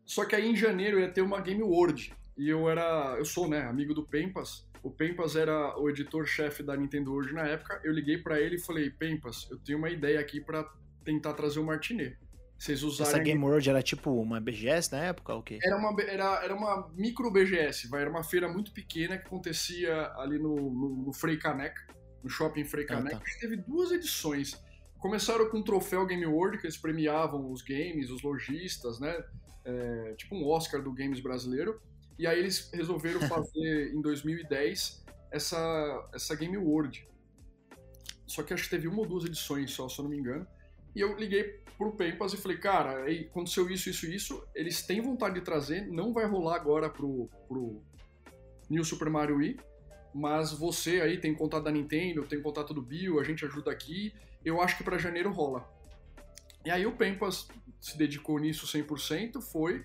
Só 0.06 0.26
que 0.26 0.36
aí 0.36 0.50
em 0.50 0.56
janeiro 0.56 1.00
ia 1.00 1.10
ter 1.10 1.22
uma 1.22 1.39
Game 1.41 1.63
World. 1.63 2.13
E 2.38 2.50
eu 2.50 2.69
era. 2.69 3.15
Eu 3.17 3.26
sou, 3.26 3.48
né, 3.48 3.63
amigo 3.63 3.93
do 3.93 4.06
Pempas. 4.06 4.67
O 4.82 4.91
Pempas 4.91 5.36
era 5.36 5.80
o 5.80 5.89
editor-chefe 5.89 6.62
da 6.62 6.76
Nintendo 6.76 7.12
World 7.12 7.34
na 7.34 7.48
época. 7.48 7.80
Eu 7.84 7.93
liguei 7.93 8.17
para 8.17 8.39
ele 8.39 8.56
e 8.56 8.60
falei: 8.60 8.89
Pempas, 8.89 9.48
eu 9.50 9.58
tenho 9.60 9.78
uma 9.78 9.89
ideia 9.89 10.19
aqui 10.19 10.41
para 10.41 10.69
tentar 11.06 11.34
trazer 11.34 11.60
o 11.60 11.65
Martinet. 11.65 12.17
Vocês. 12.63 12.99
Essa 12.99 13.19
Game 13.19 13.43
World 13.43 13.69
era 13.69 13.82
tipo 13.82 14.12
uma 14.12 14.39
BGS 14.39 14.91
na 14.91 15.06
época 15.06 15.34
ou 15.34 15.39
o 15.39 15.43
quê? 15.43 15.60
Era 15.62 15.78
uma, 15.78 16.02
era, 16.02 16.43
era 16.43 16.56
uma 16.56 16.89
micro 16.95 17.32
BGS, 17.32 17.88
vai. 17.88 18.02
Era 18.02 18.10
uma 18.10 18.23
feira 18.23 18.47
muito 18.47 18.71
pequena 18.71 19.17
que 19.17 19.26
acontecia 19.26 20.12
ali 20.17 20.39
no, 20.39 20.56
no, 20.56 21.04
no 21.06 21.13
Frei 21.13 21.38
Caneca, 21.38 21.82
no 22.23 22.30
shopping 22.30 22.63
Frei 22.63 22.86
Caneca. 22.86 23.17
Ah, 23.17 23.19
tá. 23.19 23.39
Teve 23.39 23.58
duas 23.58 23.91
edições. 23.91 24.62
Começaram 24.99 25.49
com 25.49 25.60
o 25.60 25.63
troféu 25.63 26.06
Game 26.06 26.26
World, 26.26 26.60
que 26.60 26.65
eles 26.65 26.78
premiavam 26.78 27.52
os 27.52 27.62
games, 27.62 28.10
os 28.10 28.21
lojistas, 28.21 28.99
né? 28.99 29.21
é, 29.65 30.13
tipo 30.17 30.36
um 30.36 30.47
Oscar 30.47 30.82
do 30.82 30.91
games 30.91 31.19
brasileiro. 31.19 31.82
E 32.17 32.28
aí 32.28 32.39
eles 32.39 32.69
resolveram 32.73 33.21
fazer 33.28 33.93
em 33.93 34.02
2010 34.02 35.04
essa, 35.32 36.10
essa 36.13 36.36
Game 36.36 36.58
World. 36.58 37.08
Só 38.26 38.43
que 38.43 38.54
acho 38.54 38.63
que 38.63 38.69
teve 38.69 38.88
uma 38.88 38.99
ou 38.99 39.06
duas 39.06 39.26
edições 39.26 39.71
só, 39.71 39.88
se 39.89 39.99
eu 39.99 40.04
não 40.04 40.10
me 40.10 40.17
engano. 40.17 40.47
E 40.95 41.02
eu 41.02 41.15
liguei 41.17 41.62
pro 41.84 41.98
Pempas 41.98 42.34
e 42.34 42.38
falei, 42.38 42.58
cara, 42.58 43.06
aconteceu 43.12 43.69
isso, 43.69 43.89
isso, 43.89 44.06
isso. 44.06 44.48
Eles 44.56 44.82
têm 44.82 45.02
vontade 45.02 45.36
de 45.36 45.41
trazer, 45.41 45.86
não 45.88 46.13
vai 46.13 46.26
rolar 46.26 46.56
agora 46.56 46.89
pro, 46.89 47.30
pro 47.48 47.82
New 48.69 48.84
Super 48.84 49.10
Mario 49.10 49.38
Wii. 49.38 49.60
Mas 50.13 50.54
você 50.54 51.02
aí 51.02 51.19
tem 51.19 51.34
contato 51.34 51.63
da 51.63 51.72
Nintendo, 51.72 52.24
tem 52.24 52.41
contato 52.41 52.74
do 52.74 52.82
Bill, 52.82 53.19
a 53.19 53.24
gente 53.24 53.43
ajuda 53.43 53.72
aqui. 53.72 54.13
Eu 54.46 54.62
acho 54.62 54.78
que 54.78 54.84
para 54.84 54.98
janeiro 54.98 55.32
rola. 55.32 55.67
E 56.65 56.69
aí 56.69 56.86
o 56.86 56.96
Pempas 56.96 57.48
se 57.82 57.98
dedicou 57.98 58.39
nisso 58.39 58.65
100%, 58.65 59.41
foi 59.41 59.84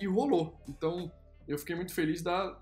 e 0.00 0.06
rolou. 0.06 0.58
Então, 0.68 1.12
eu 1.48 1.58
fiquei 1.58 1.74
muito 1.74 1.92
feliz 1.92 2.22
da, 2.22 2.58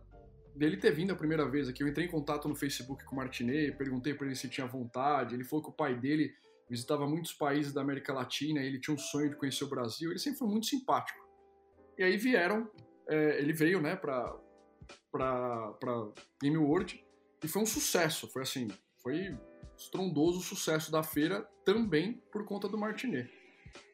dele 0.55 0.77
ter 0.77 0.93
vindo 0.93 1.13
a 1.13 1.17
primeira 1.17 1.49
vez 1.49 1.69
aqui. 1.69 1.83
Eu 1.83 1.89
entrei 1.89 2.07
em 2.07 2.11
contato 2.11 2.49
no 2.49 2.55
Facebook 2.55 3.05
com 3.05 3.15
o 3.15 3.19
Martinet, 3.19 3.77
perguntei 3.77 4.15
para 4.15 4.27
ele 4.27 4.37
se 4.37 4.49
tinha 4.49 4.67
vontade. 4.67 5.35
Ele 5.35 5.45
falou 5.45 5.63
que 5.63 5.71
o 5.71 5.73
pai 5.73 5.95
dele 5.95 6.33
visitava 6.75 7.07
muitos 7.07 7.33
países 7.33 7.73
da 7.73 7.81
América 7.81 8.13
Latina 8.13 8.61
ele 8.61 8.81
tinha 8.81 8.95
um 8.95 8.99
sonho 8.99 9.31
de 9.31 9.37
conhecer 9.37 9.65
o 9.65 9.69
Brasil. 9.69 10.11
Ele 10.11 10.19
sempre 10.19 10.41
foi 10.41 10.49
muito 10.49 10.67
simpático. 10.67 11.25
E 11.97 12.03
aí 12.03 12.17
vieram, 12.17 12.69
é, 13.09 13.39
ele 13.39 13.53
veio, 13.53 13.81
né, 13.81 13.95
pra, 13.95 14.37
pra, 15.13 15.73
pra 15.75 16.13
Game 16.43 16.57
World 16.57 17.03
e 17.43 17.49
foi 17.49 17.63
um 17.63 17.67
sucesso. 17.67 18.29
Foi 18.33 18.43
assim, 18.43 18.69
foi 19.01 19.39
estrondoso 19.77 20.39
o 20.39 20.43
sucesso 20.43 20.91
da 20.91 21.03
feira 21.03 21.49
também 21.65 22.21
por 22.33 22.45
conta 22.45 22.69
do 22.69 22.77
Martinet. 22.77 23.31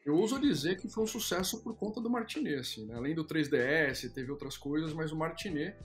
Eu 0.03 0.15
ouso 0.15 0.39
dizer 0.39 0.79
que 0.79 0.89
foi 0.89 1.03
um 1.03 1.07
sucesso 1.07 1.63
por 1.63 1.75
conta 1.77 2.01
do 2.01 2.09
Martinet, 2.09 2.59
assim, 2.59 2.85
né? 2.87 2.95
Além 2.95 3.13
do 3.13 3.25
3DS, 3.25 4.11
teve 4.11 4.31
outras 4.31 4.57
coisas, 4.57 4.93
mas 4.93 5.11
o 5.11 5.15
Martinet 5.15 5.77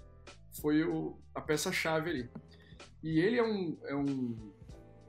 foi 0.61 0.83
o, 0.85 1.19
a 1.35 1.41
peça-chave 1.41 2.11
ali. 2.11 2.31
E 3.03 3.21
ele 3.21 3.39
é 3.39 3.43
um, 3.43 3.79
é 3.85 3.95
um, 3.95 4.55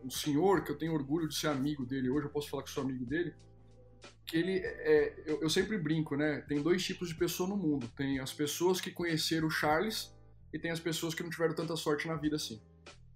um 0.04 0.10
senhor 0.10 0.64
que 0.64 0.72
eu 0.72 0.78
tenho 0.78 0.94
orgulho 0.94 1.28
de 1.28 1.36
ser 1.36 1.48
amigo 1.48 1.86
dele. 1.86 2.10
Hoje 2.10 2.28
eu 2.28 2.32
posso 2.32 2.50
falar 2.50 2.64
que 2.64 2.70
sou 2.70 2.84
amigo 2.84 3.06
dele. 3.06 3.34
Que 4.26 4.38
ele 4.38 4.60
é, 4.60 5.24
eu, 5.26 5.42
eu 5.42 5.50
sempre 5.50 5.78
brinco, 5.78 6.16
né? 6.16 6.42
Tem 6.48 6.62
dois 6.62 6.84
tipos 6.84 7.10
de 7.10 7.16
pessoa 7.16 7.50
no 7.50 7.58
mundo. 7.58 7.88
Tem 7.96 8.20
as 8.20 8.34
pessoas 8.34 8.82
que 8.82 8.92
conheceram 8.92 9.48
o 9.48 9.52
Charles 9.52 10.16
e 10.54 10.60
tem 10.60 10.72
as 10.72 10.80
pessoas 10.80 11.14
que 11.14 11.24
não 11.24 11.30
tiveram 11.30 11.56
tanta 11.56 11.76
sorte 11.76 12.08
na 12.08 12.16
vida 12.16 12.36
assim. 12.36 12.62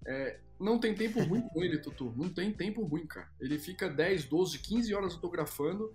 É, 0.05 0.39
não 0.59 0.79
tem 0.79 0.93
tempo 0.93 1.21
ruim 1.23 1.41
com 1.41 1.63
ele, 1.63 1.77
Tutu. 1.79 2.13
Não 2.15 2.29
tem 2.29 2.51
tempo 2.51 2.83
ruim, 2.83 3.05
cara. 3.05 3.29
Ele 3.39 3.57
fica 3.59 3.89
10, 3.89 4.25
12, 4.25 4.59
15 4.59 4.93
horas 4.93 5.13
autografando 5.13 5.93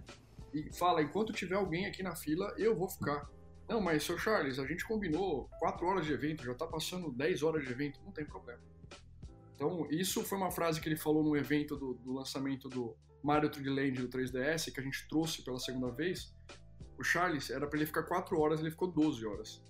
e 0.52 0.72
fala: 0.72 1.02
enquanto 1.02 1.32
tiver 1.32 1.56
alguém 1.56 1.86
aqui 1.86 2.02
na 2.02 2.14
fila, 2.14 2.54
eu 2.58 2.76
vou 2.76 2.88
ficar. 2.88 3.28
Não, 3.68 3.80
mas, 3.80 4.04
seu 4.04 4.16
Charles, 4.16 4.58
a 4.58 4.66
gente 4.66 4.86
combinou 4.86 5.48
4 5.58 5.84
horas 5.86 6.06
de 6.06 6.12
evento, 6.12 6.44
já 6.44 6.54
tá 6.54 6.66
passando 6.66 7.10
10 7.10 7.42
horas 7.42 7.64
de 7.64 7.72
evento, 7.72 8.00
não 8.04 8.12
tem 8.12 8.24
problema. 8.24 8.60
Então, 9.56 9.88
isso 9.90 10.22
foi 10.22 10.36
uma 10.36 10.50
frase 10.50 10.80
que 10.80 10.88
ele 10.88 10.96
falou 10.96 11.24
no 11.24 11.34
evento 11.34 11.76
do, 11.76 11.94
do 11.94 12.12
lançamento 12.12 12.68
do 12.68 12.94
Mario 13.22 13.50
3D 13.50 13.74
Land 13.74 14.02
do 14.02 14.08
3DS, 14.08 14.70
que 14.70 14.78
a 14.78 14.82
gente 14.82 15.08
trouxe 15.08 15.42
pela 15.42 15.58
segunda 15.58 15.90
vez. 15.90 16.32
O 16.98 17.02
Charles, 17.02 17.50
era 17.50 17.66
para 17.66 17.78
ele 17.78 17.86
ficar 17.86 18.02
4 18.02 18.38
horas, 18.38 18.60
ele 18.60 18.70
ficou 18.70 18.88
12 18.88 19.26
horas. 19.26 19.62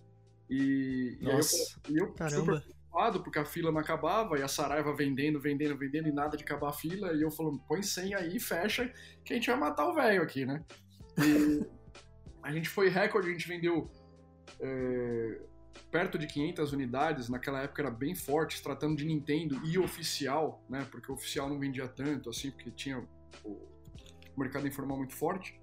E, 0.51 1.18
Nossa, 1.22 1.81
e 1.88 1.96
eu, 1.96 2.14
e 2.18 2.22
eu 2.22 2.31
super 2.31 2.61
preocupado 2.61 3.22
porque 3.22 3.38
a 3.38 3.44
fila 3.44 3.70
não 3.70 3.81
acabava 3.81 4.38
e 4.38 4.42
a 4.42 4.49
Saraiva 4.49 4.94
vendendo, 4.94 5.40
vendendo, 5.40 5.77
vendendo 5.77 6.09
e 6.09 6.12
nada 6.12 6.37
de 6.37 6.42
acabar 6.42 6.70
a 6.70 6.72
fila. 6.72 7.12
E 7.12 7.22
eu 7.22 7.31
falando, 7.31 7.59
põe 7.68 7.83
100 7.83 8.14
aí, 8.14 8.40
fecha, 8.40 8.92
que 9.25 9.33
a 9.33 9.37
gente 9.37 9.51
vai 9.51 9.59
matar 9.59 9.88
o 9.88 9.94
velho 9.94 10.22
aqui, 10.22 10.46
né? 10.46 10.64
E 11.18 11.64
a 12.42 12.51
gente 12.53 12.68
foi 12.68 12.88
recorde, 12.88 13.29
a 13.29 13.33
gente 13.33 13.46
vendeu 13.46 13.90
é, 14.61 15.40
perto 15.91 16.19
de 16.19 16.27
500 16.27 16.73
unidades. 16.73 17.29
Naquela 17.29 17.62
época 17.62 17.83
era 17.83 17.91
bem 17.91 18.15
forte, 18.15 18.62
tratando 18.62 18.97
de 18.97 19.05
Nintendo 19.05 19.61
e 19.65 19.79
oficial, 19.79 20.65
né? 20.69 20.87
Porque 20.91 21.11
o 21.11 21.15
oficial 21.15 21.49
não 21.49 21.59
vendia 21.59 21.89
tanto, 21.89 22.31
assim, 22.31 22.51
porque 22.51 22.71
tinha 22.71 23.07
o 23.45 23.69
mercado 24.37 24.67
informal 24.67 24.99
muito 24.99 25.15
forte. 25.15 25.61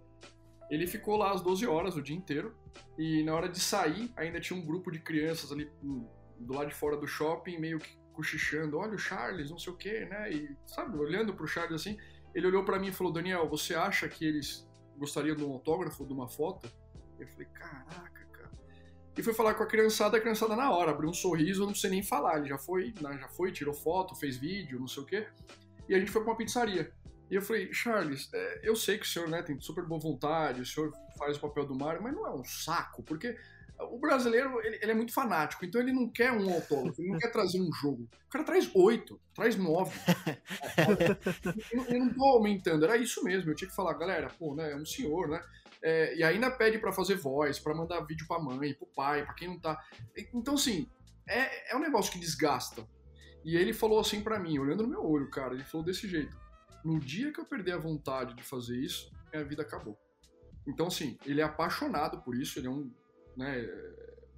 Ele 0.70 0.88
ficou 0.88 1.18
lá 1.18 1.32
às 1.32 1.42
12 1.42 1.66
horas 1.68 1.96
o 1.96 2.02
dia 2.02 2.16
inteiro. 2.16 2.56
E 2.98 3.24
na 3.24 3.34
hora 3.34 3.50
de 3.50 3.60
sair, 3.60 4.12
ainda 4.16 4.40
tinha 4.40 4.60
um 4.60 4.66
grupo 4.66 4.92
de 4.92 5.00
crianças 5.00 5.52
ali 5.52 5.70
hum, 5.84 6.08
do 6.40 6.54
lado 6.54 6.70
de 6.70 6.76
fora 6.76 6.98
do 6.98 7.08
shopping, 7.08 7.60
meio 7.60 7.80
que 7.80 7.98
cochichando, 8.14 8.78
olha 8.78 8.94
o 8.94 8.98
Charles, 8.98 9.50
não 9.50 9.58
sei 9.58 9.74
o 9.74 9.76
quê, 9.76 10.06
né? 10.06 10.32
E, 10.32 10.56
sabe, 10.66 10.98
olhando 10.98 11.34
pro 11.34 11.48
Charles 11.48 11.82
assim, 11.82 11.98
ele 12.34 12.48
olhou 12.48 12.64
para 12.64 12.80
mim 12.80 12.88
e 12.88 12.92
falou, 12.92 13.12
Daniel, 13.12 13.50
você 13.50 13.76
acha 13.76 14.08
que 14.08 14.26
eles 14.26 14.68
gostariam 14.98 15.36
de 15.36 15.44
um 15.44 15.52
autógrafo, 15.52 16.06
de 16.06 16.14
uma 16.14 16.28
foto? 16.28 16.72
Eu 17.20 17.28
falei, 17.28 17.48
caraca, 17.48 18.10
cara. 18.12 18.23
E 19.16 19.22
fui 19.22 19.34
falar 19.34 19.54
com 19.54 19.64
a 19.64 19.68
criançada, 19.68 20.18
a 20.18 20.22
criançada 20.22 20.56
na 20.56 20.72
hora, 20.72 20.92
abriu 20.92 21.10
um 21.10 21.14
sorriso, 21.14 21.64
eu 21.64 21.68
não 21.68 21.76
sei 21.76 21.90
nem 21.92 22.02
falar, 22.02 22.40
ele 22.40 22.50
já 22.50 22.58
foi, 22.58 22.94
né, 23.00 23.18
já 23.20 23.28
foi, 23.28 23.52
tirou 23.52 23.74
foto, 23.74 24.16
fez 24.16 24.38
vídeo, 24.38 24.80
não 24.80 24.88
sei 24.88 25.04
o 25.04 25.06
quê. 25.06 25.28
E 25.88 25.94
a 25.94 26.00
gente 26.00 26.12
foi 26.12 26.24
pra 26.24 26.32
uma 26.32 26.38
pizzaria. 26.38 26.92
E 27.30 27.36
eu 27.36 27.42
falei, 27.42 27.72
Charles, 27.72 28.30
é, 28.34 28.62
eu 28.64 28.76
sei 28.76 28.98
que 28.98 29.06
o 29.06 29.10
senhor 29.10 29.28
né, 29.30 29.42
tem 29.42 29.60
super 29.60 29.86
boa 29.86 30.00
vontade, 30.00 30.62
o 30.62 30.66
senhor 30.66 30.92
faz 31.18 31.38
o 31.38 31.42
papel 31.42 31.66
do 31.66 31.76
Mario, 31.76 32.02
mas 32.02 32.14
não 32.14 32.26
é 32.26 32.32
um 32.32 32.44
saco, 32.44 33.04
porque 33.04 33.38
o 33.80 34.00
brasileiro, 34.00 34.60
ele, 34.64 34.78
ele, 34.82 34.92
é 34.92 34.96
muito 34.96 35.14
fanático, 35.14 35.66
então 35.66 35.82
ele 35.82 35.92
não 35.92 36.10
quer 36.10 36.32
um 36.32 36.54
autógrafo, 36.54 37.02
ele 37.02 37.12
não 37.12 37.20
quer 37.20 37.32
trazer 37.32 37.60
um 37.60 37.72
jogo. 37.72 38.08
O 38.28 38.30
cara 38.30 38.44
traz 38.44 38.70
oito, 38.74 39.20
traz 39.34 39.56
nove. 39.56 39.98
eu, 41.72 41.84
eu 41.86 42.00
não 42.00 42.14
tô 42.14 42.24
aumentando, 42.24 42.86
era 42.86 42.98
isso 42.98 43.24
mesmo. 43.24 43.50
Eu 43.50 43.56
tinha 43.56 43.70
que 43.70 43.76
falar, 43.76 43.94
galera, 43.94 44.30
pô, 44.40 44.56
né, 44.56 44.72
é 44.72 44.76
um 44.76 44.86
senhor, 44.86 45.28
né? 45.28 45.42
É, 45.84 46.16
e 46.16 46.24
ainda 46.24 46.50
pede 46.50 46.80
para 46.80 46.94
fazer 46.94 47.16
voz, 47.16 47.60
para 47.60 47.76
mandar 47.76 48.00
vídeo 48.02 48.26
pra 48.26 48.40
mãe, 48.40 48.74
pro 48.74 48.88
pai, 48.88 49.26
para 49.26 49.34
quem 49.34 49.50
não 49.50 49.60
tá. 49.60 49.78
Então, 50.34 50.54
assim, 50.56 50.90
é, 51.28 51.74
é 51.74 51.76
um 51.76 51.82
negócio 51.82 52.12
que 52.12 52.20
desgasta. 52.20 52.88
E 53.44 53.58
ele 53.58 53.74
falou 53.74 54.00
assim 54.00 54.22
para 54.22 54.40
mim, 54.40 54.58
olhando 54.58 54.84
no 54.84 54.90
meu 54.90 55.06
olho, 55.06 55.30
cara, 55.30 55.54
ele 55.54 55.66
falou 55.66 55.86
desse 55.86 56.08
jeito: 56.08 56.36
no 56.86 57.00
dia 57.00 57.34
que 57.34 57.40
eu 57.40 57.46
perder 57.46 57.74
a 57.74 57.78
vontade 57.78 58.34
de 58.34 58.44
fazer 58.44 58.78
isso, 58.78 59.12
minha 59.32 59.44
vida 59.44 59.62
acabou. 59.62 60.00
Então, 60.66 60.88
assim, 60.88 61.18
ele 61.26 61.42
é 61.42 61.44
apaixonado 61.44 62.22
por 62.22 62.34
isso, 62.34 62.58
ele 62.58 62.68
é 62.68 62.70
um 62.70 62.90
né? 63.36 63.68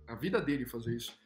A 0.08 0.16
vida 0.16 0.40
dele 0.42 0.66
fazer 0.66 0.96
isso. 0.96 1.18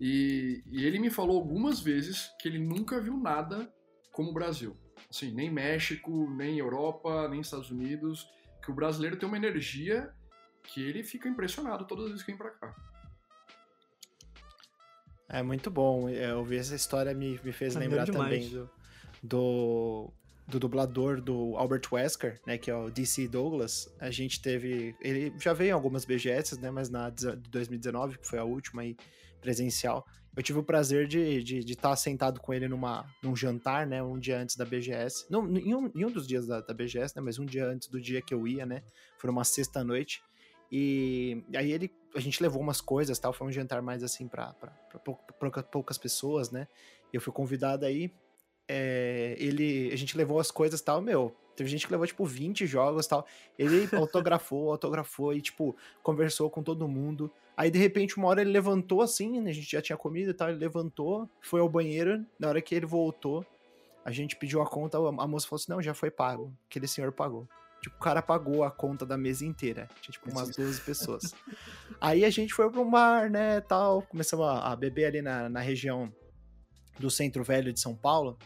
E, 0.00 0.62
e, 0.66 0.84
ele 0.84 0.98
me 0.98 1.10
falou 1.10 1.36
algumas 1.36 1.80
vezes 1.80 2.30
que 2.40 2.48
ele 2.48 2.58
nunca 2.58 3.00
viu 3.00 3.16
nada 3.16 3.72
como 4.10 4.30
o 4.30 4.34
Brasil. 4.34 4.76
Assim, 5.08 5.32
nem 5.32 5.50
México, 5.50 6.30
nem 6.30 6.58
Europa, 6.58 7.28
nem 7.28 7.40
Estados 7.40 7.70
Unidos. 7.70 8.26
Que 8.62 8.70
o 8.70 8.74
brasileiro 8.74 9.16
tem 9.16 9.28
uma 9.28 9.36
energia 9.36 10.12
que 10.62 10.82
ele 10.82 11.02
fica 11.02 11.28
impressionado 11.28 11.84
todas 11.84 12.04
as 12.04 12.10
vezes 12.12 12.24
que 12.24 12.32
vem 12.32 12.38
pra 12.38 12.50
cá. 12.50 12.74
É 15.28 15.42
muito 15.42 15.70
bom. 15.70 16.08
Eu 16.08 16.38
ouvir 16.38 16.58
essa 16.58 16.74
história 16.74 17.12
me, 17.14 17.40
me 17.42 17.52
fez 17.52 17.74
lembrar 17.74 18.06
também 18.06 18.48
do, 18.50 18.70
do, 19.22 20.12
do, 20.46 20.60
dublador 20.60 21.20
do 21.20 21.56
Albert 21.56 21.88
Wesker, 21.90 22.38
né? 22.46 22.58
Que 22.58 22.70
é 22.70 22.76
o 22.76 22.90
DC 22.90 23.28
Douglas. 23.28 23.92
A 23.98 24.10
gente 24.10 24.42
teve. 24.42 24.94
Ele 25.00 25.32
já 25.40 25.54
veio 25.54 25.70
em 25.70 25.72
algumas 25.72 26.04
BGS, 26.04 26.60
né? 26.60 26.70
Mas 26.70 26.90
na 26.90 27.08
de 27.08 27.34
2019, 27.48 28.18
que 28.18 28.28
foi 28.28 28.38
a 28.38 28.44
última 28.44 28.82
aí, 28.82 28.94
presencial. 29.40 30.06
Eu 30.34 30.42
tive 30.42 30.58
o 30.58 30.62
prazer 30.62 31.06
de 31.06 31.18
estar 31.18 31.44
de, 31.44 31.64
de 31.64 31.76
tá 31.76 31.94
sentado 31.94 32.40
com 32.40 32.54
ele 32.54 32.66
numa, 32.66 33.04
num 33.22 33.36
jantar, 33.36 33.86
né? 33.86 34.02
Um 34.02 34.18
dia 34.18 34.38
antes 34.38 34.56
da 34.56 34.64
BGS. 34.64 35.26
Não, 35.28 35.46
em 35.56 35.74
um, 35.74 35.90
em 35.94 36.04
um 36.04 36.10
dos 36.10 36.26
dias 36.26 36.46
da, 36.46 36.60
da 36.60 36.72
BGS, 36.72 37.14
né? 37.14 37.22
Mas 37.22 37.38
um 37.38 37.44
dia 37.44 37.66
antes 37.66 37.88
do 37.88 38.00
dia 38.00 38.22
que 38.22 38.32
eu 38.32 38.46
ia, 38.46 38.64
né? 38.64 38.82
Foi 39.18 39.28
uma 39.28 39.44
sexta-noite. 39.44 40.22
E 40.70 41.44
aí 41.54 41.70
ele, 41.70 41.92
a 42.14 42.20
gente 42.20 42.42
levou 42.42 42.60
umas 42.62 42.80
coisas, 42.80 43.18
tal, 43.18 43.32
foi 43.34 43.46
um 43.46 43.52
jantar 43.52 43.82
mais 43.82 44.02
assim 44.02 44.26
para 44.26 44.54
poucas 45.70 45.98
pessoas, 45.98 46.50
né? 46.50 46.66
Eu 47.12 47.20
fui 47.20 47.30
convidado 47.30 47.84
aí, 47.84 48.10
é, 48.66 49.36
ele, 49.38 49.90
a 49.92 49.96
gente 49.96 50.16
levou 50.16 50.40
as 50.40 50.50
coisas 50.50 50.80
tal, 50.80 51.02
meu, 51.02 51.36
teve 51.54 51.68
gente 51.68 51.86
que 51.86 51.92
levou 51.92 52.06
tipo 52.06 52.24
20 52.24 52.66
jogos 52.66 53.06
tal. 53.06 53.26
Ele 53.58 53.88
autografou, 53.94 54.70
autografou 54.72 55.34
e 55.34 55.42
tipo 55.42 55.76
conversou 56.02 56.48
com 56.48 56.62
todo 56.62 56.88
mundo. 56.88 57.30
Aí 57.56 57.70
de 57.70 57.78
repente 57.78 58.16
uma 58.16 58.28
hora 58.28 58.40
ele 58.40 58.50
levantou 58.50 59.02
assim, 59.02 59.40
né, 59.40 59.50
a 59.50 59.54
gente 59.54 59.70
já 59.70 59.82
tinha 59.82 59.96
comido 59.96 60.30
e 60.30 60.34
tal, 60.34 60.48
ele 60.48 60.58
levantou, 60.58 61.28
foi 61.40 61.60
ao 61.60 61.68
banheiro, 61.68 62.24
na 62.38 62.48
hora 62.48 62.62
que 62.62 62.74
ele 62.74 62.86
voltou, 62.86 63.44
a 64.04 64.10
gente 64.10 64.36
pediu 64.36 64.60
a 64.62 64.66
conta, 64.66 64.98
a 64.98 65.26
moça 65.26 65.46
falou 65.46 65.60
assim: 65.60 65.70
"Não, 65.70 65.82
já 65.82 65.94
foi 65.94 66.10
pago". 66.10 66.52
Aquele 66.68 66.88
senhor 66.88 67.12
pagou. 67.12 67.46
Tipo, 67.82 67.96
o 67.96 67.98
cara 67.98 68.22
pagou 68.22 68.62
a 68.62 68.70
conta 68.70 69.04
da 69.04 69.18
mesa 69.18 69.44
inteira. 69.44 69.88
Tinha, 70.00 70.12
tipo, 70.12 70.30
umas 70.30 70.54
12 70.56 70.80
pessoas. 70.82 71.34
Aí 72.00 72.24
a 72.24 72.30
gente 72.30 72.54
foi 72.54 72.70
pro 72.70 72.84
mar, 72.84 73.28
né, 73.28 73.60
tal. 73.60 74.02
Começamos 74.02 74.46
a, 74.46 74.74
beber 74.76 75.06
ali 75.06 75.20
na, 75.20 75.48
na 75.48 75.60
região 75.60 76.12
do 76.98 77.10
Centro 77.10 77.42
Velho 77.42 77.72
de 77.72 77.80
São 77.80 77.96
Paulo. 77.96 78.38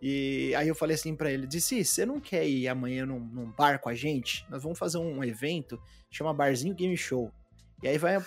E 0.00 0.54
aí 0.54 0.66
eu 0.66 0.74
falei 0.74 0.94
assim 0.94 1.14
para 1.14 1.30
ele, 1.30 1.46
disse, 1.46 1.84
você 1.84 2.06
não 2.06 2.18
quer 2.18 2.48
ir 2.48 2.66
amanhã 2.68 3.04
num, 3.04 3.20
num, 3.20 3.50
bar 3.50 3.78
com 3.78 3.90
a 3.90 3.94
gente? 3.94 4.46
Nós 4.48 4.62
vamos 4.62 4.78
fazer 4.78 4.96
um 4.96 5.22
evento, 5.22 5.78
chama 6.10 6.32
Barzinho 6.32 6.74
Game 6.74 6.96
Show. 6.96 7.30
E 7.82 7.88
aí 7.88 7.98
vai 7.98 8.24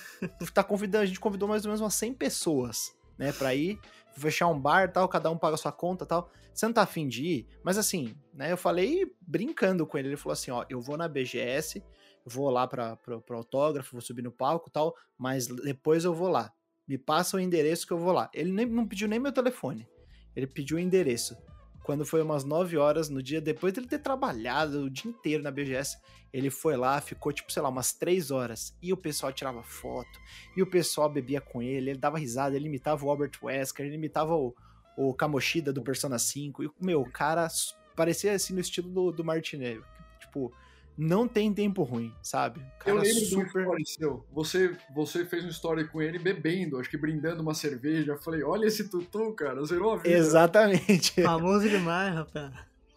tá 0.53 0.63
convidando, 0.63 1.03
a 1.03 1.05
gente 1.05 1.19
convidou 1.19 1.47
mais 1.47 1.63
ou 1.65 1.69
menos 1.69 1.81
umas 1.81 1.93
100 1.95 2.13
pessoas, 2.13 2.95
né, 3.17 3.31
para 3.31 3.53
ir 3.53 3.79
fechar 4.15 4.47
um 4.47 4.59
bar 4.59 4.91
tal, 4.91 5.07
cada 5.07 5.29
um 5.29 5.37
paga 5.37 5.55
a 5.55 5.57
sua 5.57 5.71
conta 5.71 6.05
tal. 6.05 6.29
Você 6.53 6.65
não 6.67 6.73
tá 6.73 6.83
afim 6.83 7.07
de 7.07 7.25
ir? 7.25 7.47
Mas 7.63 7.77
assim, 7.77 8.15
né, 8.33 8.51
eu 8.51 8.57
falei 8.57 9.11
brincando 9.21 9.85
com 9.87 9.97
ele, 9.97 10.09
ele 10.09 10.17
falou 10.17 10.33
assim, 10.33 10.51
ó, 10.51 10.65
eu 10.69 10.79
vou 10.79 10.97
na 10.97 11.07
BGS, 11.07 11.83
vou 12.25 12.49
lá 12.49 12.67
pra, 12.67 12.95
pra 12.95 13.35
autógrafo, 13.35 13.93
vou 13.93 14.01
subir 14.01 14.21
no 14.21 14.31
palco 14.31 14.69
tal, 14.69 14.95
mas 15.17 15.47
depois 15.47 16.03
eu 16.03 16.13
vou 16.13 16.29
lá. 16.29 16.51
Me 16.87 16.97
passa 16.97 17.37
o 17.37 17.39
endereço 17.39 17.87
que 17.87 17.93
eu 17.93 17.97
vou 17.97 18.11
lá. 18.11 18.29
Ele 18.33 18.51
nem, 18.51 18.65
não 18.65 18.87
pediu 18.87 19.07
nem 19.07 19.19
meu 19.19 19.31
telefone, 19.31 19.87
ele 20.35 20.47
pediu 20.47 20.77
o 20.77 20.79
endereço. 20.79 21.35
Quando 21.83 22.05
foi 22.05 22.21
umas 22.21 22.45
9 22.45 22.77
horas 22.77 23.09
no 23.09 23.21
dia, 23.21 23.41
depois 23.41 23.73
dele 23.73 23.87
ter 23.87 23.99
trabalhado 23.99 24.83
o 24.83 24.89
dia 24.89 25.11
inteiro 25.11 25.43
na 25.43 25.51
BGS, 25.51 25.97
ele 26.31 26.49
foi 26.49 26.77
lá, 26.77 26.99
ficou 27.01 27.31
tipo, 27.31 27.51
sei 27.51 27.61
lá, 27.61 27.69
umas 27.69 27.93
3 27.93 28.31
horas. 28.31 28.75
E 28.81 28.93
o 28.93 28.97
pessoal 28.97 29.33
tirava 29.33 29.61
foto, 29.61 30.19
e 30.55 30.63
o 30.63 30.67
pessoal 30.67 31.09
bebia 31.09 31.41
com 31.41 31.61
ele, 31.61 31.91
ele 31.91 31.99
dava 31.99 32.17
risada, 32.17 32.55
ele 32.55 32.67
imitava 32.67 33.05
o 33.05 33.09
Albert 33.09 33.33
Wesker, 33.43 33.85
ele 33.85 33.95
imitava 33.95 34.33
o, 34.33 34.55
o 34.97 35.13
Kamoshida 35.13 35.73
do 35.73 35.83
Persona 35.83 36.17
5. 36.17 36.63
E, 36.63 36.71
meu, 36.79 37.01
o 37.01 37.11
cara 37.11 37.47
parecia 37.95 38.33
assim 38.33 38.53
no 38.53 38.61
estilo 38.61 38.89
do, 38.89 39.11
do 39.11 39.23
Martinelli. 39.23 39.83
Tipo, 40.19 40.53
não 40.97 41.27
tem 41.27 41.53
tempo 41.53 41.83
ruim, 41.83 42.13
sabe? 42.21 42.61
Cara 42.79 42.97
eu 42.97 43.01
lembro 43.01 43.25
super... 43.25 43.65
do 43.65 43.87
seu. 43.87 44.25
Você, 44.31 44.77
você 44.93 45.25
fez 45.25 45.43
uma 45.43 45.51
história 45.51 45.85
com 45.85 46.01
ele 46.01 46.19
bebendo, 46.19 46.79
acho 46.79 46.89
que 46.89 46.97
brindando 46.97 47.41
uma 47.41 47.53
cerveja. 47.53 48.13
Eu 48.13 48.21
falei, 48.21 48.43
olha 48.43 48.65
esse 48.65 48.89
tutu, 48.89 49.33
cara, 49.33 49.63
zerou 49.65 49.93
a 49.93 49.97
vida. 49.97 50.09
Exatamente. 50.09 51.21
Famoso 51.23 51.67
demais, 51.67 52.13
rapaz. 52.13 52.53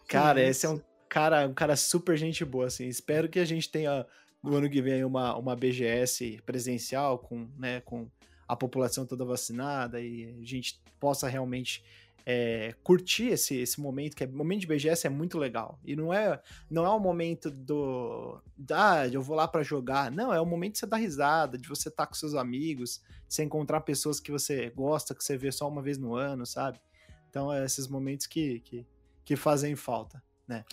Cara, 0.07 0.41
esse 0.41 0.65
é 0.65 0.69
um 0.69 0.81
cara, 1.09 1.47
um 1.47 1.53
cara 1.53 1.75
super 1.75 2.17
gente 2.17 2.45
boa, 2.45 2.67
assim. 2.67 2.87
Espero 2.87 3.27
que 3.27 3.39
a 3.39 3.45
gente 3.45 3.69
tenha 3.69 4.05
no 4.43 4.55
ano 4.55 4.69
que 4.69 4.81
vem 4.81 5.03
uma, 5.03 5.35
uma 5.35 5.55
BGS 5.55 6.41
presencial 6.45 7.19
com, 7.19 7.47
né, 7.57 7.81
com 7.81 8.07
a 8.47 8.55
população 8.55 9.05
toda 9.05 9.25
vacinada 9.25 9.99
e 9.99 10.37
a 10.41 10.45
gente 10.45 10.81
possa 10.99 11.27
realmente 11.27 11.83
é, 12.29 12.75
curtir 12.83 13.27
esse, 13.27 13.55
esse 13.55 13.79
momento, 13.79 14.13
que 14.13 14.21
é 14.21 14.27
momento 14.27 14.59
de 14.59 14.67
BGS 14.67 15.07
é 15.07 15.09
muito 15.09 15.37
legal. 15.37 15.79
E 15.85 15.95
não 15.95 16.13
é 16.13 16.41
não 16.69 16.85
é 16.85 16.89
o 16.89 16.99
momento 16.99 17.49
do. 17.49 18.41
Ah, 18.69 19.07
eu 19.07 19.21
vou 19.21 19.33
lá 19.33 19.47
para 19.47 19.63
jogar. 19.63 20.11
Não, 20.11 20.33
é 20.33 20.41
o 20.41 20.45
momento 20.45 20.73
de 20.73 20.79
você 20.79 20.85
dar 20.85 20.97
risada, 20.97 21.57
de 21.57 21.69
você 21.69 21.87
estar 21.87 22.03
tá 22.03 22.07
com 22.07 22.13
seus 22.13 22.35
amigos, 22.35 23.01
de 23.29 23.33
você 23.33 23.43
encontrar 23.43 23.79
pessoas 23.79 24.19
que 24.19 24.29
você 24.29 24.69
gosta, 24.71 25.15
que 25.15 25.23
você 25.23 25.37
vê 25.37 25.53
só 25.53 25.69
uma 25.69 25.81
vez 25.81 25.97
no 25.97 26.15
ano, 26.15 26.45
sabe? 26.45 26.81
Então, 27.29 27.51
é 27.53 27.63
esses 27.63 27.87
momentos 27.87 28.27
que, 28.27 28.59
que, 28.59 28.85
que 29.23 29.37
fazem 29.37 29.73
falta, 29.77 30.21
né? 30.45 30.65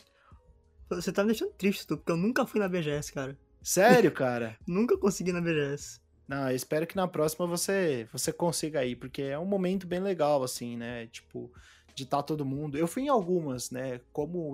Você 0.90 1.12
tá 1.12 1.22
me 1.22 1.28
deixando 1.28 1.52
triste, 1.52 1.86
tu, 1.86 1.96
porque 1.96 2.10
eu 2.10 2.16
nunca 2.16 2.44
fui 2.44 2.58
na 2.58 2.68
BGS, 2.68 3.12
cara. 3.12 3.38
Sério, 3.62 4.10
cara? 4.10 4.58
nunca 4.66 4.98
consegui 4.98 5.32
na 5.32 5.40
BGS. 5.40 6.00
Não, 6.26 6.48
eu 6.48 6.56
espero 6.56 6.86
que 6.86 6.96
na 6.96 7.06
próxima 7.06 7.46
você 7.46 8.08
você 8.12 8.32
consiga 8.32 8.84
ir, 8.84 8.96
porque 8.96 9.22
é 9.22 9.38
um 9.38 9.44
momento 9.44 9.86
bem 9.86 10.00
legal, 10.00 10.42
assim, 10.42 10.76
né? 10.76 11.06
Tipo, 11.08 11.52
de 11.94 12.04
estar 12.04 12.18
tá 12.18 12.22
todo 12.22 12.44
mundo. 12.44 12.78
Eu 12.78 12.86
fui 12.86 13.04
em 13.04 13.08
algumas, 13.08 13.70
né? 13.70 14.00
Como, 14.12 14.52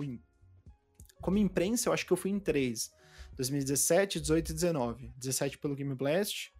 como 1.21 1.37
imprensa, 1.37 1.89
eu 1.89 1.93
acho 1.93 2.05
que 2.05 2.11
eu 2.11 2.17
fui 2.17 2.31
em 2.31 2.39
três. 2.39 2.93
2017, 3.37 4.19
18 4.19 4.49
e 4.49 4.53
19. 4.53 5.13
17 5.17 5.57
pelo 5.57 5.75
Game 5.75 5.95
Blast, 5.95 6.51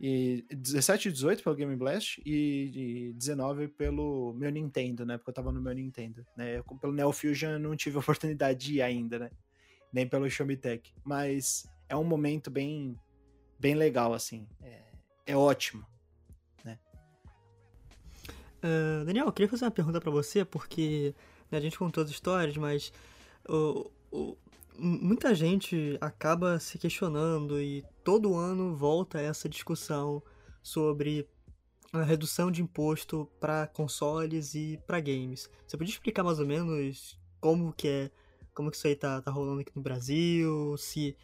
e 0.00 0.44
17 0.50 1.08
e 1.08 1.12
18 1.12 1.42
pelo 1.42 1.56
Game 1.56 1.74
Blast 1.74 2.22
e, 2.24 3.08
e 3.08 3.12
19 3.14 3.66
pelo 3.68 4.32
meu 4.34 4.50
Nintendo, 4.50 5.04
né? 5.04 5.18
Porque 5.18 5.30
eu 5.30 5.34
tava 5.34 5.50
no 5.50 5.60
meu 5.60 5.74
Nintendo, 5.74 6.24
né? 6.36 6.62
Pelo 6.80 6.92
Neo 6.92 7.12
Fusion 7.12 7.50
eu 7.50 7.58
não 7.58 7.74
tive 7.74 7.98
oportunidade 7.98 8.58
de 8.58 8.74
ir 8.74 8.82
ainda, 8.82 9.18
né? 9.18 9.30
Nem 9.92 10.06
pelo 10.06 10.30
Xiaomi 10.30 10.56
Tech. 10.56 10.92
Mas 11.04 11.68
é 11.88 11.96
um 11.96 12.04
momento 12.04 12.48
bem 12.50 12.96
bem 13.58 13.74
legal, 13.74 14.12
assim. 14.14 14.46
É, 14.62 14.82
é 15.26 15.36
ótimo. 15.36 15.84
Né? 16.64 16.78
Uh, 18.62 19.04
Daniel, 19.04 19.26
eu 19.26 19.32
queria 19.32 19.48
fazer 19.48 19.64
uma 19.64 19.70
pergunta 19.70 20.00
para 20.00 20.10
você, 20.10 20.44
porque 20.44 21.14
né, 21.50 21.58
a 21.58 21.60
gente 21.60 21.78
contou 21.78 22.02
as 22.02 22.10
histórias, 22.10 22.56
mas 22.56 22.92
uh, 23.48 23.90
uh, 24.12 24.38
muita 24.78 25.34
gente 25.34 25.98
acaba 26.00 26.58
se 26.60 26.78
questionando 26.78 27.60
e 27.60 27.84
todo 28.04 28.36
ano 28.36 28.74
volta 28.76 29.20
essa 29.20 29.48
discussão 29.48 30.22
sobre 30.62 31.28
a 31.92 32.02
redução 32.02 32.50
de 32.50 32.62
imposto 32.62 33.28
para 33.40 33.66
consoles 33.66 34.54
e 34.54 34.78
para 34.86 35.00
games. 35.00 35.48
Você 35.66 35.76
podia 35.76 35.92
explicar 35.92 36.22
mais 36.22 36.38
ou 36.38 36.46
menos 36.46 37.18
como 37.40 37.72
que 37.72 37.88
é, 37.88 38.10
como 38.54 38.70
que 38.70 38.76
isso 38.76 38.86
aí 38.86 38.94
tá, 38.94 39.22
tá 39.22 39.30
rolando 39.30 39.60
aqui 39.60 39.72
no 39.74 39.82
Brasil, 39.82 40.76
se 40.76 41.16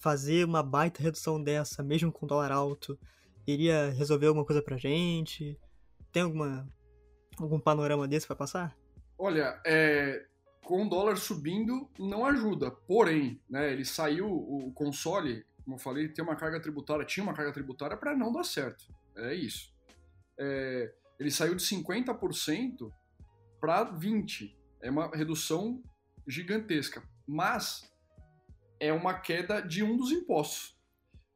fazer 0.00 0.44
uma 0.44 0.62
baita 0.62 1.02
redução 1.02 1.40
dessa, 1.40 1.82
mesmo 1.82 2.10
com 2.10 2.26
dólar 2.26 2.50
alto, 2.50 2.98
iria 3.46 3.90
resolver 3.90 4.26
alguma 4.26 4.44
coisa 4.44 4.62
pra 4.62 4.76
gente? 4.76 5.56
Tem 6.10 6.22
alguma 6.22 6.66
algum 7.38 7.60
panorama 7.60 8.08
desse 8.08 8.26
para 8.26 8.36
passar? 8.36 8.76
Olha, 9.18 9.60
é, 9.64 10.26
com 10.64 10.86
o 10.86 10.88
dólar 10.88 11.16
subindo 11.16 11.88
não 11.98 12.24
ajuda. 12.24 12.70
Porém, 12.70 13.40
né, 13.48 13.72
ele 13.72 13.84
saiu 13.84 14.26
o 14.28 14.72
console, 14.72 15.44
como 15.64 15.76
eu 15.76 15.80
falei, 15.80 16.08
tem 16.08 16.24
uma 16.24 16.36
carga 16.36 16.60
tributária, 16.60 17.04
tinha 17.04 17.22
uma 17.22 17.34
carga 17.34 17.52
tributária 17.52 17.96
para 17.96 18.16
não 18.16 18.32
dar 18.32 18.44
certo. 18.44 18.84
É 19.16 19.34
isso. 19.34 19.72
É, 20.38 20.92
ele 21.18 21.30
saiu 21.30 21.54
de 21.54 21.62
50% 21.62 22.90
para 23.60 23.84
20. 23.84 24.58
É 24.80 24.90
uma 24.90 25.08
redução 25.14 25.82
gigantesca. 26.26 27.02
Mas 27.26 27.89
é 28.80 28.92
uma 28.92 29.14
queda 29.14 29.60
de 29.60 29.84
um 29.84 29.96
dos 29.96 30.10
impostos. 30.10 30.74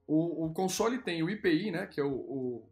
O, 0.07 0.47
o 0.47 0.53
console 0.53 0.99
tem 0.99 1.23
o 1.23 1.31
IPI, 1.31 1.71
né, 1.71 1.87
que 1.87 2.01
é 2.01 2.05
o, 2.05 2.13
o, 2.13 2.71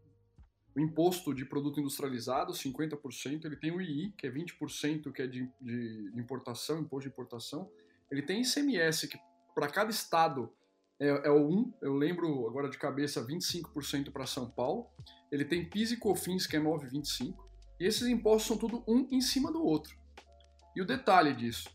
o, 0.74 0.80
imposto 0.80 1.34
de 1.34 1.44
produto 1.44 1.78
industrializado, 1.78 2.52
50%. 2.52 3.44
Ele 3.44 3.56
tem 3.56 3.70
o 3.70 3.80
II, 3.80 4.14
que 4.16 4.26
é 4.26 4.30
20%, 4.30 5.12
que 5.12 5.22
é 5.22 5.26
de, 5.26 5.48
de, 5.60 6.10
importação, 6.16 6.80
imposto 6.80 7.08
de 7.08 7.12
importação. 7.12 7.70
Ele 8.10 8.22
tem 8.22 8.42
ICMS, 8.42 9.08
que 9.08 9.18
para 9.54 9.68
cada 9.68 9.90
estado 9.90 10.52
é, 10.98 11.08
é, 11.08 11.30
o 11.30 11.48
1, 11.48 11.74
eu 11.82 11.94
lembro 11.94 12.46
agora 12.48 12.68
de 12.68 12.78
cabeça, 12.78 13.26
25% 13.26 14.10
para 14.10 14.26
São 14.26 14.48
Paulo. 14.48 14.88
Ele 15.30 15.44
tem 15.44 15.68
PIS 15.68 15.92
e 15.92 15.96
COFINS, 15.96 16.46
que 16.46 16.56
é 16.56 16.60
9,25%. 16.60 17.34
E 17.80 17.86
esses 17.86 18.06
impostos 18.06 18.46
são 18.46 18.56
tudo 18.56 18.84
um 18.86 19.08
em 19.10 19.20
cima 19.20 19.50
do 19.50 19.64
outro. 19.64 19.96
E 20.76 20.80
o 20.80 20.86
detalhe 20.86 21.34
disso, 21.34 21.68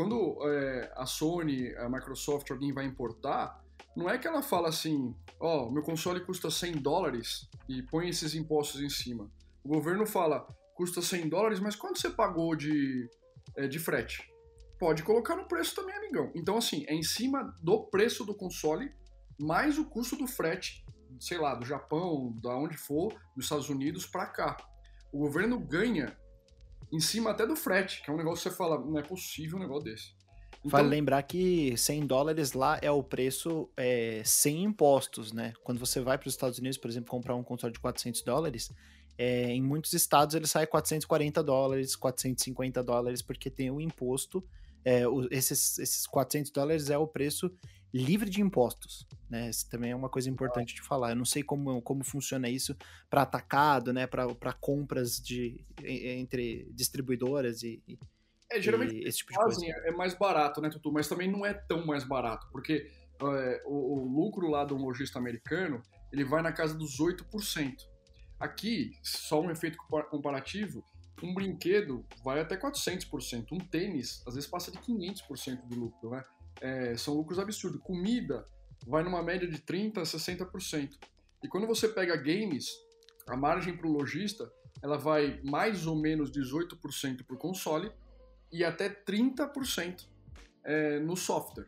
quando 0.00 0.38
é, 0.48 0.90
a 0.96 1.04
Sony, 1.04 1.76
a 1.76 1.86
Microsoft, 1.86 2.50
alguém 2.50 2.72
vai 2.72 2.86
importar, 2.86 3.62
não 3.94 4.08
é 4.08 4.16
que 4.16 4.26
ela 4.26 4.40
fala 4.40 4.70
assim, 4.70 5.14
ó, 5.38 5.66
oh, 5.66 5.70
meu 5.70 5.82
console 5.82 6.24
custa 6.24 6.50
100 6.50 6.78
dólares 6.78 7.46
e 7.68 7.82
põe 7.82 8.08
esses 8.08 8.34
impostos 8.34 8.80
em 8.80 8.88
cima. 8.88 9.30
O 9.62 9.68
governo 9.68 10.06
fala, 10.06 10.46
custa 10.74 11.02
100 11.02 11.28
dólares, 11.28 11.60
mas 11.60 11.76
quanto 11.76 12.00
você 12.00 12.08
pagou 12.08 12.56
de, 12.56 13.10
é, 13.54 13.68
de 13.68 13.78
frete? 13.78 14.26
Pode 14.78 15.02
colocar 15.02 15.36
no 15.36 15.46
preço 15.46 15.74
também, 15.74 15.94
amigão. 15.94 16.32
Então, 16.34 16.56
assim, 16.56 16.82
é 16.88 16.94
em 16.94 17.02
cima 17.02 17.54
do 17.62 17.84
preço 17.84 18.24
do 18.24 18.34
console 18.34 18.90
mais 19.38 19.78
o 19.78 19.84
custo 19.84 20.16
do 20.16 20.26
frete 20.26 20.82
sei 21.18 21.36
lá, 21.36 21.54
do 21.54 21.66
Japão, 21.66 22.34
da 22.42 22.56
onde 22.56 22.78
for, 22.78 23.12
dos 23.36 23.44
Estados 23.44 23.68
Unidos 23.68 24.06
para 24.06 24.24
cá. 24.24 24.56
O 25.12 25.18
governo 25.18 25.58
ganha 25.58 26.16
em 26.92 27.00
cima 27.00 27.30
até 27.30 27.46
do 27.46 27.56
frete, 27.56 28.02
que 28.02 28.10
é 28.10 28.12
um 28.12 28.16
negócio 28.16 28.42
que 28.42 28.50
você 28.50 28.56
fala, 28.56 28.78
não 28.78 28.98
é 28.98 29.02
possível 29.02 29.58
um 29.58 29.60
negócio 29.60 29.84
desse. 29.84 30.14
Então, 30.64 30.70
vale 30.70 30.88
lembrar 30.88 31.22
que 31.22 31.74
100 31.76 32.06
dólares 32.06 32.52
lá 32.52 32.78
é 32.82 32.90
o 32.90 33.02
preço 33.02 33.68
é, 33.76 34.22
sem 34.24 34.64
impostos, 34.64 35.32
né? 35.32 35.54
Quando 35.64 35.78
você 35.78 36.00
vai 36.00 36.18
para 36.18 36.28
os 36.28 36.34
Estados 36.34 36.58
Unidos, 36.58 36.76
por 36.76 36.90
exemplo, 36.90 37.10
comprar 37.10 37.34
um 37.34 37.42
console 37.42 37.72
de 37.72 37.80
400 37.80 38.20
dólares, 38.22 38.70
é, 39.16 39.50
em 39.52 39.62
muitos 39.62 39.92
estados 39.94 40.34
ele 40.34 40.46
sai 40.46 40.66
440 40.66 41.42
dólares, 41.42 41.96
450 41.96 42.82
dólares, 42.82 43.22
porque 43.22 43.48
tem 43.48 43.70
o 43.70 43.80
imposto. 43.80 44.44
É, 44.84 45.06
o, 45.06 45.28
esses, 45.30 45.78
esses 45.78 46.06
400 46.06 46.50
dólares 46.50 46.90
é 46.90 46.98
o 46.98 47.06
preço 47.06 47.50
livre 47.92 48.30
de 48.30 48.40
impostos, 48.40 49.06
né? 49.28 49.50
Isso 49.50 49.68
também 49.68 49.90
é 49.90 49.96
uma 49.96 50.08
coisa 50.08 50.30
importante 50.30 50.74
de 50.74 50.82
falar. 50.82 51.10
Eu 51.10 51.16
não 51.16 51.24
sei 51.24 51.42
como, 51.42 51.82
como 51.82 52.04
funciona 52.04 52.48
isso 52.48 52.76
para 53.08 53.22
atacado, 53.22 53.92
né? 53.92 54.06
Para 54.06 54.52
compras 54.60 55.20
de, 55.20 55.64
entre 55.82 56.68
distribuidoras 56.72 57.62
e, 57.62 57.82
é, 58.50 58.60
geralmente 58.60 58.96
esse 59.06 59.18
tipo 59.18 59.32
de 59.32 59.38
coisa. 59.38 59.64
é 59.64 59.92
mais 59.92 60.12
barato, 60.12 60.60
né, 60.60 60.68
Tutu? 60.68 60.90
Mas 60.92 61.08
também 61.08 61.30
não 61.30 61.46
é 61.46 61.54
tão 61.54 61.86
mais 61.86 62.02
barato, 62.02 62.48
porque 62.50 62.90
é, 63.22 63.62
o, 63.64 64.00
o, 64.00 64.08
lucro 64.08 64.48
lá 64.48 64.64
do 64.64 64.76
lojista 64.76 65.18
americano 65.18 65.80
ele 66.12 66.24
vai 66.24 66.42
na 66.42 66.52
casa 66.52 66.74
dos 66.74 66.98
8%. 66.98 67.76
Aqui, 68.40 68.92
só 69.02 69.40
um 69.40 69.50
efeito 69.50 69.78
comparativo, 70.10 70.82
um 71.22 71.34
brinquedo 71.34 72.04
vai 72.24 72.40
até 72.40 72.56
400%. 72.56 73.52
Um 73.52 73.58
tênis, 73.58 74.22
às 74.26 74.34
vezes, 74.34 74.48
passa 74.48 74.70
de 74.70 74.78
500% 74.78 75.66
do 75.66 75.78
lucro, 75.78 76.10
né? 76.10 76.24
É, 76.60 76.96
são 76.96 77.14
lucros 77.14 77.38
absurdos. 77.38 77.80
Comida 77.82 78.46
vai 78.86 79.02
numa 79.02 79.22
média 79.22 79.48
de 79.48 79.58
30% 79.58 79.98
a 79.98 80.02
60%. 80.02 80.98
E 81.42 81.48
quando 81.48 81.66
você 81.66 81.88
pega 81.88 82.16
games, 82.16 82.70
a 83.28 83.36
margem 83.36 83.76
para 83.76 83.86
o 83.86 83.92
lojista 83.92 84.50
ela 84.82 84.96
vai 84.96 85.40
mais 85.44 85.86
ou 85.86 85.96
menos 85.96 86.30
18% 86.30 87.24
para 87.24 87.36
o 87.36 87.38
console 87.38 87.92
e 88.52 88.64
até 88.64 88.88
30% 88.88 90.06
é, 90.64 90.98
no 91.00 91.16
software. 91.16 91.66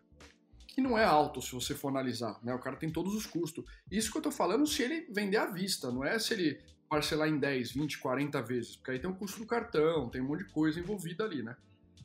Que 0.66 0.80
não 0.80 0.96
é 0.96 1.04
alto 1.04 1.42
se 1.42 1.52
você 1.52 1.74
for 1.74 1.88
analisar, 1.88 2.40
né? 2.42 2.54
O 2.54 2.58
cara 2.58 2.76
tem 2.76 2.90
todos 2.90 3.14
os 3.14 3.26
custos. 3.26 3.64
Isso 3.90 4.10
que 4.10 4.16
eu 4.16 4.20
estou 4.20 4.32
falando 4.32 4.66
se 4.66 4.82
ele 4.82 5.06
vender 5.12 5.36
à 5.36 5.46
vista, 5.46 5.92
não 5.92 6.02
é 6.02 6.18
se 6.18 6.32
ele 6.32 6.62
parcelar 6.92 7.26
em 7.26 7.38
10, 7.38 7.72
20, 7.72 7.98
40 8.00 8.42
vezes, 8.42 8.76
porque 8.76 8.90
aí 8.90 8.98
tem 8.98 9.08
o 9.08 9.14
custo 9.14 9.40
do 9.40 9.46
cartão, 9.46 10.10
tem 10.10 10.20
um 10.20 10.26
monte 10.26 10.44
de 10.44 10.50
coisa 10.50 10.78
envolvida 10.78 11.24
ali, 11.24 11.42
né? 11.42 11.56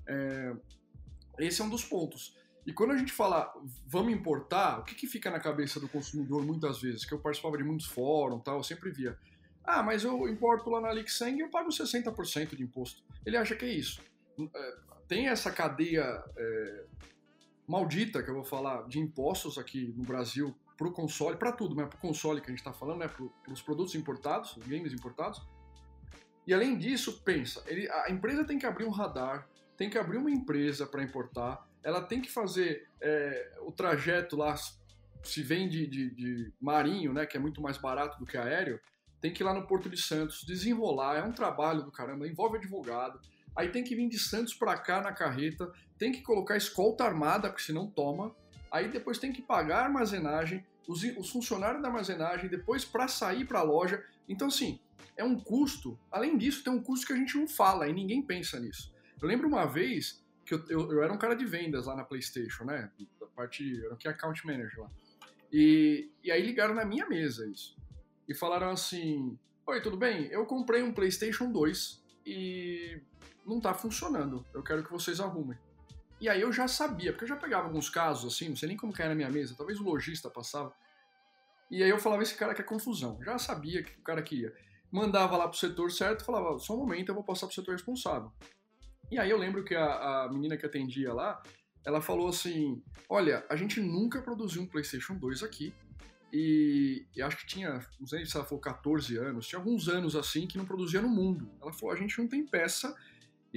É, 0.08 0.56
esse 1.40 1.62
é 1.62 1.66
um 1.66 1.70
dos 1.70 1.84
pontos. 1.84 2.38
E 2.66 2.72
quando 2.72 2.92
a 2.92 2.98
gente 2.98 3.12
fala 3.12 3.54
vamos 3.86 4.14
importar, 4.14 4.80
o 4.80 4.84
que, 4.86 4.96
que 4.96 5.06
fica 5.06 5.30
na 5.30 5.42
cabeça 5.42 5.78
do 5.78 5.90
consumidor 5.90 6.42
muitas 6.42 6.80
vezes? 6.80 7.04
Que 7.04 7.14
eu 7.14 7.20
participava 7.20 7.58
de 7.58 7.66
muitos 7.66 7.86
fóruns 7.86 8.42
tal, 8.46 8.60
eu 8.60 8.64
sempre 8.64 8.90
via. 8.90 9.20
Ah, 9.62 9.84
mas 9.84 10.06
eu 10.06 10.26
importo 10.30 10.70
lá 10.70 10.80
na 10.80 10.94
Lixeng 10.94 11.36
e 11.38 11.42
eu 11.42 11.50
pago 11.50 11.68
60% 11.68 12.56
de 12.56 12.64
imposto. 12.64 13.04
Ele 13.26 13.36
acha 13.36 13.58
que 13.58 13.66
é 13.66 13.74
isso. 13.74 14.02
É, 14.40 14.78
tem 15.06 15.28
essa 15.28 15.52
cadeia 15.52 16.24
é, 16.38 16.86
maldita 17.68 18.24
que 18.24 18.30
eu 18.30 18.36
vou 18.36 18.46
falar 18.46 18.88
de 18.88 19.00
impostos 19.00 19.58
aqui 19.58 19.94
no 19.98 20.06
Brasil 20.06 20.56
para 20.78 20.88
o 20.88 20.92
console, 20.92 21.36
para 21.36 21.52
tudo, 21.52 21.76
mas 21.76 21.88
para 21.88 21.98
o 21.98 22.00
console 22.00 22.40
que 22.40 22.48
a 22.48 22.52
gente 22.52 22.60
está 22.60 22.72
falando, 22.72 23.00
né, 23.00 23.08
para 23.08 23.52
os 23.52 23.62
produtos 23.62 23.96
importados, 23.96 24.56
os 24.56 24.68
games 24.68 24.94
importados. 24.94 25.42
E 26.46 26.54
além 26.54 26.78
disso, 26.78 27.22
pensa, 27.24 27.64
ele, 27.66 27.90
a 27.90 28.12
empresa 28.12 28.46
tem 28.46 28.60
que 28.60 28.66
abrir 28.66 28.86
um 28.86 28.92
radar, 28.92 29.50
tem 29.76 29.90
que 29.90 29.98
abrir 29.98 30.18
uma 30.18 30.30
empresa 30.32 30.86
para 30.86 31.04
importar, 31.04 31.68
ela 31.84 32.02
tem 32.02 32.22
que 32.22 32.32
fazer 32.32 32.88
é, 33.02 33.58
o 33.62 33.72
trajeto 33.72 34.38
lá, 34.38 34.56
se 35.24 35.42
vem 35.42 35.68
de, 35.68 35.88
de, 35.88 36.16
de, 36.16 36.54
marinho, 36.62 37.12
né, 37.12 37.26
que 37.26 37.36
é 37.36 37.40
muito 37.40 37.62
mais 37.62 37.78
barato 37.78 38.20
do 38.20 38.26
que 38.26 38.38
aéreo, 38.38 38.80
tem 39.20 39.34
que 39.34 39.42
ir 39.42 39.46
lá 39.46 39.54
no 39.54 39.66
Porto 39.66 39.90
de 39.90 39.98
Santos, 39.98 40.44
desenrolar, 40.46 41.18
é 41.18 41.24
um 41.24 41.32
trabalho 41.32 41.84
do 41.84 41.92
caramba, 41.92 42.28
envolve 42.28 42.58
advogado, 42.58 43.20
aí 43.56 43.70
tem 43.70 43.84
que 43.84 43.96
vir 43.96 44.08
de 44.08 44.20
Santos 44.20 44.54
para 44.54 44.78
cá 44.78 45.02
na 45.02 45.12
carreta, 45.12 45.72
tem 45.98 46.12
que 46.12 46.22
colocar 46.22 46.56
escolta 46.56 47.04
armada, 47.04 47.50
porque 47.50 47.64
senão 47.64 47.90
toma, 47.90 48.36
aí 48.72 48.90
depois 48.90 49.18
tem 49.18 49.32
que 49.32 49.42
pagar 49.42 49.80
a 49.80 49.84
armazenagem, 49.86 50.66
os, 50.88 51.04
os 51.04 51.30
funcionários 51.30 51.82
da 51.82 51.88
armazenagem, 51.88 52.50
depois 52.50 52.86
para 52.86 53.08
sair 53.08 53.46
para 53.46 53.60
a 53.60 53.64
loja. 53.64 54.04
Então, 54.28 54.48
assim, 54.48 54.80
é 55.16 55.24
um 55.24 55.40
custo. 55.40 55.98
Além 56.12 56.38
disso, 56.38 56.64
tem 56.64 56.72
um 56.72 56.82
custo 56.82 57.08
que 57.08 57.14
a 57.14 57.16
gente 57.18 57.38
não 57.38 57.48
fala 57.48 57.88
e 57.88 57.94
ninguém 57.94 58.22
pensa 58.22 58.60
nisso. 58.60 58.94
Eu 59.22 59.28
lembro 59.28 59.48
uma 59.48 59.66
vez 59.66 60.24
que 60.46 60.54
eu, 60.54 60.64
eu, 60.70 60.92
eu 60.92 61.04
era 61.04 61.12
um 61.12 61.18
cara 61.18 61.36
de 61.36 61.46
vendas 61.46 61.88
lá 61.88 61.96
na 61.96 62.04
PlayStation, 62.04 62.64
né? 62.64 62.90
Da 63.20 63.28
parte. 63.28 63.84
Era 63.84 63.96
aqui 63.96 64.08
account 64.08 64.46
manager 64.46 64.82
lá. 64.82 64.92
E, 65.52 66.10
e 66.24 66.32
aí 66.32 66.42
ligaram 66.42 66.74
na 66.74 66.86
minha 66.86 67.08
mesa 67.08 67.48
isso. 67.48 67.76
E 68.28 68.34
falaram 68.34 68.70
assim: 68.70 69.38
Oi, 69.66 69.82
tudo 69.82 69.98
bem? 69.98 70.28
Eu 70.28 70.46
comprei 70.46 70.82
um 70.84 70.94
PlayStation 70.94 71.52
2 71.52 72.02
e 72.26 73.02
não 73.46 73.60
tá 73.60 73.74
funcionando. 73.74 74.46
Eu 74.54 74.64
quero 74.64 74.84
que 74.84 74.92
vocês 74.92 75.20
arrumem. 75.20 75.58
E 76.20 76.28
aí 76.28 76.42
eu 76.42 76.52
já 76.52 76.68
sabia, 76.68 77.12
porque 77.12 77.26
eu 77.26 77.30
já 77.30 77.36
pegava 77.36 77.68
alguns 77.68 77.90
casos 77.90 78.34
assim, 78.34 78.50
não 78.50 78.56
sei 78.56 78.70
nem 78.70 78.78
como 78.78 78.92
cair 78.92 79.10
na 79.10 79.16
minha 79.16 79.30
mesa, 79.30 79.56
talvez 79.56 79.80
o 79.80 79.84
lojista 79.84 80.30
passava. 80.30 80.74
E 81.70 81.84
aí 81.84 81.90
eu 81.90 82.00
falava, 82.00 82.24
esse 82.24 82.36
cara 82.36 82.54
quer 82.54 82.64
confusão. 82.64 83.20
Já 83.24 83.38
sabia 83.38 83.84
que 83.84 83.92
o 84.00 84.02
cara 84.02 84.22
que 84.22 84.36
ia. 84.36 84.54
Mandava 84.92 85.36
lá 85.36 85.48
pro 85.48 85.58
setor 85.58 85.92
certo 85.92 86.24
falava, 86.24 86.58
só 86.60 86.74
um 86.74 86.80
momento, 86.80 87.10
eu 87.10 87.16
vou 87.16 87.24
passar 87.24 87.46
pro 87.46 87.56
setor 87.56 87.74
responsável. 87.74 88.32
E 89.12 89.20
aí 89.20 89.30
eu 89.30 89.38
lembro 89.38 89.64
que 89.64 89.76
a, 89.76 90.24
a 90.24 90.30
menina 90.32 90.58
que 90.58 90.66
atendia 90.66 91.14
lá, 91.14 91.42
ela 91.86 92.02
falou 92.02 92.30
assim, 92.30 92.82
olha, 93.10 93.46
a 93.50 93.56
gente 93.56 93.80
nunca 93.80 94.22
produziu 94.22 94.62
um 94.62 94.66
Playstation 94.66 95.16
2 95.16 95.44
aqui, 95.44 95.74
e, 96.32 97.06
e, 97.16 97.22
acho 97.22 97.38
que 97.38 97.48
tinha, 97.48 97.80
não 98.00 98.06
sei 98.06 98.26
se 98.26 98.36
ela 98.36 98.46
falou 98.46 98.60
14 98.60 99.18
anos, 99.18 99.48
tinha 99.48 99.60
alguns 99.60 99.88
anos 99.88 100.16
assim 100.16 100.46
que 100.46 100.58
não 100.58 100.66
produzia 100.66 101.02
no 101.02 101.08
mundo. 101.08 101.50
Ela 101.62 101.72
falou: 101.72 101.96
a 101.96 101.98
gente 101.98 102.18
não 102.20 102.28
tem 102.28 102.46
peça 102.46 102.94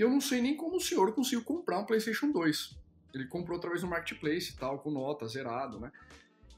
e 0.00 0.02
eu 0.02 0.08
não 0.08 0.18
sei 0.18 0.40
nem 0.40 0.56
como 0.56 0.78
o 0.78 0.80
senhor 0.80 1.12
conseguiu 1.12 1.44
comprar 1.44 1.78
um 1.78 1.84
PlayStation 1.84 2.32
2. 2.32 2.74
Ele 3.12 3.26
comprou 3.26 3.58
através 3.58 3.82
do 3.82 3.86
marketplace 3.86 4.50
e 4.50 4.56
tal, 4.56 4.78
com 4.78 4.90
nota, 4.90 5.28
zerado, 5.28 5.78
né? 5.78 5.92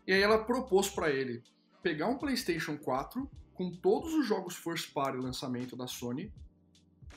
E 0.07 0.13
aí 0.13 0.23
ela 0.23 0.45
propôs 0.45 0.89
para 0.89 1.11
ele 1.11 1.43
pegar 1.83 2.07
um 2.07 2.17
PlayStation 2.17 2.79
4 2.79 3.29
com 3.53 3.73
todos 3.73 4.15
os 4.15 4.25
jogos 4.25 4.55
first 4.55 4.93
party 4.93 5.19
lançamento 5.19 5.75
da 5.75 5.89
Sony 5.89 6.33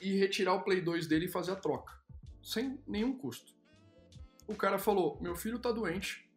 e 0.01 0.17
retirar 0.17 0.55
o 0.55 0.63
Play 0.63 0.81
2 0.81 1.05
dele 1.05 1.25
e 1.25 1.31
fazer 1.31 1.51
a 1.51 1.55
troca, 1.55 1.93
sem 2.41 2.79
nenhum 2.87 3.15
custo. 3.15 3.53
O 4.47 4.55
cara 4.55 4.79
falou: 4.79 5.19
Meu 5.21 5.35
filho 5.35 5.59
tá 5.59 5.71
doente 5.71 6.27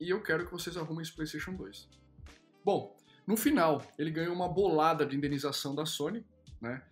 e 0.00 0.10
eu 0.10 0.20
quero 0.24 0.46
que 0.46 0.50
vocês 0.50 0.76
arrumem 0.76 1.02
esse 1.02 1.14
PlayStation 1.14 1.54
2. 1.54 1.88
Bom, 2.64 2.96
no 3.24 3.36
final, 3.36 3.80
ele 3.96 4.10
ganhou 4.10 4.34
uma 4.34 4.48
bolada 4.48 5.06
de 5.06 5.16
indenização 5.16 5.72
da 5.72 5.86
Sony, 5.86 6.26
né? 6.60 6.82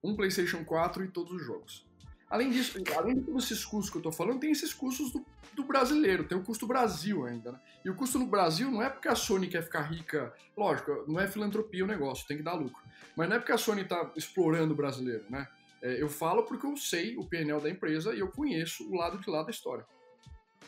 Um 0.00 0.14
PlayStation 0.14 0.64
4 0.64 1.04
e 1.04 1.08
todos 1.08 1.32
os 1.32 1.44
jogos. 1.44 1.87
Além 2.30 2.50
disso, 2.50 2.78
além 2.96 3.14
de 3.14 3.22
todos 3.22 3.44
esses 3.44 3.64
custos 3.64 3.90
que 3.90 3.96
eu 3.96 4.02
tô 4.02 4.12
falando, 4.12 4.40
tem 4.40 4.50
esses 4.50 4.74
custos 4.74 5.10
do, 5.10 5.24
do, 5.54 5.64
brasileiro, 5.64 6.24
tem 6.24 6.36
o 6.36 6.44
custo 6.44 6.66
Brasil 6.66 7.24
ainda, 7.24 7.52
né? 7.52 7.60
E 7.84 7.88
o 7.88 7.94
custo 7.94 8.18
no 8.18 8.26
Brasil 8.26 8.70
não 8.70 8.82
é 8.82 8.90
porque 8.90 9.08
a 9.08 9.14
Sony 9.14 9.48
quer 9.48 9.62
ficar 9.62 9.82
rica, 9.82 10.34
lógico, 10.56 11.04
não 11.08 11.18
é 11.18 11.26
filantropia 11.26 11.84
o 11.84 11.86
negócio, 11.86 12.26
tem 12.26 12.36
que 12.36 12.42
dar 12.42 12.52
lucro. 12.52 12.82
Mas 13.16 13.28
não 13.28 13.36
é 13.36 13.38
porque 13.38 13.52
a 13.52 13.58
Sony 13.58 13.84
tá 13.84 14.12
explorando 14.14 14.74
o 14.74 14.76
brasileiro, 14.76 15.24
né? 15.30 15.48
É, 15.80 16.02
eu 16.02 16.08
falo 16.08 16.42
porque 16.42 16.66
eu 16.66 16.76
sei 16.76 17.16
o 17.16 17.24
PNL 17.24 17.62
da 17.62 17.70
empresa 17.70 18.14
e 18.14 18.18
eu 18.18 18.28
conheço 18.28 18.88
o 18.90 18.96
lado 18.96 19.18
de 19.18 19.30
lá 19.30 19.42
da 19.42 19.50
história. 19.50 19.86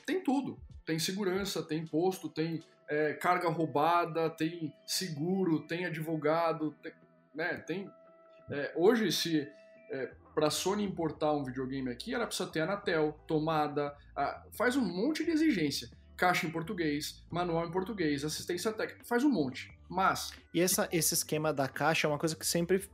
Tem 0.06 0.22
tudo. 0.22 0.58
Tem 0.86 0.98
segurança, 0.98 1.62
tem 1.62 1.80
imposto, 1.80 2.28
tem 2.28 2.62
é, 2.88 3.12
carga 3.14 3.48
roubada, 3.48 4.30
tem 4.30 4.72
seguro, 4.86 5.60
tem 5.60 5.84
advogado, 5.84 6.74
tem, 6.82 6.92
né, 7.34 7.54
tem... 7.58 7.90
É, 8.50 8.72
hoje, 8.74 9.12
se 9.12 9.48
é, 9.90 10.12
para 10.34 10.46
a 10.46 10.50
Sony 10.50 10.84
importar 10.84 11.32
um 11.32 11.44
videogame 11.44 11.90
aqui, 11.90 12.14
ela 12.14 12.26
precisa 12.26 12.48
ter 12.48 12.60
Anatel, 12.60 13.18
tomada, 13.26 13.94
a, 14.16 14.44
faz 14.52 14.76
um 14.76 14.84
monte 14.84 15.24
de 15.24 15.30
exigência. 15.30 15.90
Caixa 16.16 16.46
em 16.46 16.50
português, 16.50 17.22
manual 17.30 17.66
em 17.66 17.70
português, 17.70 18.24
assistência 18.24 18.72
técnica, 18.72 19.04
faz 19.04 19.24
um 19.24 19.30
monte. 19.30 19.72
Mas. 19.88 20.32
E 20.52 20.60
essa, 20.60 20.88
esse 20.92 21.14
esquema 21.14 21.52
da 21.52 21.66
caixa 21.66 22.06
é 22.06 22.08
uma 22.08 22.18
coisa 22.18 22.36
que 22.36 22.46
sempre 22.46 22.88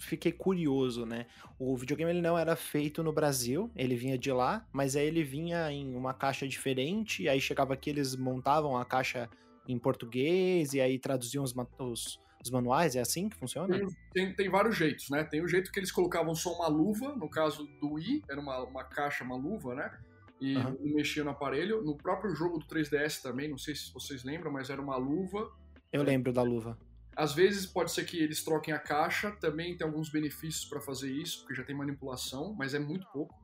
fiquei 0.00 0.32
curioso, 0.32 1.06
né? 1.06 1.26
O 1.58 1.76
videogame 1.76 2.10
ele 2.10 2.20
não 2.20 2.38
era 2.38 2.56
feito 2.56 3.02
no 3.02 3.12
Brasil, 3.12 3.70
ele 3.76 3.94
vinha 3.94 4.18
de 4.18 4.32
lá, 4.32 4.66
mas 4.72 4.96
aí 4.96 5.06
ele 5.06 5.22
vinha 5.22 5.70
em 5.70 5.94
uma 5.94 6.12
caixa 6.12 6.46
diferente, 6.46 7.28
aí 7.28 7.40
chegava 7.40 7.74
aqui, 7.74 7.90
eles 7.90 8.16
montavam 8.16 8.76
a 8.76 8.84
caixa 8.84 9.28
em 9.66 9.78
português, 9.78 10.74
e 10.74 10.80
aí 10.80 10.98
traduziam 10.98 11.44
os, 11.44 11.54
os, 11.78 12.20
os 12.42 12.50
manuais, 12.50 12.96
é 12.96 13.00
assim 13.00 13.28
que 13.28 13.36
funciona? 13.36 13.78
Tem, 13.78 13.88
tem, 14.12 14.34
tem, 14.34 14.48
vários 14.48 14.76
jeitos, 14.76 15.10
né? 15.10 15.24
Tem 15.24 15.42
o 15.42 15.48
jeito 15.48 15.70
que 15.70 15.78
eles 15.78 15.92
colocavam 15.92 16.34
só 16.34 16.52
uma 16.54 16.68
luva, 16.68 17.14
no 17.14 17.28
caso 17.28 17.66
do 17.80 17.92
Wii, 17.92 18.24
era 18.28 18.40
uma, 18.40 18.62
uma 18.64 18.84
caixa, 18.84 19.24
uma 19.24 19.36
luva, 19.36 19.74
né? 19.74 19.98
E 20.40 20.56
uhum. 20.56 20.76
mexia 20.94 21.22
no 21.22 21.30
aparelho. 21.30 21.82
No 21.82 21.96
próprio 21.96 22.34
jogo 22.34 22.58
do 22.58 22.66
3DS 22.66 23.22
também, 23.22 23.48
não 23.48 23.58
sei 23.58 23.76
se 23.76 23.92
vocês 23.92 24.24
lembram, 24.24 24.50
mas 24.50 24.70
era 24.70 24.82
uma 24.82 24.96
luva. 24.96 25.50
Eu 25.92 26.02
lembro 26.02 26.32
da 26.32 26.42
luva. 26.42 26.76
Às 27.14 27.34
vezes 27.34 27.66
pode 27.66 27.92
ser 27.92 28.04
que 28.04 28.18
eles 28.18 28.42
troquem 28.42 28.72
a 28.72 28.78
caixa, 28.78 29.30
também 29.32 29.76
tem 29.76 29.86
alguns 29.86 30.08
benefícios 30.10 30.64
para 30.64 30.80
fazer 30.80 31.12
isso, 31.12 31.40
porque 31.40 31.54
já 31.54 31.62
tem 31.62 31.76
manipulação, 31.76 32.54
mas 32.54 32.74
é 32.74 32.78
muito 32.78 33.06
pouco 33.12 33.34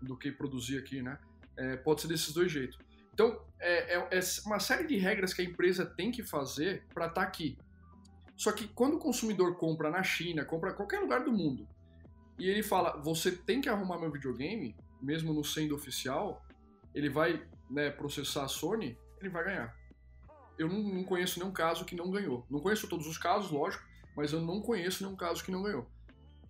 do 0.00 0.16
que 0.16 0.32
produzir 0.32 0.78
aqui, 0.78 1.02
né? 1.02 1.18
É, 1.56 1.76
pode 1.76 2.00
ser 2.00 2.08
desses 2.08 2.32
dois 2.32 2.50
jeitos. 2.50 2.78
Então, 3.12 3.38
é, 3.58 3.96
é, 3.96 4.08
é, 4.10 4.20
uma 4.46 4.58
série 4.58 4.86
de 4.86 4.96
regras 4.96 5.34
que 5.34 5.42
a 5.42 5.44
empresa 5.44 5.84
tem 5.84 6.10
que 6.10 6.22
fazer 6.22 6.84
para 6.94 7.06
estar 7.06 7.20
tá 7.20 7.26
aqui. 7.26 7.58
Só 8.40 8.52
que 8.52 8.66
quando 8.68 8.94
o 8.94 8.98
consumidor 8.98 9.54
compra 9.58 9.90
na 9.90 10.02
China, 10.02 10.46
compra 10.46 10.70
em 10.70 10.74
qualquer 10.74 10.98
lugar 10.98 11.22
do 11.22 11.30
mundo, 11.30 11.68
e 12.38 12.48
ele 12.48 12.62
fala, 12.62 12.96
você 12.96 13.30
tem 13.30 13.60
que 13.60 13.68
arrumar 13.68 13.98
meu 13.98 14.10
videogame, 14.10 14.74
mesmo 14.98 15.34
não 15.34 15.44
sendo 15.44 15.74
oficial, 15.74 16.42
ele 16.94 17.10
vai 17.10 17.46
né, 17.68 17.90
processar 17.90 18.44
a 18.44 18.48
Sony, 18.48 18.96
ele 19.20 19.28
vai 19.28 19.44
ganhar. 19.44 19.76
Eu 20.58 20.70
não, 20.70 20.78
não, 20.78 21.04
conheço 21.04 21.38
nenhum 21.38 21.52
caso 21.52 21.84
que 21.84 21.94
não 21.94 22.10
ganhou. 22.10 22.46
Não 22.48 22.60
conheço 22.60 22.88
todos 22.88 23.06
os 23.06 23.18
casos, 23.18 23.50
lógico, 23.50 23.84
mas 24.16 24.32
eu 24.32 24.40
não 24.40 24.62
conheço 24.62 25.04
nenhum 25.04 25.16
caso 25.16 25.44
que 25.44 25.52
não 25.52 25.62
ganhou. 25.62 25.86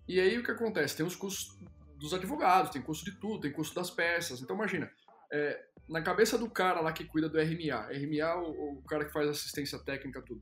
E 0.07 0.17
aí 0.17 0.37
o 0.37 0.43
que 0.45 0.51
acontece? 0.51 0.95
Tem 0.95 1.05
os 1.05 1.17
custos 1.17 1.59
dos 1.97 2.13
advogados, 2.13 2.71
tem 2.71 2.81
custo 2.81 3.03
de 3.03 3.19
tudo, 3.19 3.41
tem 3.41 3.51
custo 3.51 3.75
das 3.75 3.91
peças. 3.91 4.41
Então 4.41 4.55
imagina, 4.55 4.89
é, 5.29 5.61
na 5.89 6.01
cabeça 6.01 6.37
do 6.37 6.49
cara 6.49 6.79
lá 6.79 6.93
que 6.93 7.03
cuida 7.03 7.27
do 7.27 7.37
RMA, 7.37 7.89
RMA 7.91 8.35
o, 8.37 8.77
o 8.77 8.83
cara 8.83 9.03
que 9.03 9.11
faz 9.11 9.27
assistência 9.27 9.77
técnica, 9.77 10.21
tudo. 10.21 10.41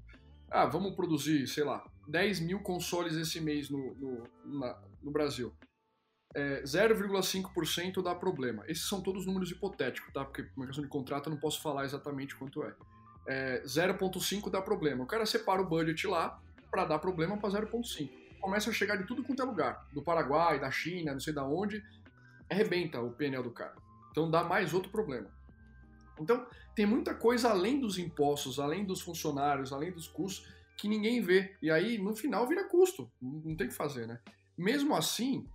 Ah, 0.51 0.65
vamos 0.65 0.95
produzir, 0.95 1.47
sei 1.47 1.63
lá, 1.63 1.85
10 2.07 2.39
mil 2.39 2.59
consoles 2.59 3.15
esse 3.15 3.39
mês 3.39 3.69
no, 3.69 3.93
no, 3.95 4.23
na, 4.45 4.77
no 5.01 5.11
Brasil. 5.11 5.53
É, 6.35 6.61
0,5% 6.63 8.03
dá 8.03 8.13
problema. 8.13 8.63
Esses 8.67 8.87
são 8.87 9.01
todos 9.01 9.25
números 9.25 9.51
hipotéticos, 9.51 10.11
tá? 10.13 10.23
Porque 10.23 10.47
uma 10.55 10.65
questão 10.65 10.83
de 10.83 10.89
contrato 10.89 11.27
eu 11.27 11.31
não 11.31 11.39
posso 11.39 11.61
falar 11.61 11.85
exatamente 11.85 12.35
quanto 12.35 12.63
é. 12.63 12.73
é 13.27 13.63
0,5% 13.63 14.49
dá 14.49 14.61
problema. 14.61 15.03
O 15.03 15.07
cara 15.07 15.25
separa 15.25 15.61
o 15.61 15.65
budget 15.65 16.07
lá 16.07 16.39
para 16.69 16.85
dar 16.85 16.99
problema 16.99 17.37
para 17.37 17.49
0,5%. 17.49 18.09
Começa 18.39 18.69
a 18.69 18.73
chegar 18.73 18.95
de 18.95 19.05
tudo 19.05 19.23
quanto 19.23 19.41
é 19.41 19.45
lugar. 19.45 19.87
Do 19.91 20.01
Paraguai, 20.01 20.59
da 20.59 20.71
China, 20.71 21.13
não 21.13 21.19
sei 21.19 21.33
da 21.33 21.43
onde. 21.43 21.83
Arrebenta 22.49 23.01
o 23.01 23.11
PNL 23.11 23.43
do 23.43 23.51
cara. 23.51 23.75
Então 24.11 24.29
dá 24.29 24.43
mais 24.43 24.73
outro 24.73 24.89
problema. 24.89 25.29
Então, 26.20 26.45
tem 26.76 26.86
muita 26.86 27.13
coisa 27.13 27.49
além 27.49 27.80
dos 27.80 27.97
impostos, 27.97 28.59
além 28.59 28.86
dos 28.86 29.01
funcionários, 29.01 29.72
além 29.72 29.91
dos 29.91 30.07
custos, 30.07 30.47
que 30.78 30.88
ninguém 30.88 31.22
vê. 31.22 31.55
E 31.61 31.70
aí, 31.70 31.97
no 31.97 32.15
final, 32.15 32.47
vira 32.47 32.67
custo. 32.67 33.11
Não 33.22 33.55
tem 33.55 33.67
o 33.67 33.70
que 33.70 33.76
fazer, 33.76 34.07
né? 34.07 34.20
Mesmo 34.57 34.95
assim, 34.95 35.47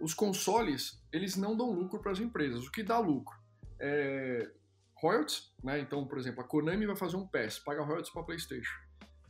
os 0.00 0.14
consoles, 0.14 1.00
eles 1.12 1.36
não 1.36 1.56
dão 1.56 1.72
lucro 1.72 2.00
para 2.00 2.12
as 2.12 2.20
empresas. 2.20 2.66
O 2.66 2.70
que 2.70 2.82
dá 2.82 2.98
lucro 2.98 3.36
é 3.80 4.50
royalties, 4.94 5.52
né? 5.62 5.80
Então, 5.80 6.06
por 6.06 6.18
exemplo, 6.18 6.40
a 6.40 6.44
Konami 6.44 6.86
vai 6.86 6.96
fazer 6.96 7.16
um 7.16 7.26
PES, 7.26 7.60
paga 7.60 7.82
royalties 7.82 8.12
para 8.12 8.22
PlayStation. 8.22 8.74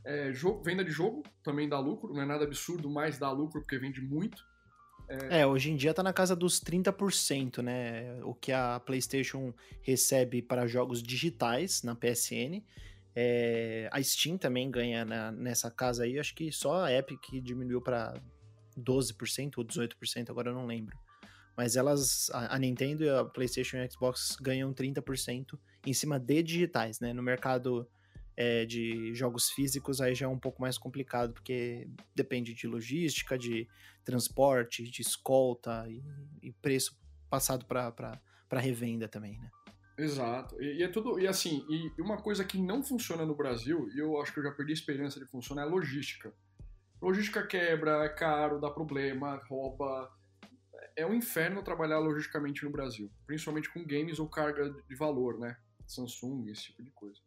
É, 0.05 0.33
venda 0.65 0.85
de 0.85 0.91
jogo 0.91 1.23
também 1.43 1.69
dá 1.69 1.79
lucro, 1.79 2.15
não 2.15 2.23
é 2.23 2.27
nada 2.27 2.45
absurdo, 2.45 2.89
mas 2.89 3.19
dá 3.19 3.31
lucro 3.31 3.61
porque 3.61 3.79
vende 3.79 4.01
muito. 4.01 4.43
É... 5.09 5.41
é, 5.41 5.47
hoje 5.47 5.71
em 5.71 5.77
dia 5.77 5.95
tá 5.95 6.03
na 6.03 6.13
casa 6.13 6.37
dos 6.37 6.61
30%, 6.61 7.63
né? 7.63 8.23
O 8.23 8.35
que 8.35 8.53
a 8.53 8.81
PlayStation 8.81 9.55
recebe 9.83 10.43
para 10.43 10.67
jogos 10.67 11.03
digitais 11.03 11.83
na 11.83 11.95
PSN. 11.95 12.63
É... 13.15 13.89
a 13.91 14.03
Steam 14.03 14.37
também 14.37 14.71
ganha 14.71 15.05
na, 15.05 15.33
nessa 15.33 15.71
casa 15.71 16.05
aí. 16.05 16.19
Acho 16.19 16.35
que 16.35 16.53
só 16.53 16.85
a 16.85 16.93
Epic 16.93 17.43
diminuiu 17.43 17.81
para 17.81 18.21
12% 18.79 19.59
ou 19.59 19.65
18%, 19.65 20.31
agora 20.31 20.51
eu 20.51 20.55
não 20.55 20.67
lembro. 20.67 20.97
Mas 21.57 21.75
elas, 21.75 22.31
a, 22.31 22.55
a 22.55 22.59
Nintendo 22.59 23.11
a 23.17 23.25
PlayStation 23.25 23.79
e 23.79 23.81
a 23.81 23.91
Xbox 23.91 24.37
ganham 24.41 24.73
30% 24.73 25.59
em 25.85 25.93
cima 25.93 26.19
de 26.19 26.43
digitais, 26.43 27.01
né? 27.01 27.13
No 27.13 27.23
mercado 27.23 27.89
é, 28.41 28.65
de 28.65 29.13
jogos 29.17 29.51
físicos 29.51 30.01
aí 30.01 30.15
já 30.15 30.27
é 30.27 30.29
um 30.29 30.39
pouco 30.39 30.63
mais 30.63 30.79
complicado, 30.79 31.33
porque 31.33 31.91
depende 32.15 32.55
de 32.55 32.69
logística, 32.69 33.37
de 33.37 33.69
transporte, 34.05 34.85
de 34.85 35.03
escolta 35.03 35.85
e, 35.89 36.01
e 36.41 36.53
preço 36.53 36.97
passado 37.29 37.67
para 37.67 38.61
revenda 38.61 39.09
também, 39.09 39.37
né? 39.41 39.51
Exato. 39.99 40.55
E, 40.63 40.79
e, 40.79 40.83
é 40.85 40.89
tudo. 40.89 41.19
E 41.19 41.27
assim, 41.27 41.67
e 41.69 42.01
uma 42.01 42.23
coisa 42.23 42.45
que 42.45 42.57
não 42.63 42.81
funciona 42.81 43.27
no 43.27 43.35
Brasil, 43.35 43.91
e 43.93 43.99
eu 43.99 44.21
acho 44.21 44.33
que 44.33 44.39
eu 44.39 44.45
já 44.45 44.53
perdi 44.53 44.71
a 44.71 44.75
esperança 44.75 45.19
de 45.19 45.27
funcionar, 45.27 45.63
é 45.63 45.65
a 45.65 45.69
logística. 45.69 46.33
Logística 47.03 47.45
quebra, 47.45 48.05
é 48.05 48.09
caro, 48.09 48.61
dá 48.61 48.71
problema, 48.71 49.43
rouba. 49.49 50.17
É 50.95 51.05
um 51.05 51.13
inferno 51.13 51.61
trabalhar 51.65 51.99
logisticamente 51.99 52.65
no 52.65 52.71
Brasil, 52.71 53.11
principalmente 53.27 53.69
com 53.69 53.85
games 53.85 54.21
ou 54.21 54.29
carga 54.29 54.71
de 54.89 54.95
valor, 54.95 55.41
né? 55.41 55.57
Samsung, 55.89 56.49
esse 56.49 56.67
tipo 56.67 56.85
de 56.85 56.93
coisa. 56.93 57.21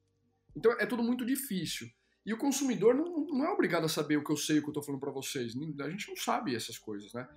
Então 0.55 0.71
é 0.73 0.85
tudo 0.85 1.03
muito 1.03 1.25
difícil. 1.25 1.87
E 2.25 2.33
o 2.33 2.37
consumidor 2.37 2.93
não, 2.93 3.25
não 3.25 3.45
é 3.45 3.49
obrigado 3.49 3.85
a 3.85 3.89
saber 3.89 4.17
o 4.17 4.23
que 4.23 4.31
eu 4.31 4.37
sei, 4.37 4.59
o 4.59 4.61
que 4.61 4.67
eu 4.67 4.71
estou 4.71 4.83
falando 4.83 5.01
para 5.01 5.11
vocês. 5.11 5.53
A 5.79 5.89
gente 5.89 6.07
não 6.07 6.15
sabe 6.15 6.55
essas 6.55 6.77
coisas, 6.77 7.11
né? 7.13 7.27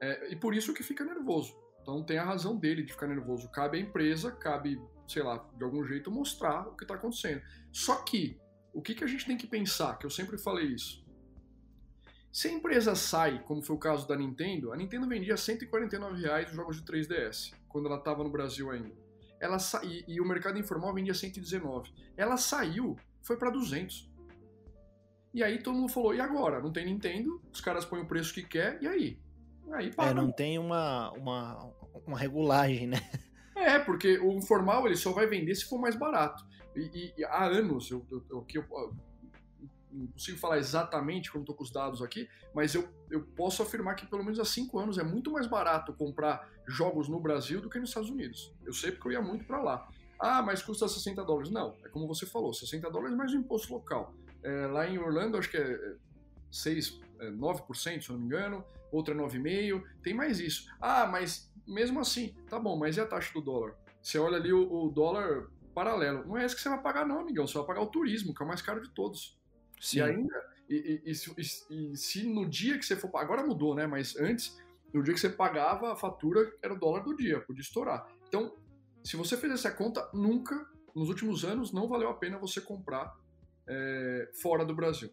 É, 0.00 0.32
e 0.32 0.36
por 0.36 0.54
isso 0.54 0.72
que 0.72 0.82
fica 0.82 1.04
nervoso. 1.04 1.56
Então 1.82 2.04
tem 2.04 2.18
a 2.18 2.24
razão 2.24 2.56
dele 2.56 2.84
de 2.84 2.92
ficar 2.92 3.08
nervoso. 3.08 3.50
Cabe 3.50 3.78
à 3.78 3.80
empresa, 3.80 4.30
cabe, 4.30 4.80
sei 5.08 5.22
lá, 5.22 5.44
de 5.56 5.64
algum 5.64 5.84
jeito 5.84 6.10
mostrar 6.10 6.68
o 6.68 6.76
que 6.76 6.84
está 6.84 6.94
acontecendo. 6.94 7.42
Só 7.72 7.96
que, 8.04 8.38
o 8.72 8.80
que, 8.80 8.94
que 8.94 9.02
a 9.02 9.08
gente 9.08 9.26
tem 9.26 9.36
que 9.36 9.46
pensar, 9.46 9.98
que 9.98 10.06
eu 10.06 10.10
sempre 10.10 10.38
falei 10.38 10.66
isso. 10.66 11.04
Se 12.30 12.46
a 12.46 12.52
empresa 12.52 12.94
sai, 12.94 13.42
como 13.44 13.62
foi 13.62 13.74
o 13.74 13.78
caso 13.78 14.06
da 14.06 14.14
Nintendo, 14.14 14.72
a 14.72 14.76
Nintendo 14.76 15.08
vendia 15.08 15.36
149 15.36 16.20
reais 16.20 16.50
os 16.50 16.54
jogos 16.54 16.80
de 16.80 16.86
3DS, 16.86 17.54
quando 17.66 17.86
ela 17.86 17.98
estava 17.98 18.22
no 18.22 18.30
Brasil 18.30 18.70
ainda 18.70 19.07
ela 19.40 19.58
sa... 19.58 19.80
e, 19.84 20.04
e 20.06 20.20
o 20.20 20.24
mercado 20.24 20.58
informal 20.58 20.94
vendia 20.94 21.14
119. 21.14 21.92
Ela 22.16 22.36
saiu, 22.36 22.96
foi 23.22 23.36
para 23.36 23.50
200. 23.50 24.10
E 25.32 25.42
aí 25.42 25.62
todo 25.62 25.76
mundo 25.76 25.92
falou, 25.92 26.14
e 26.14 26.20
agora? 26.20 26.60
Não 26.60 26.72
tem 26.72 26.86
Nintendo, 26.86 27.40
os 27.52 27.60
caras 27.60 27.84
põem 27.84 28.02
o 28.02 28.06
preço 28.06 28.34
que 28.34 28.42
quer, 28.42 28.78
e 28.82 28.88
aí? 28.88 29.18
Aí 29.72 29.92
para. 29.92 30.10
É, 30.10 30.14
não 30.14 30.32
tem 30.32 30.58
uma, 30.58 31.10
uma, 31.12 31.72
uma 32.06 32.18
regulagem, 32.18 32.86
né? 32.86 32.98
É, 33.54 33.78
porque 33.78 34.18
o 34.18 34.32
informal 34.32 34.86
ele 34.86 34.96
só 34.96 35.12
vai 35.12 35.26
vender 35.26 35.54
se 35.54 35.64
for 35.64 35.80
mais 35.80 35.96
barato. 35.96 36.46
E, 36.76 37.12
e 37.16 37.24
há 37.24 37.44
anos, 37.44 37.90
eu, 37.90 38.06
eu, 38.10 38.24
eu, 38.30 38.46
eu 38.54 38.96
não 39.90 40.06
consigo 40.08 40.38
falar 40.38 40.58
exatamente 40.58 41.30
como 41.30 41.42
estou 41.42 41.54
com 41.54 41.62
os 41.62 41.70
dados 41.70 42.02
aqui, 42.02 42.28
mas 42.54 42.74
eu, 42.74 42.88
eu 43.10 43.22
posso 43.22 43.62
afirmar 43.62 43.94
que 43.94 44.06
pelo 44.06 44.22
menos 44.22 44.38
há 44.38 44.44
cinco 44.44 44.78
anos 44.78 44.98
é 44.98 45.02
muito 45.02 45.30
mais 45.30 45.46
barato 45.46 45.92
comprar 45.92 46.48
jogos 46.66 47.08
no 47.08 47.20
Brasil 47.20 47.60
do 47.60 47.70
que 47.70 47.78
nos 47.78 47.90
Estados 47.90 48.10
Unidos. 48.10 48.52
Eu 48.64 48.72
sei 48.72 48.92
porque 48.92 49.08
eu 49.08 49.12
ia 49.12 49.22
muito 49.22 49.44
para 49.44 49.62
lá. 49.62 49.88
Ah, 50.18 50.42
mas 50.42 50.62
custa 50.62 50.88
60 50.88 51.24
dólares. 51.24 51.50
Não, 51.50 51.76
é 51.84 51.88
como 51.88 52.06
você 52.06 52.26
falou, 52.26 52.52
60 52.52 52.90
dólares 52.90 53.16
mais 53.16 53.32
o 53.32 53.36
imposto 53.36 53.72
local. 53.72 54.12
É, 54.42 54.66
lá 54.66 54.86
em 54.86 54.98
Orlando, 54.98 55.36
acho 55.36 55.50
que 55.50 55.56
é 55.56 55.96
6, 56.50 57.00
é 57.20 57.30
9%, 57.30 58.02
se 58.02 58.10
eu 58.10 58.14
não 58.14 58.20
me 58.20 58.26
engano, 58.26 58.64
outra 58.90 59.14
é 59.14 59.16
9,5%, 59.16 59.82
tem 60.02 60.14
mais 60.14 60.40
isso. 60.40 60.70
Ah, 60.80 61.06
mas 61.06 61.52
mesmo 61.66 62.00
assim, 62.00 62.34
tá 62.48 62.58
bom, 62.58 62.76
mas 62.76 62.96
e 62.96 63.00
a 63.00 63.06
taxa 63.06 63.32
do 63.32 63.40
dólar? 63.40 63.74
Você 64.02 64.18
olha 64.18 64.36
ali 64.36 64.52
o, 64.52 64.86
o 64.86 64.90
dólar 64.90 65.48
paralelo. 65.74 66.26
Não 66.26 66.36
é 66.36 66.44
esse 66.44 66.56
que 66.56 66.62
você 66.62 66.68
vai 66.68 66.80
pagar, 66.80 67.06
não, 67.06 67.20
amigão. 67.20 67.46
Você 67.46 67.54
vai 67.54 67.66
pagar 67.66 67.82
o 67.82 67.86
turismo, 67.86 68.34
que 68.34 68.42
é 68.42 68.44
o 68.44 68.48
mais 68.48 68.62
caro 68.62 68.80
de 68.82 68.90
todos. 68.90 69.37
Sim. 69.80 69.98
E 69.98 70.02
ainda, 70.02 70.44
e, 70.68 71.02
e, 71.04 71.12
e, 71.12 71.92
e, 71.92 71.96
se 71.96 72.28
no 72.28 72.48
dia 72.48 72.78
que 72.78 72.84
você 72.84 72.96
for. 72.96 73.10
Agora 73.16 73.44
mudou, 73.44 73.74
né? 73.74 73.86
Mas 73.86 74.16
antes, 74.16 74.58
no 74.92 75.02
dia 75.02 75.14
que 75.14 75.20
você 75.20 75.30
pagava 75.30 75.92
a 75.92 75.96
fatura, 75.96 76.52
era 76.62 76.74
o 76.74 76.78
dólar 76.78 77.00
do 77.00 77.16
dia, 77.16 77.40
podia 77.40 77.62
estourar. 77.62 78.06
Então, 78.28 78.54
se 79.02 79.16
você 79.16 79.36
fez 79.36 79.52
essa 79.52 79.70
conta, 79.70 80.08
nunca, 80.12 80.66
nos 80.94 81.08
últimos 81.08 81.44
anos, 81.44 81.72
não 81.72 81.88
valeu 81.88 82.08
a 82.10 82.14
pena 82.14 82.38
você 82.38 82.60
comprar 82.60 83.16
é, 83.66 84.30
fora 84.42 84.64
do 84.64 84.74
Brasil. 84.74 85.10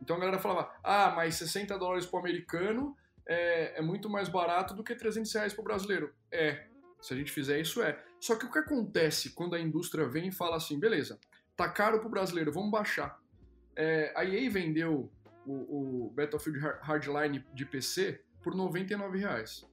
Então 0.00 0.16
a 0.16 0.20
galera 0.20 0.38
falava: 0.38 0.72
ah, 0.82 1.12
mas 1.14 1.36
60 1.36 1.76
dólares 1.78 2.06
para 2.06 2.16
o 2.16 2.20
americano 2.20 2.96
é, 3.26 3.78
é, 3.78 3.82
muito 3.82 4.08
mais 4.08 4.28
barato 4.28 4.74
do 4.74 4.82
que 4.82 4.94
300 4.94 5.32
reais 5.32 5.52
para 5.52 5.62
o 5.62 5.64
brasileiro. 5.64 6.12
É, 6.32 6.66
se 7.00 7.12
a 7.12 7.16
gente 7.16 7.30
fizer 7.30 7.60
isso, 7.60 7.82
é. 7.82 8.02
Só 8.18 8.36
que 8.36 8.46
o 8.46 8.50
que 8.50 8.58
acontece 8.58 9.30
quando 9.30 9.54
a 9.54 9.60
indústria 9.60 10.08
vem 10.08 10.28
e 10.28 10.32
fala 10.32 10.56
assim: 10.56 10.78
beleza, 10.78 11.18
tá 11.56 11.68
caro 11.68 11.98
para 11.98 12.08
o 12.08 12.10
brasileiro, 12.10 12.52
vamos 12.52 12.70
baixar. 12.70 13.20
É, 13.78 14.12
a 14.16 14.24
EA 14.24 14.50
vendeu 14.50 15.08
o, 15.46 16.06
o, 16.06 16.10
Battlefield 16.10 16.58
Hardline 16.82 17.44
de 17.54 17.64
PC 17.64 18.20
por 18.42 18.52
99 18.52 19.18
reais 19.18 19.64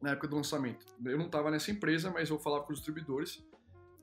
na 0.00 0.12
época 0.12 0.28
do 0.28 0.36
lançamento. 0.36 0.86
Eu 1.04 1.18
não 1.18 1.26
estava 1.26 1.50
nessa 1.50 1.72
empresa, 1.72 2.08
mas 2.08 2.30
eu 2.30 2.38
falava 2.38 2.62
com 2.64 2.72
os 2.72 2.78
distribuidores. 2.78 3.44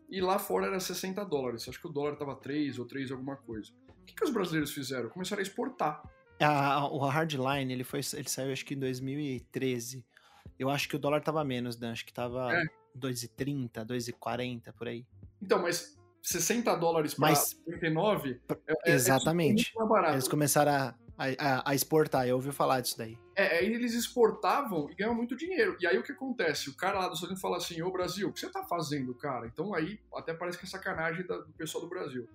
E 0.09 0.19
lá 0.19 0.37
fora 0.37 0.67
era 0.67 0.77
60 0.77 1.23
dólares. 1.23 1.69
Acho 1.69 1.79
que 1.79 1.87
o 1.87 1.89
dólar 1.89 2.13
estava 2.13 2.35
3 2.35 2.77
ou 2.79 2.85
3 2.85 3.11
alguma 3.11 3.37
coisa. 3.37 3.71
O 3.87 4.05
que, 4.05 4.13
que 4.13 4.25
os 4.25 4.29
brasileiros 4.29 4.73
fizeram? 4.73 5.09
Começaram 5.09 5.39
a 5.39 5.43
exportar. 5.43 6.03
A, 6.41 6.85
o 6.87 6.99
Hardline, 7.07 7.71
ele, 7.71 7.85
foi, 7.85 8.01
ele 8.13 8.27
saiu 8.27 8.51
acho 8.51 8.65
que 8.65 8.73
em 8.73 8.79
2013. 8.79 10.05
Eu 10.59 10.69
acho 10.69 10.89
que 10.89 10.97
o 10.97 10.99
dólar 10.99 11.19
estava 11.19 11.45
menos, 11.45 11.79
né? 11.79 11.91
Acho 11.91 12.03
que 12.03 12.11
estava 12.11 12.53
é. 12.53 12.65
2,30, 12.99 13.85
2,40 13.85 14.73
por 14.73 14.89
aí. 14.89 15.07
Então, 15.41 15.61
mas 15.61 15.97
60 16.23 16.73
dólares 16.77 17.13
para 17.13 17.33
39 17.65 18.39
é, 18.49 18.91
é, 18.91 18.93
Exatamente. 18.93 19.73
É 19.77 20.13
eles 20.13 20.27
começaram 20.27 20.71
a, 20.71 20.95
a, 21.17 21.69
a, 21.69 21.75
exportar, 21.75 22.25
eu 22.25 22.35
ouvi 22.35 22.51
falar 22.51 22.79
disso 22.79 22.97
daí. 22.97 23.17
É, 23.35 23.59
aí 23.59 23.73
eles 23.73 23.93
exportavam 23.93 24.89
e 24.89 24.95
ganham 24.95 25.13
muito 25.13 25.35
dinheiro. 25.35 25.75
E 25.81 25.85
aí 25.85 25.97
o 25.97 26.03
que 26.03 26.13
acontece? 26.13 26.69
O 26.69 26.77
cara 26.77 26.99
lá 26.99 27.07
do 27.07 27.13
Estados 27.13 27.23
Unidos 27.23 27.41
fala 27.41 27.57
assim: 27.57 27.81
Ô 27.81 27.91
Brasil, 27.91 28.29
o 28.29 28.33
que 28.33 28.39
você 28.39 28.49
tá 28.49 28.63
fazendo, 28.63 29.13
cara? 29.13 29.45
Então 29.47 29.73
aí 29.75 29.99
até 30.15 30.33
parece 30.33 30.57
que 30.57 30.65
é 30.65 30.67
sacanagem 30.67 31.27
do 31.27 31.53
pessoal 31.57 31.83
do 31.83 31.89
Brasil. 31.89 32.27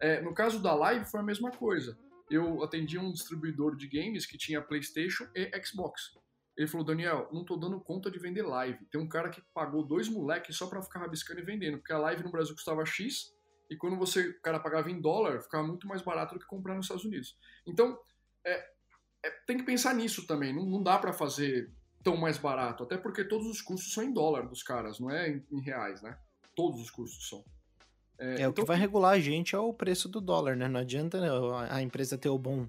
É, 0.00 0.20
no 0.20 0.34
caso 0.34 0.60
da 0.60 0.74
live 0.74 1.04
foi 1.04 1.20
a 1.20 1.24
mesma 1.24 1.52
coisa. 1.52 1.96
Eu 2.28 2.62
atendi 2.62 2.98
um 2.98 3.12
distribuidor 3.12 3.76
de 3.76 3.86
games 3.86 4.26
que 4.26 4.36
tinha 4.36 4.60
PlayStation 4.60 5.26
e 5.34 5.50
Xbox. 5.64 6.12
Ele 6.58 6.66
falou, 6.66 6.84
Daniel, 6.84 7.28
não 7.32 7.44
tô 7.44 7.56
dando 7.56 7.80
conta 7.80 8.10
de 8.10 8.18
vender 8.18 8.42
live. 8.42 8.84
Tem 8.86 9.00
um 9.00 9.08
cara 9.08 9.30
que 9.30 9.40
pagou 9.54 9.86
dois 9.86 10.08
moleques 10.08 10.56
só 10.56 10.66
para 10.66 10.82
ficar 10.82 10.98
rabiscando 10.98 11.38
e 11.38 11.44
vendendo, 11.44 11.78
porque 11.78 11.92
a 11.92 11.98
live 11.98 12.24
no 12.24 12.32
Brasil 12.32 12.52
custava 12.52 12.84
X 12.84 13.32
e 13.70 13.76
quando 13.76 13.96
você, 13.96 14.30
o 14.30 14.40
cara 14.40 14.58
pagava 14.58 14.90
em 14.90 15.00
dólar, 15.00 15.40
ficava 15.40 15.64
muito 15.64 15.86
mais 15.86 16.02
barato 16.02 16.34
do 16.34 16.40
que 16.40 16.46
comprar 16.46 16.74
nos 16.74 16.86
Estados 16.86 17.04
Unidos. 17.04 17.36
Então, 17.64 17.96
é, 18.44 18.66
é, 19.24 19.30
tem 19.46 19.56
que 19.56 19.62
pensar 19.62 19.94
nisso 19.94 20.26
também. 20.26 20.52
Não, 20.52 20.66
não 20.66 20.82
dá 20.82 20.98
para 20.98 21.12
fazer 21.12 21.70
tão 22.02 22.16
mais 22.16 22.38
barato, 22.38 22.82
até 22.82 22.96
porque 22.96 23.22
todos 23.24 23.46
os 23.46 23.60
custos 23.60 23.92
são 23.92 24.02
em 24.02 24.12
dólar 24.12 24.48
dos 24.48 24.62
caras, 24.62 24.98
não 24.98 25.10
é 25.10 25.30
em, 25.30 25.46
em 25.52 25.60
reais, 25.60 26.02
né? 26.02 26.18
Todos 26.56 26.80
os 26.80 26.90
custos 26.90 27.28
são. 27.28 27.44
É, 28.18 28.30
é 28.30 28.34
então... 28.34 28.50
o 28.50 28.52
que 28.52 28.60
então 28.62 28.66
vai 28.66 28.76
regular 28.76 29.12
a 29.12 29.20
gente 29.20 29.54
é 29.54 29.58
o 29.58 29.72
preço 29.72 30.08
do 30.08 30.20
dólar, 30.20 30.56
né? 30.56 30.66
Não 30.66 30.80
adianta 30.80 31.20
né, 31.20 31.28
a 31.70 31.80
empresa 31.82 32.18
ter 32.18 32.30
o 32.30 32.38
bom, 32.38 32.66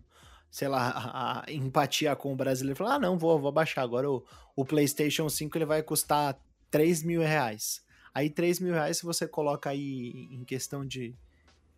sei 0.51 0.67
lá, 0.67 0.91
a, 1.47 1.51
empatia 1.51 2.15
com 2.15 2.33
o 2.33 2.35
brasileiro 2.35 2.77
falar, 2.77 2.95
ah, 2.95 2.99
não, 2.99 3.17
vou, 3.17 3.39
vou 3.39 3.51
baixar. 3.51 3.81
Agora 3.81 4.09
o, 4.09 4.23
o 4.55 4.65
PlayStation 4.65 5.29
5 5.29 5.57
ele 5.57 5.65
vai 5.65 5.83
custar 5.83 6.39
3 6.71 7.03
mil 7.03 7.21
reais. 7.21 7.83
Aí 8.13 8.29
3 8.29 8.59
mil 8.59 8.73
reais, 8.73 8.97
se 8.97 9.05
você 9.05 9.27
coloca 9.27 9.69
aí 9.69 10.27
em 10.31 10.43
questão 10.43 10.85
de. 10.85 11.15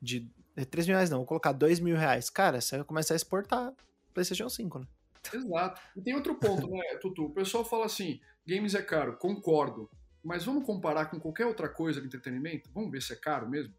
de 0.02 0.28
3 0.70 0.88
mil 0.88 0.96
reais 0.96 1.10
não, 1.10 1.20
vou 1.20 1.28
colocar 1.28 1.52
2 1.52 1.80
mil 1.80 1.96
reais. 1.96 2.30
Cara, 2.30 2.62
você 2.62 2.78
vai 2.78 2.86
começar 2.86 3.14
a 3.14 3.18
exportar 3.18 3.74
PlayStation 4.14 4.50
5, 4.50 4.80
né? 4.80 4.88
Exato. 5.34 5.82
E 5.96 6.02
tem 6.02 6.16
outro 6.16 6.36
ponto, 6.36 6.68
né, 6.68 6.82
Tutu? 7.02 7.26
O 7.26 7.34
pessoal 7.34 7.64
fala 7.64 7.86
assim: 7.86 8.20
games 8.48 8.76
é 8.76 8.82
caro, 8.82 9.18
concordo. 9.18 9.90
Mas 10.24 10.46
vamos 10.46 10.66
comparar 10.66 11.08
com 11.08 11.20
qualquer 11.20 11.48
outra 11.48 11.68
coisa 11.68 12.00
de 12.00 12.08
entretenimento? 12.08 12.70
Vamos 12.74 12.92
ver 12.92 13.02
se 13.02 13.14
é 13.14 13.16
caro 13.16 13.50
mesmo? 13.50 13.74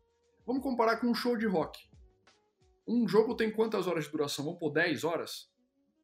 Vamos 0.45 0.63
comparar 0.63 0.97
com 0.97 1.07
um 1.07 1.15
show 1.15 1.37
de 1.37 1.47
rock. 1.47 1.89
Um 2.87 3.07
jogo 3.07 3.35
tem 3.35 3.51
quantas 3.51 3.87
horas 3.87 4.05
de 4.05 4.11
duração? 4.11 4.45
Vamos 4.45 4.59
por 4.59 4.71
10 4.71 5.05
horas? 5.05 5.51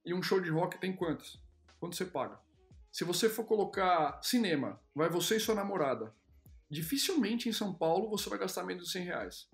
E 0.04 0.14
um 0.14 0.22
show 0.22 0.40
de 0.40 0.50
rock 0.50 0.78
tem 0.78 0.94
quantas? 0.94 1.40
Quanto 1.78 1.96
você 1.96 2.04
paga? 2.04 2.38
Se 2.90 3.04
você 3.04 3.28
for 3.28 3.44
colocar 3.44 4.20
cinema, 4.22 4.80
vai 4.94 5.08
você 5.08 5.36
e 5.36 5.40
sua 5.40 5.54
namorada. 5.54 6.14
Dificilmente 6.70 7.48
em 7.48 7.52
São 7.52 7.74
Paulo 7.74 8.08
você 8.08 8.28
vai 8.28 8.38
gastar 8.38 8.64
menos 8.64 8.86
de 8.86 8.92
100 8.92 9.04
reais. 9.04 9.48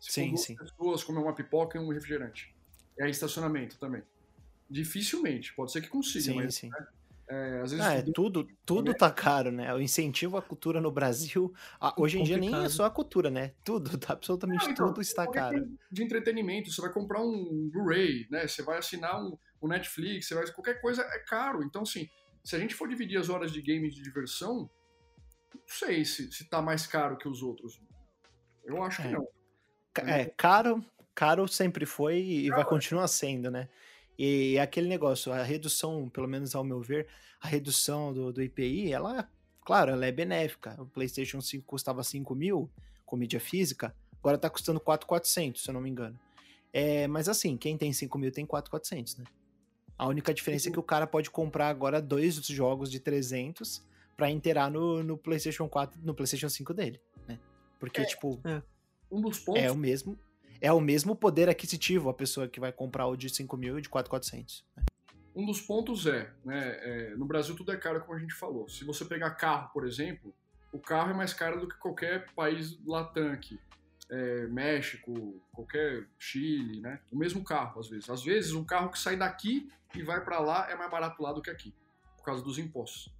Se 0.00 0.12
sim, 0.12 0.36
sim. 0.36 0.56
pessoas 0.56 1.04
comer 1.04 1.20
uma 1.20 1.34
pipoca 1.34 1.78
e 1.78 1.80
um 1.80 1.88
refrigerante. 1.88 2.54
É 2.98 3.08
estacionamento 3.08 3.78
também. 3.78 4.02
Dificilmente, 4.68 5.54
pode 5.54 5.72
ser 5.72 5.80
que 5.80 5.88
consiga, 5.88 6.24
sim, 6.24 6.34
mas 6.34 6.54
sim. 6.54 6.68
Né? 6.68 6.86
É, 7.28 7.60
às 7.62 7.70
vezes 7.70 7.86
ah, 7.86 7.94
é, 7.94 8.02
tudo, 8.02 8.46
tudo 8.66 8.92
tá 8.92 9.10
caro, 9.10 9.50
né? 9.50 9.72
O 9.72 9.80
incentivo 9.80 10.36
à 10.36 10.42
cultura 10.42 10.80
no 10.80 10.90
Brasil, 10.90 11.54
hoje 11.96 12.18
em 12.18 12.24
dia 12.24 12.36
nem 12.36 12.54
é 12.54 12.68
só 12.68 12.84
a 12.84 12.90
cultura, 12.90 13.30
né? 13.30 13.52
Tudo, 13.64 13.96
tá, 13.96 14.12
absolutamente 14.12 14.64
Não, 14.64 14.72
então, 14.72 14.86
tudo 14.88 15.00
está 15.00 15.26
caro. 15.26 15.66
De 15.90 16.02
entretenimento, 16.02 16.70
você 16.70 16.80
vai 16.80 16.92
comprar 16.92 17.22
um 17.22 17.70
Blu-ray, 17.72 18.26
né? 18.30 18.46
Você 18.46 18.62
vai 18.62 18.78
assinar 18.78 19.22
um, 19.22 19.36
um, 19.62 19.68
Netflix, 19.68 20.26
você 20.26 20.34
vai 20.34 20.50
qualquer 20.50 20.80
coisa 20.80 21.02
é 21.02 21.18
caro. 21.20 21.62
Então, 21.62 21.82
assim, 21.82 22.08
se 22.44 22.56
a 22.56 22.58
gente 22.58 22.74
for 22.74 22.88
dividir 22.88 23.18
as 23.18 23.28
horas 23.28 23.52
de 23.52 23.62
game 23.62 23.88
de 23.88 24.02
diversão, 24.02 24.68
não 25.54 25.62
sei 25.66 26.04
se, 26.04 26.30
se 26.32 26.48
tá 26.48 26.60
mais 26.60 26.86
caro 26.86 27.16
que 27.16 27.28
os 27.28 27.42
outros. 27.42 27.80
Eu 28.64 28.82
acho 28.82 29.00
é. 29.00 29.04
que 29.04 29.12
não. 29.12 29.28
É, 30.06 30.24
caro, 30.36 30.84
caro 31.14 31.46
sempre 31.46 31.86
foi 31.86 32.18
e 32.18 32.50
vai 32.50 32.64
continuar 32.64 33.06
sendo, 33.08 33.50
né? 33.50 33.68
E 34.24 34.56
aquele 34.56 34.86
negócio, 34.86 35.32
a 35.32 35.42
redução, 35.42 36.08
pelo 36.08 36.28
menos 36.28 36.54
ao 36.54 36.62
meu 36.62 36.80
ver, 36.80 37.08
a 37.40 37.48
redução 37.48 38.14
do, 38.14 38.32
do 38.32 38.40
IPI, 38.40 38.92
ela, 38.92 39.28
claro, 39.64 39.90
ela 39.90 40.06
é 40.06 40.12
benéfica. 40.12 40.80
O 40.80 40.86
PlayStation 40.86 41.40
5 41.40 41.66
custava 41.66 42.04
5 42.04 42.32
mil 42.32 42.70
com 43.04 43.16
mídia 43.16 43.40
física, 43.40 43.92
agora 44.20 44.38
tá 44.38 44.48
custando 44.48 44.78
4,400, 44.78 45.60
se 45.60 45.68
eu 45.68 45.74
não 45.74 45.80
me 45.80 45.90
engano. 45.90 46.16
É, 46.72 47.08
mas 47.08 47.28
assim, 47.28 47.56
quem 47.56 47.76
tem 47.76 47.92
5 47.92 48.16
mil 48.16 48.30
tem 48.30 48.46
4,400, 48.46 49.16
né? 49.16 49.24
A 49.98 50.06
única 50.06 50.32
diferença 50.32 50.68
é 50.68 50.72
que 50.72 50.78
o 50.78 50.84
cara 50.84 51.04
pode 51.04 51.28
comprar 51.28 51.66
agora 51.66 52.00
dois 52.00 52.36
jogos 52.46 52.92
de 52.92 53.00
300 53.00 53.84
para 54.16 54.30
inteirar 54.30 54.70
no, 54.70 55.02
no 55.02 55.18
PlayStation 55.18 55.68
4, 55.68 56.00
no 56.00 56.14
PlayStation 56.14 56.48
5 56.48 56.72
dele, 56.72 57.00
né? 57.26 57.40
Porque, 57.80 58.02
é, 58.02 58.04
tipo, 58.04 58.40
é. 58.44 58.62
um 59.10 59.20
dos 59.20 59.40
pontos... 59.40 59.64
é 59.64 59.68
o 59.68 59.76
mesmo 59.76 60.16
é 60.62 60.72
o 60.72 60.80
mesmo 60.80 61.16
poder 61.16 61.48
aquisitivo 61.48 62.08
a 62.08 62.14
pessoa 62.14 62.46
que 62.46 62.60
vai 62.60 62.72
comprar 62.72 63.08
o 63.08 63.16
de 63.16 63.28
5 63.28 63.56
mil 63.56 63.78
e 63.78 63.82
de 63.82 63.88
4,400. 63.88 64.64
Né? 64.76 64.84
Um 65.34 65.44
dos 65.44 65.60
pontos 65.60 66.06
é, 66.06 66.32
né, 66.44 66.78
é, 66.80 67.14
no 67.16 67.26
Brasil 67.26 67.56
tudo 67.56 67.72
é 67.72 67.76
caro, 67.76 68.00
como 68.00 68.14
a 68.14 68.20
gente 68.20 68.32
falou. 68.32 68.68
Se 68.68 68.84
você 68.84 69.04
pegar 69.04 69.32
carro, 69.32 69.70
por 69.72 69.84
exemplo, 69.84 70.32
o 70.72 70.78
carro 70.78 71.10
é 71.10 71.14
mais 71.14 71.34
caro 71.34 71.60
do 71.60 71.68
que 71.68 71.76
qualquer 71.78 72.30
país 72.34 72.78
latam 72.86 73.32
aqui. 73.32 73.58
É, 74.08 74.46
México, 74.46 75.42
qualquer 75.52 76.06
Chile, 76.18 76.80
né? 76.80 77.00
O 77.10 77.16
mesmo 77.16 77.42
carro, 77.42 77.80
às 77.80 77.88
vezes. 77.88 78.08
Às 78.08 78.22
vezes, 78.22 78.52
um 78.52 78.64
carro 78.64 78.90
que 78.90 78.98
sai 78.98 79.16
daqui 79.16 79.68
e 79.94 80.02
vai 80.02 80.22
para 80.22 80.38
lá 80.38 80.70
é 80.70 80.76
mais 80.76 80.90
barato 80.90 81.20
lá 81.22 81.32
do 81.32 81.42
que 81.42 81.50
aqui, 81.50 81.74
por 82.16 82.24
causa 82.24 82.44
dos 82.44 82.58
impostos 82.58 83.10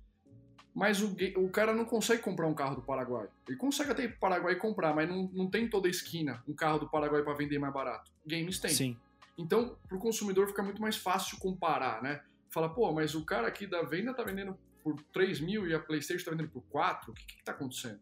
mas 0.75 1.03
o, 1.03 1.15
o 1.37 1.51
cara 1.51 1.75
não 1.75 1.85
consegue 1.85 2.23
comprar 2.23 2.47
um 2.47 2.55
carro 2.55 2.77
do 2.77 2.83
Paraguai. 2.83 3.29
Ele 3.47 3.57
consegue 3.57 3.91
até 3.91 4.05
ir 4.05 4.09
pro 4.09 4.21
Paraguai 4.21 4.57
comprar, 4.57 4.95
mas 4.95 5.09
não, 5.09 5.31
não 5.33 5.51
tem 5.51 5.69
toda 5.69 5.87
a 5.87 5.91
esquina 5.91 6.43
um 6.49 6.55
carro 6.55 6.79
do 6.79 6.89
Paraguai 6.89 7.23
para 7.23 7.35
vender 7.35 7.59
mais 7.59 7.73
barato. 7.73 8.11
Games 8.27 8.59
tem. 8.59 8.71
Sim. 8.71 8.97
Então, 9.37 9.77
pro 9.89 9.99
consumidor 9.99 10.47
fica 10.49 10.63
muito 10.63 10.81
mais 10.81 10.97
fácil 10.97 11.39
comparar, 11.39 12.03
né? 12.03 12.23
Fala, 12.51 12.69
pô, 12.69 12.91
mas 12.93 13.15
o 13.15 13.25
cara 13.25 13.49
aqui 13.49 13.67
da 13.67 13.83
venda 13.83 14.15
tá 14.15 14.23
vendendo 14.23 14.57
por 14.83 15.01
3 15.13 15.41
mil 15.41 15.67
e 15.67 15.75
a 15.75 15.79
PlayStation 15.79 16.25
tá 16.25 16.31
vendendo 16.31 16.51
por 16.51 16.63
4, 16.65 17.11
o 17.11 17.15
que 17.15 17.27
que 17.27 17.45
tá 17.45 17.53
acontecendo? 17.53 18.01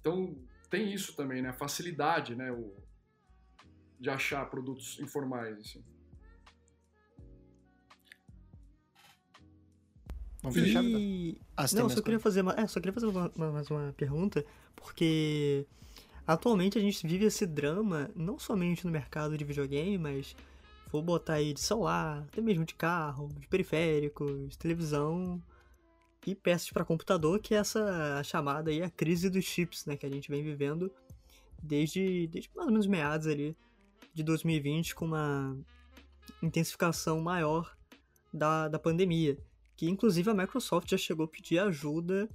Então, 0.00 0.36
tem 0.70 0.92
isso 0.92 1.14
também, 1.16 1.42
né? 1.42 1.50
A 1.50 1.54
facilidade, 1.54 2.34
né? 2.34 2.50
O, 2.52 2.74
de 3.98 4.10
achar 4.10 4.44
produtos 4.50 4.98
informais, 5.00 5.58
assim. 5.58 5.84
Vamos 10.44 10.60
fechar? 10.60 10.84
E... 10.84 11.38
Ah, 11.56 11.64
não, 11.72 11.88
só 11.88 12.02
queria, 12.02 12.20
fazer 12.20 12.42
uma, 12.42 12.52
é, 12.52 12.66
só 12.66 12.78
queria 12.78 12.92
fazer 12.92 13.06
uma, 13.06 13.32
uma, 13.34 13.50
mais 13.50 13.70
uma 13.70 13.94
pergunta, 13.96 14.44
porque 14.76 15.66
atualmente 16.26 16.76
a 16.76 16.82
gente 16.82 17.06
vive 17.06 17.24
esse 17.24 17.46
drama, 17.46 18.10
não 18.14 18.38
somente 18.38 18.84
no 18.84 18.92
mercado 18.92 19.38
de 19.38 19.44
videogame, 19.44 19.96
mas 19.96 20.36
vou 20.92 21.02
botar 21.02 21.34
aí 21.34 21.54
de 21.54 21.60
celular, 21.60 22.26
até 22.28 22.42
mesmo 22.42 22.66
de 22.66 22.74
carro, 22.74 23.28
de 23.40 23.48
periféricos, 23.48 24.50
de 24.50 24.58
televisão 24.58 25.42
e 26.26 26.34
peças 26.34 26.70
para 26.70 26.84
computador, 26.84 27.40
que 27.40 27.54
é 27.54 27.58
essa 27.58 28.22
chamada 28.22 28.70
aí 28.70 28.82
a 28.82 28.90
crise 28.90 29.30
dos 29.30 29.44
chips, 29.46 29.86
né, 29.86 29.96
que 29.96 30.04
a 30.04 30.10
gente 30.10 30.30
vem 30.30 30.42
vivendo 30.42 30.92
desde, 31.62 32.26
desde 32.26 32.50
mais 32.54 32.66
ou 32.66 32.72
menos 32.72 32.86
meados 32.86 33.26
ali 33.26 33.56
de 34.12 34.22
2020 34.22 34.94
com 34.94 35.06
uma 35.06 35.56
intensificação 36.42 37.18
maior 37.22 37.74
da, 38.30 38.68
da 38.68 38.78
pandemia 38.78 39.38
que 39.76 39.88
inclusive 39.88 40.30
a 40.30 40.34
Microsoft 40.34 40.88
já 40.90 40.96
chegou 40.96 41.24
a 41.24 41.28
pedir 41.28 41.58
ajuda 41.58 42.28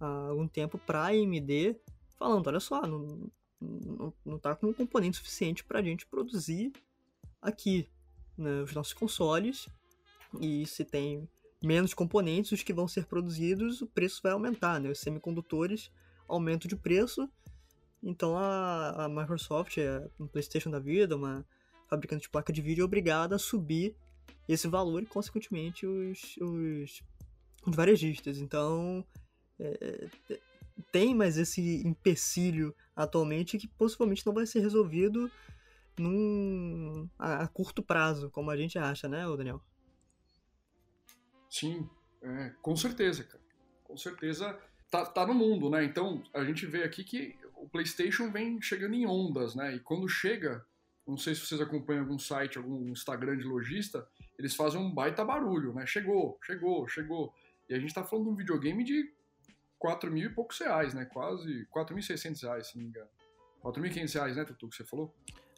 há 0.00 0.28
algum 0.28 0.48
tempo 0.48 0.78
para 0.78 1.00
a 1.00 1.08
AMD, 1.08 1.76
falando, 2.16 2.46
olha 2.46 2.60
só, 2.60 2.86
não, 2.86 3.30
não, 3.60 4.14
não 4.24 4.38
tá 4.38 4.54
com 4.54 4.68
um 4.68 4.72
componente 4.72 5.16
suficiente 5.16 5.64
para 5.64 5.80
a 5.80 5.82
gente 5.82 6.06
produzir 6.06 6.72
aqui 7.40 7.88
né, 8.36 8.62
os 8.62 8.72
nossos 8.72 8.92
consoles, 8.92 9.68
e 10.40 10.66
se 10.66 10.84
tem 10.84 11.28
menos 11.62 11.94
componentes 11.94 12.52
os 12.52 12.62
que 12.62 12.72
vão 12.72 12.86
ser 12.86 13.06
produzidos, 13.06 13.82
o 13.82 13.86
preço 13.86 14.20
vai 14.22 14.32
aumentar, 14.32 14.80
né? 14.80 14.90
Os 14.90 15.00
semicondutores 15.00 15.90
aumentam 16.28 16.68
de 16.68 16.76
preço, 16.76 17.28
então 18.02 18.36
a, 18.36 19.04
a 19.04 19.08
Microsoft, 19.08 19.78
é 19.78 20.08
um 20.20 20.26
PlayStation 20.26 20.70
da 20.70 20.78
vida, 20.78 21.16
uma 21.16 21.44
fabricante 21.88 22.22
de 22.22 22.28
placa 22.28 22.52
de 22.52 22.60
vídeo, 22.60 22.82
é 22.82 22.84
obrigada 22.84 23.36
a 23.36 23.38
subir 23.38 23.96
esse 24.48 24.68
valor 24.68 25.02
e, 25.02 25.06
consequentemente, 25.06 25.86
os, 25.86 26.36
os, 26.38 27.02
os 27.66 27.76
varejistas. 27.76 28.38
Então, 28.38 29.04
é, 29.58 30.08
é, 30.30 30.40
tem 30.90 31.14
mais 31.14 31.36
esse 31.36 31.86
empecilho 31.86 32.74
atualmente 32.94 33.58
que 33.58 33.68
possivelmente 33.68 34.26
não 34.26 34.32
vai 34.32 34.46
ser 34.46 34.60
resolvido 34.60 35.30
num, 35.98 37.08
a, 37.18 37.44
a 37.44 37.48
curto 37.48 37.82
prazo, 37.82 38.30
como 38.30 38.50
a 38.50 38.56
gente 38.56 38.78
acha, 38.78 39.08
né, 39.08 39.24
Daniel? 39.36 39.60
Sim, 41.50 41.88
é, 42.22 42.52
com 42.62 42.76
certeza, 42.76 43.24
cara. 43.24 43.42
Com 43.84 43.96
certeza 43.96 44.58
tá, 44.90 45.04
tá 45.04 45.26
no 45.26 45.34
mundo, 45.34 45.70
né? 45.70 45.84
Então, 45.84 46.22
a 46.34 46.44
gente 46.44 46.66
vê 46.66 46.82
aqui 46.82 47.02
que 47.02 47.38
o 47.56 47.68
PlayStation 47.68 48.30
vem 48.30 48.60
chegando 48.60 48.94
em 48.94 49.06
ondas, 49.06 49.54
né? 49.54 49.74
E 49.74 49.80
quando 49.80 50.08
chega, 50.08 50.64
não 51.08 51.16
sei 51.16 51.34
se 51.34 51.40
vocês 51.40 51.60
acompanham 51.60 52.02
algum 52.02 52.18
site, 52.18 52.58
algum 52.58 52.86
Instagram 52.88 53.38
de 53.38 53.44
lojista, 53.44 54.06
eles 54.38 54.54
fazem 54.54 54.78
um 54.78 54.92
baita 54.92 55.24
barulho, 55.24 55.72
né? 55.72 55.86
Chegou, 55.86 56.38
chegou, 56.44 56.86
chegou. 56.86 57.34
E 57.68 57.74
a 57.74 57.80
gente 57.80 57.94
tá 57.94 58.04
falando 58.04 58.26
de 58.26 58.30
um 58.32 58.36
videogame 58.36 58.84
de 58.84 59.10
4 59.78 60.10
mil 60.12 60.30
e 60.30 60.34
poucos 60.34 60.58
reais, 60.58 60.92
né? 60.92 61.06
Quase 61.06 61.66
4.600 61.74 62.42
reais, 62.42 62.66
se 62.68 62.76
não 62.76 62.84
me 62.84 62.90
engano. 62.90 63.08
4.500 63.62 64.14
reais, 64.14 64.36
né, 64.36 64.44
Tutu, 64.44 64.68
que 64.68 64.76
você 64.76 64.84
falou? 64.84 65.14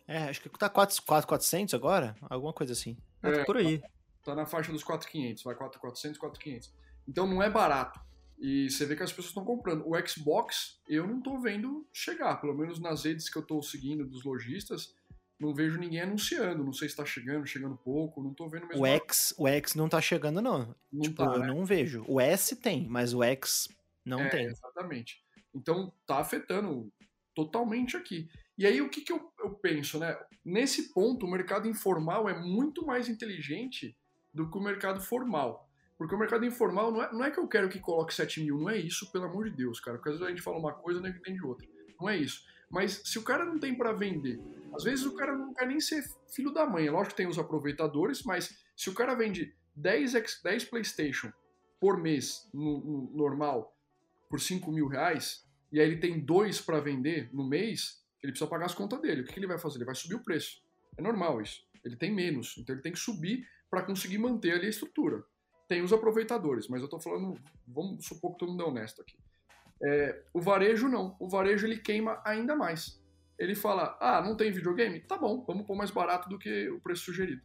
É, 0.06 0.24
acho 0.28 0.40
que 0.40 0.48
tá 0.50 0.70
4.400 0.70 1.74
agora, 1.74 2.16
alguma 2.22 2.52
coisa 2.52 2.72
assim. 2.72 2.96
É, 3.22 3.32
tá 3.32 3.44
por 3.44 3.56
aí. 3.56 3.80
Tá, 3.80 3.88
tá 4.24 4.34
na 4.34 4.46
faixa 4.46 4.70
dos 4.70 4.84
4.500, 4.84 5.42
vai 5.44 5.54
4.400, 5.54 6.16
4.500. 6.16 6.70
Então 7.08 7.26
não 7.26 7.42
é 7.42 7.50
barato. 7.50 8.00
E 8.38 8.70
você 8.70 8.86
vê 8.86 8.96
que 8.96 9.02
as 9.02 9.10
pessoas 9.10 9.28
estão 9.28 9.44
comprando. 9.44 9.84
O 9.86 10.08
Xbox, 10.08 10.80
eu 10.88 11.06
não 11.06 11.20
tô 11.20 11.38
vendo 11.38 11.86
chegar, 11.92 12.36
pelo 12.36 12.54
menos 12.54 12.80
nas 12.80 13.04
redes 13.04 13.28
que 13.28 13.36
eu 13.36 13.42
tô 13.42 13.60
seguindo 13.60 14.06
dos 14.06 14.24
lojistas, 14.24 14.94
não 15.40 15.54
vejo 15.54 15.78
ninguém 15.78 16.02
anunciando. 16.02 16.62
Não 16.62 16.72
sei 16.72 16.88
se 16.88 16.94
tá 16.94 17.04
chegando, 17.04 17.46
chegando 17.46 17.76
pouco, 17.76 18.22
não 18.22 18.34
tô 18.34 18.48
vendo 18.48 18.68
mesmo. 18.68 18.82
O 18.82 18.86
X, 18.86 19.34
o 19.38 19.48
X 19.48 19.74
não 19.74 19.88
tá 19.88 20.00
chegando, 20.00 20.42
não. 20.42 20.74
não 20.92 21.00
tipo, 21.00 21.16
tá, 21.16 21.24
eu 21.24 21.38
né? 21.38 21.46
não 21.46 21.64
vejo. 21.64 22.04
O 22.06 22.20
S 22.20 22.54
tem, 22.56 22.86
mas 22.86 23.14
o 23.14 23.22
X 23.22 23.68
não 24.04 24.20
é, 24.20 24.28
tem. 24.28 24.46
Exatamente. 24.46 25.16
Então 25.54 25.92
tá 26.06 26.18
afetando 26.18 26.92
totalmente 27.34 27.96
aqui. 27.96 28.28
E 28.58 28.66
aí 28.66 28.82
o 28.82 28.90
que, 28.90 29.00
que 29.00 29.12
eu, 29.12 29.32
eu 29.40 29.54
penso, 29.54 29.98
né? 29.98 30.16
Nesse 30.44 30.92
ponto, 30.92 31.24
o 31.24 31.30
mercado 31.30 31.66
informal 31.66 32.28
é 32.28 32.38
muito 32.38 32.84
mais 32.84 33.08
inteligente 33.08 33.96
do 34.32 34.50
que 34.50 34.58
o 34.58 34.62
mercado 34.62 35.00
formal. 35.00 35.68
Porque 35.96 36.14
o 36.14 36.18
mercado 36.18 36.44
informal 36.44 36.90
não 36.90 37.02
é, 37.02 37.12
não 37.12 37.24
é 37.24 37.30
que 37.30 37.38
eu 37.38 37.48
quero 37.48 37.68
que 37.68 37.78
coloque 37.78 38.14
7 38.14 38.42
mil, 38.42 38.58
não 38.58 38.70
é 38.70 38.78
isso, 38.78 39.10
pelo 39.12 39.24
amor 39.24 39.50
de 39.50 39.56
Deus, 39.56 39.80
cara. 39.80 39.96
Porque 39.96 40.10
às 40.10 40.14
vezes 40.16 40.26
a 40.26 40.30
gente 40.30 40.42
fala 40.42 40.58
uma 40.58 40.72
coisa 40.72 40.98
e 40.98 41.02
não 41.02 41.10
entende 41.10 41.44
outra. 41.44 41.66
Não 41.98 42.08
é 42.08 42.16
isso. 42.16 42.42
Mas 42.70 43.02
se 43.04 43.18
o 43.18 43.22
cara 43.22 43.44
não 43.44 43.58
tem 43.58 43.76
para 43.76 43.92
vender, 43.92 44.40
às 44.74 44.84
vezes 44.84 45.04
o 45.04 45.14
cara 45.14 45.36
não 45.36 45.52
quer 45.52 45.66
nem 45.66 45.80
ser 45.80 46.04
filho 46.34 46.52
da 46.52 46.66
mãe. 46.66 46.88
Lógico 46.88 47.10
que 47.10 47.16
tem 47.16 47.26
os 47.26 47.38
aproveitadores, 47.38 48.22
mas 48.22 48.56
se 48.76 48.88
o 48.88 48.94
cara 48.94 49.14
vende 49.14 49.54
10, 49.74 50.40
10 50.42 50.64
PlayStation 50.64 51.32
por 51.80 52.00
mês 52.00 52.48
no, 52.52 52.80
no 52.80 53.16
normal 53.16 53.76
por 54.28 54.40
5 54.40 54.70
mil 54.70 54.86
reais, 54.86 55.44
e 55.72 55.80
aí 55.80 55.86
ele 55.86 55.98
tem 55.98 56.20
dois 56.20 56.60
para 56.60 56.78
vender 56.78 57.28
no 57.32 57.48
mês, 57.48 58.00
ele 58.22 58.32
precisa 58.32 58.48
pagar 58.48 58.66
as 58.66 58.74
contas 58.74 59.00
dele. 59.00 59.22
O 59.22 59.24
que, 59.24 59.32
que 59.32 59.40
ele 59.40 59.46
vai 59.46 59.58
fazer? 59.58 59.78
Ele 59.78 59.84
vai 59.84 59.94
subir 59.94 60.14
o 60.14 60.22
preço. 60.22 60.62
É 60.96 61.02
normal 61.02 61.40
isso. 61.40 61.66
Ele 61.84 61.96
tem 61.96 62.14
menos, 62.14 62.56
então 62.58 62.74
ele 62.74 62.82
tem 62.82 62.92
que 62.92 62.98
subir 62.98 63.44
para 63.68 63.82
conseguir 63.82 64.18
manter 64.18 64.52
ali 64.52 64.66
a 64.66 64.70
estrutura. 64.70 65.24
Tem 65.66 65.82
os 65.82 65.92
aproveitadores, 65.92 66.68
mas 66.68 66.80
eu 66.80 66.86
estou 66.86 67.00
falando, 67.00 67.40
vamos 67.66 68.04
supor 68.04 68.32
que 68.32 68.38
todo 68.38 68.50
mundo 68.50 68.62
é 68.62 68.66
honesto 68.66 69.00
aqui. 69.00 69.16
É, 69.82 70.22
o 70.32 70.40
varejo 70.40 70.88
não. 70.88 71.16
O 71.18 71.28
varejo 71.28 71.66
ele 71.66 71.78
queima 71.78 72.20
ainda 72.24 72.54
mais. 72.54 73.00
Ele 73.38 73.54
fala: 73.54 73.96
ah, 74.00 74.20
não 74.20 74.36
tem 74.36 74.52
videogame? 74.52 75.00
Tá 75.00 75.16
bom, 75.16 75.44
vamos 75.46 75.66
pôr 75.66 75.74
mais 75.74 75.90
barato 75.90 76.28
do 76.28 76.38
que 76.38 76.68
o 76.68 76.80
preço 76.80 77.04
sugerido. 77.04 77.42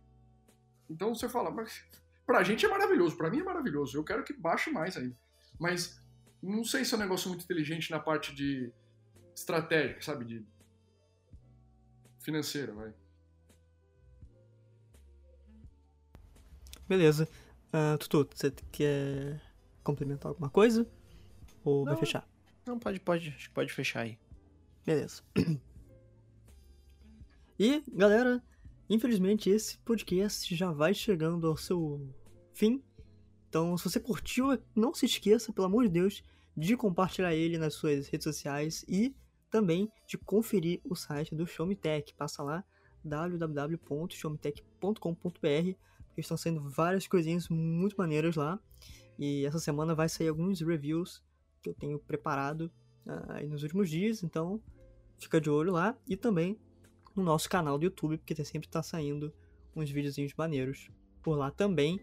Então 0.90 1.16
você 1.16 1.30
fala, 1.30 1.50
mas 1.50 1.84
pra 2.26 2.44
gente 2.44 2.66
é 2.66 2.70
maravilhoso, 2.70 3.18
pra 3.18 3.30
mim 3.30 3.40
é 3.40 3.44
maravilhoso, 3.44 3.98
eu 3.98 4.04
quero 4.04 4.24
que 4.24 4.34
baixe 4.34 4.70
mais 4.70 4.98
ainda. 4.98 5.16
Mas 5.60 6.02
não 6.44 6.64
sei 6.64 6.84
se 6.84 6.94
é 6.94 6.98
um 6.98 7.00
negócio 7.00 7.30
muito 7.30 7.44
inteligente 7.44 7.90
na 7.90 8.00
parte 8.00 8.36
de 8.36 8.72
estratégica, 9.34 10.02
sabe? 10.02 10.26
De 10.26 10.46
financeira, 12.20 12.74
vai. 12.74 12.94
Beleza. 16.88 17.28
Uh, 17.74 17.98
Tutu, 17.98 18.30
você 18.34 18.52
quer 18.72 19.42
complementar 19.84 20.30
alguma 20.30 20.50
coisa? 20.50 20.86
Ou 21.66 21.84
não, 21.84 21.92
vai 21.92 21.98
fechar? 21.98 22.26
Não, 22.66 22.80
pode, 22.80 23.02
pode, 23.02 23.50
pode 23.54 23.74
fechar 23.74 24.02
aí. 24.02 24.18
Beleza. 24.86 25.22
E, 27.58 27.82
galera, 27.88 28.44
infelizmente 28.90 29.50
esse 29.50 29.78
podcast 29.78 30.54
já 30.54 30.74
vai 30.74 30.94
chegando 30.94 31.48
ao 31.48 31.56
seu 31.56 32.14
fim. 32.54 32.84
Então, 33.48 33.78
se 33.78 33.90
você 33.90 33.98
curtiu, 33.98 34.62
não 34.76 34.94
se 34.94 35.06
esqueça, 35.06 35.54
pelo 35.54 35.68
amor 35.68 35.84
de 35.84 35.90
Deus, 35.90 36.22
de 36.58 36.76
compartilhar 36.76 37.34
ele 37.34 37.58
nas 37.58 37.76
suas 37.76 38.10
redes 38.10 38.26
sociais 38.26 38.84
e 38.90 39.16
também 39.50 39.90
de 40.06 40.18
conferir 40.18 40.82
o 40.84 40.96
site 40.96 41.34
do 41.34 41.48
Showmetech. 41.48 42.14
Passa 42.16 42.44
lá 42.44 42.62
www.showmetech.com.br 43.06 45.78
estão 46.18 46.38
saindo 46.38 46.70
várias 46.70 47.08
coisinhas 47.08 47.50
muito 47.50 47.96
maneiras 47.98 48.36
lá. 48.36 48.60
E 49.18 49.46
essa 49.46 49.60
semana 49.60 49.96
vai 49.96 50.10
sair 50.10 50.28
alguns 50.28 50.60
reviews 50.62 51.24
que 51.66 51.70
eu 51.70 51.74
tenho 51.74 51.98
preparado 51.98 52.72
uh, 53.08 53.48
nos 53.48 53.64
últimos 53.64 53.90
dias, 53.90 54.24
então 54.24 54.62
fica 55.18 55.42
de 55.42 55.50
olho 55.50 55.72
lá 55.72 55.98
e 56.08 56.16
também 56.16 56.60
no 57.16 57.24
nosso 57.24 57.50
canal 57.50 57.80
do 57.80 57.86
YouTube, 57.86 58.18
porque 58.18 58.36
sempre 58.44 58.68
está 58.68 58.84
saindo 58.84 59.34
uns 59.76 59.90
videozinhos 59.90 60.34
maneiros 60.38 60.90
por 61.24 61.36
lá 61.36 61.50
também. 61.50 62.00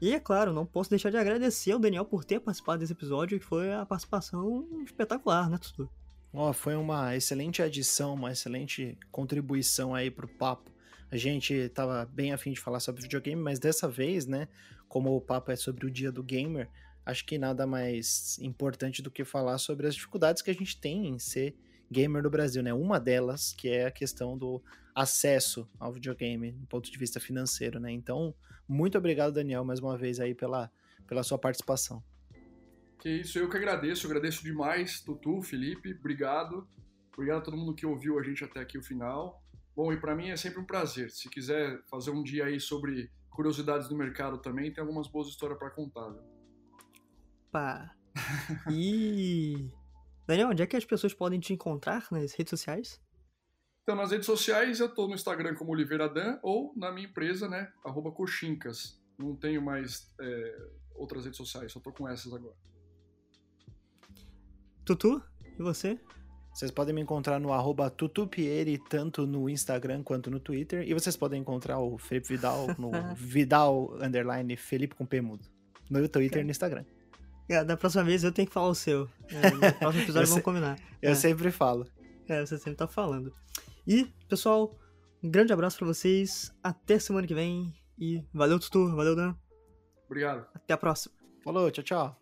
E 0.00 0.12
é 0.12 0.20
claro, 0.20 0.52
não 0.52 0.66
posso 0.66 0.90
deixar 0.90 1.10
de 1.10 1.16
agradecer 1.16 1.72
ao 1.72 1.78
Daniel 1.78 2.04
por 2.04 2.24
ter 2.24 2.40
participado 2.40 2.80
desse 2.80 2.92
episódio, 2.92 3.38
que 3.38 3.44
foi 3.44 3.72
a 3.72 3.86
participação 3.86 4.68
espetacular, 4.84 5.48
né, 5.48 5.56
Tutu? 5.58 5.88
Oh, 6.32 6.52
foi 6.52 6.74
uma 6.76 7.16
excelente 7.16 7.62
adição, 7.62 8.14
uma 8.14 8.32
excelente 8.32 8.98
contribuição 9.10 9.94
aí 9.94 10.10
pro 10.10 10.28
papo. 10.28 10.70
A 11.10 11.16
gente 11.16 11.54
estava 11.54 12.04
bem 12.06 12.32
afim 12.32 12.52
de 12.52 12.60
falar 12.60 12.80
sobre 12.80 13.02
videogame, 13.02 13.40
mas 13.40 13.58
dessa 13.58 13.88
vez, 13.88 14.26
né, 14.26 14.48
como 14.88 15.14
o 15.14 15.20
papo 15.20 15.50
é 15.52 15.56
sobre 15.56 15.86
o 15.86 15.90
dia 15.90 16.10
do 16.10 16.22
gamer, 16.22 16.68
acho 17.04 17.24
que 17.24 17.38
nada 17.38 17.66
mais 17.66 18.38
importante 18.40 19.02
do 19.02 19.10
que 19.10 19.24
falar 19.24 19.58
sobre 19.58 19.86
as 19.86 19.94
dificuldades 19.94 20.42
que 20.42 20.50
a 20.50 20.54
gente 20.54 20.80
tem 20.80 21.08
em 21.08 21.18
ser 21.18 21.56
gamer 21.90 22.22
no 22.22 22.30
Brasil, 22.30 22.62
né? 22.62 22.72
Uma 22.72 22.98
delas 22.98 23.52
que 23.52 23.68
é 23.68 23.86
a 23.86 23.90
questão 23.90 24.36
do 24.36 24.62
acesso 24.94 25.68
ao 25.78 25.92
videogame 25.92 26.52
do 26.52 26.66
ponto 26.66 26.90
de 26.90 26.98
vista 26.98 27.20
financeiro, 27.20 27.78
né? 27.78 27.90
Então, 27.90 28.34
muito 28.66 28.96
obrigado, 28.96 29.34
Daniel, 29.34 29.64
mais 29.64 29.80
uma 29.80 29.96
vez 29.96 30.20
aí 30.20 30.34
pela, 30.34 30.70
pela 31.06 31.22
sua 31.22 31.38
participação. 31.38 32.02
Que 32.98 33.08
isso, 33.20 33.38
eu 33.38 33.50
que 33.50 33.56
agradeço, 33.56 34.06
agradeço 34.06 34.44
demais, 34.44 35.00
Tutu, 35.00 35.42
Felipe, 35.42 35.92
obrigado. 35.92 36.66
Obrigado 37.12 37.38
a 37.38 37.42
todo 37.42 37.56
mundo 37.56 37.74
que 37.74 37.84
ouviu 37.84 38.18
a 38.18 38.22
gente 38.22 38.42
até 38.44 38.60
aqui 38.60 38.78
o 38.78 38.82
final. 38.82 39.42
Bom, 39.74 39.92
e 39.92 40.00
para 40.00 40.14
mim 40.14 40.30
é 40.30 40.36
sempre 40.36 40.60
um 40.60 40.64
prazer. 40.64 41.10
Se 41.10 41.28
quiser 41.28 41.82
fazer 41.90 42.10
um 42.10 42.22
dia 42.22 42.46
aí 42.46 42.60
sobre 42.60 43.10
curiosidades 43.28 43.88
do 43.88 43.96
mercado 43.96 44.38
também, 44.38 44.72
tem 44.72 44.80
algumas 44.80 45.08
boas 45.08 45.28
histórias 45.28 45.58
para 45.58 45.70
contar. 45.70 46.08
Viu? 46.10 46.31
Opa! 47.52 47.94
E 48.72 49.70
Daniel, 50.26 50.48
onde 50.48 50.62
é 50.62 50.66
que 50.66 50.76
as 50.76 50.84
pessoas 50.84 51.12
podem 51.12 51.38
te 51.38 51.52
encontrar 51.52 52.06
nas 52.10 52.32
redes 52.32 52.50
sociais? 52.50 53.00
Então, 53.82 53.94
nas 53.94 54.10
redes 54.10 54.26
sociais 54.26 54.80
eu 54.80 54.86
estou 54.86 55.06
no 55.06 55.14
Instagram 55.14 55.54
como 55.54 55.72
Oliveira 55.72 56.08
Dan 56.08 56.38
ou 56.42 56.72
na 56.74 56.90
minha 56.90 57.06
empresa, 57.06 57.48
né, 57.48 57.70
arroba 57.84 58.10
coxincas. 58.10 58.98
Não 59.18 59.36
tenho 59.36 59.60
mais 59.60 60.14
é, 60.18 60.68
outras 60.94 61.24
redes 61.24 61.36
sociais, 61.36 61.72
só 61.72 61.78
estou 61.78 61.92
com 61.92 62.08
essas 62.08 62.32
agora. 62.32 62.54
Tutu, 64.84 65.22
e 65.58 65.62
você? 65.62 66.00
Vocês 66.54 66.70
podem 66.70 66.94
me 66.94 67.00
encontrar 67.00 67.38
no 67.38 67.52
arroba 67.52 67.90
tutupieri, 67.90 68.78
tanto 68.78 69.26
no 69.26 69.48
Instagram 69.48 70.02
quanto 70.02 70.30
no 70.30 70.38
Twitter. 70.38 70.86
E 70.88 70.92
vocês 70.94 71.16
podem 71.16 71.40
encontrar 71.40 71.78
o 71.78 71.98
Felipe 71.98 72.28
Vidal 72.28 72.68
no 72.78 72.90
Vidal 73.16 73.94
underline 74.00 74.54
Felipe 74.56 74.94
com 74.94 75.06
P 75.06 75.20
mudo. 75.20 75.44
No 75.90 76.06
Twitter 76.08 76.40
e 76.40 76.44
no 76.44 76.50
Instagram. 76.50 76.84
É, 77.52 77.62
da 77.62 77.76
próxima 77.76 78.02
vez 78.02 78.24
eu 78.24 78.32
tenho 78.32 78.48
que 78.48 78.54
falar 78.54 78.68
o 78.68 78.74
seu. 78.74 79.06
É, 79.28 79.50
no 79.50 79.74
próximo 79.74 80.02
episódio 80.04 80.28
vamos 80.28 80.44
combinar. 80.44 80.78
Eu 81.02 81.12
é. 81.12 81.14
sempre 81.14 81.50
falo. 81.50 81.86
É, 82.26 82.40
você 82.40 82.56
sempre 82.56 82.76
tá 82.76 82.86
falando. 82.86 83.30
E, 83.86 84.06
pessoal, 84.26 84.74
um 85.22 85.30
grande 85.30 85.52
abraço 85.52 85.76
para 85.76 85.86
vocês. 85.86 86.50
Até 86.62 86.98
semana 86.98 87.26
que 87.26 87.34
vem. 87.34 87.74
E 87.98 88.24
valeu, 88.32 88.58
Tutu. 88.58 88.96
Valeu, 88.96 89.14
Dan. 89.14 89.34
Obrigado. 90.06 90.46
Até 90.54 90.72
a 90.72 90.78
próxima. 90.78 91.14
Falou, 91.44 91.70
tchau, 91.70 91.84
tchau. 91.84 92.21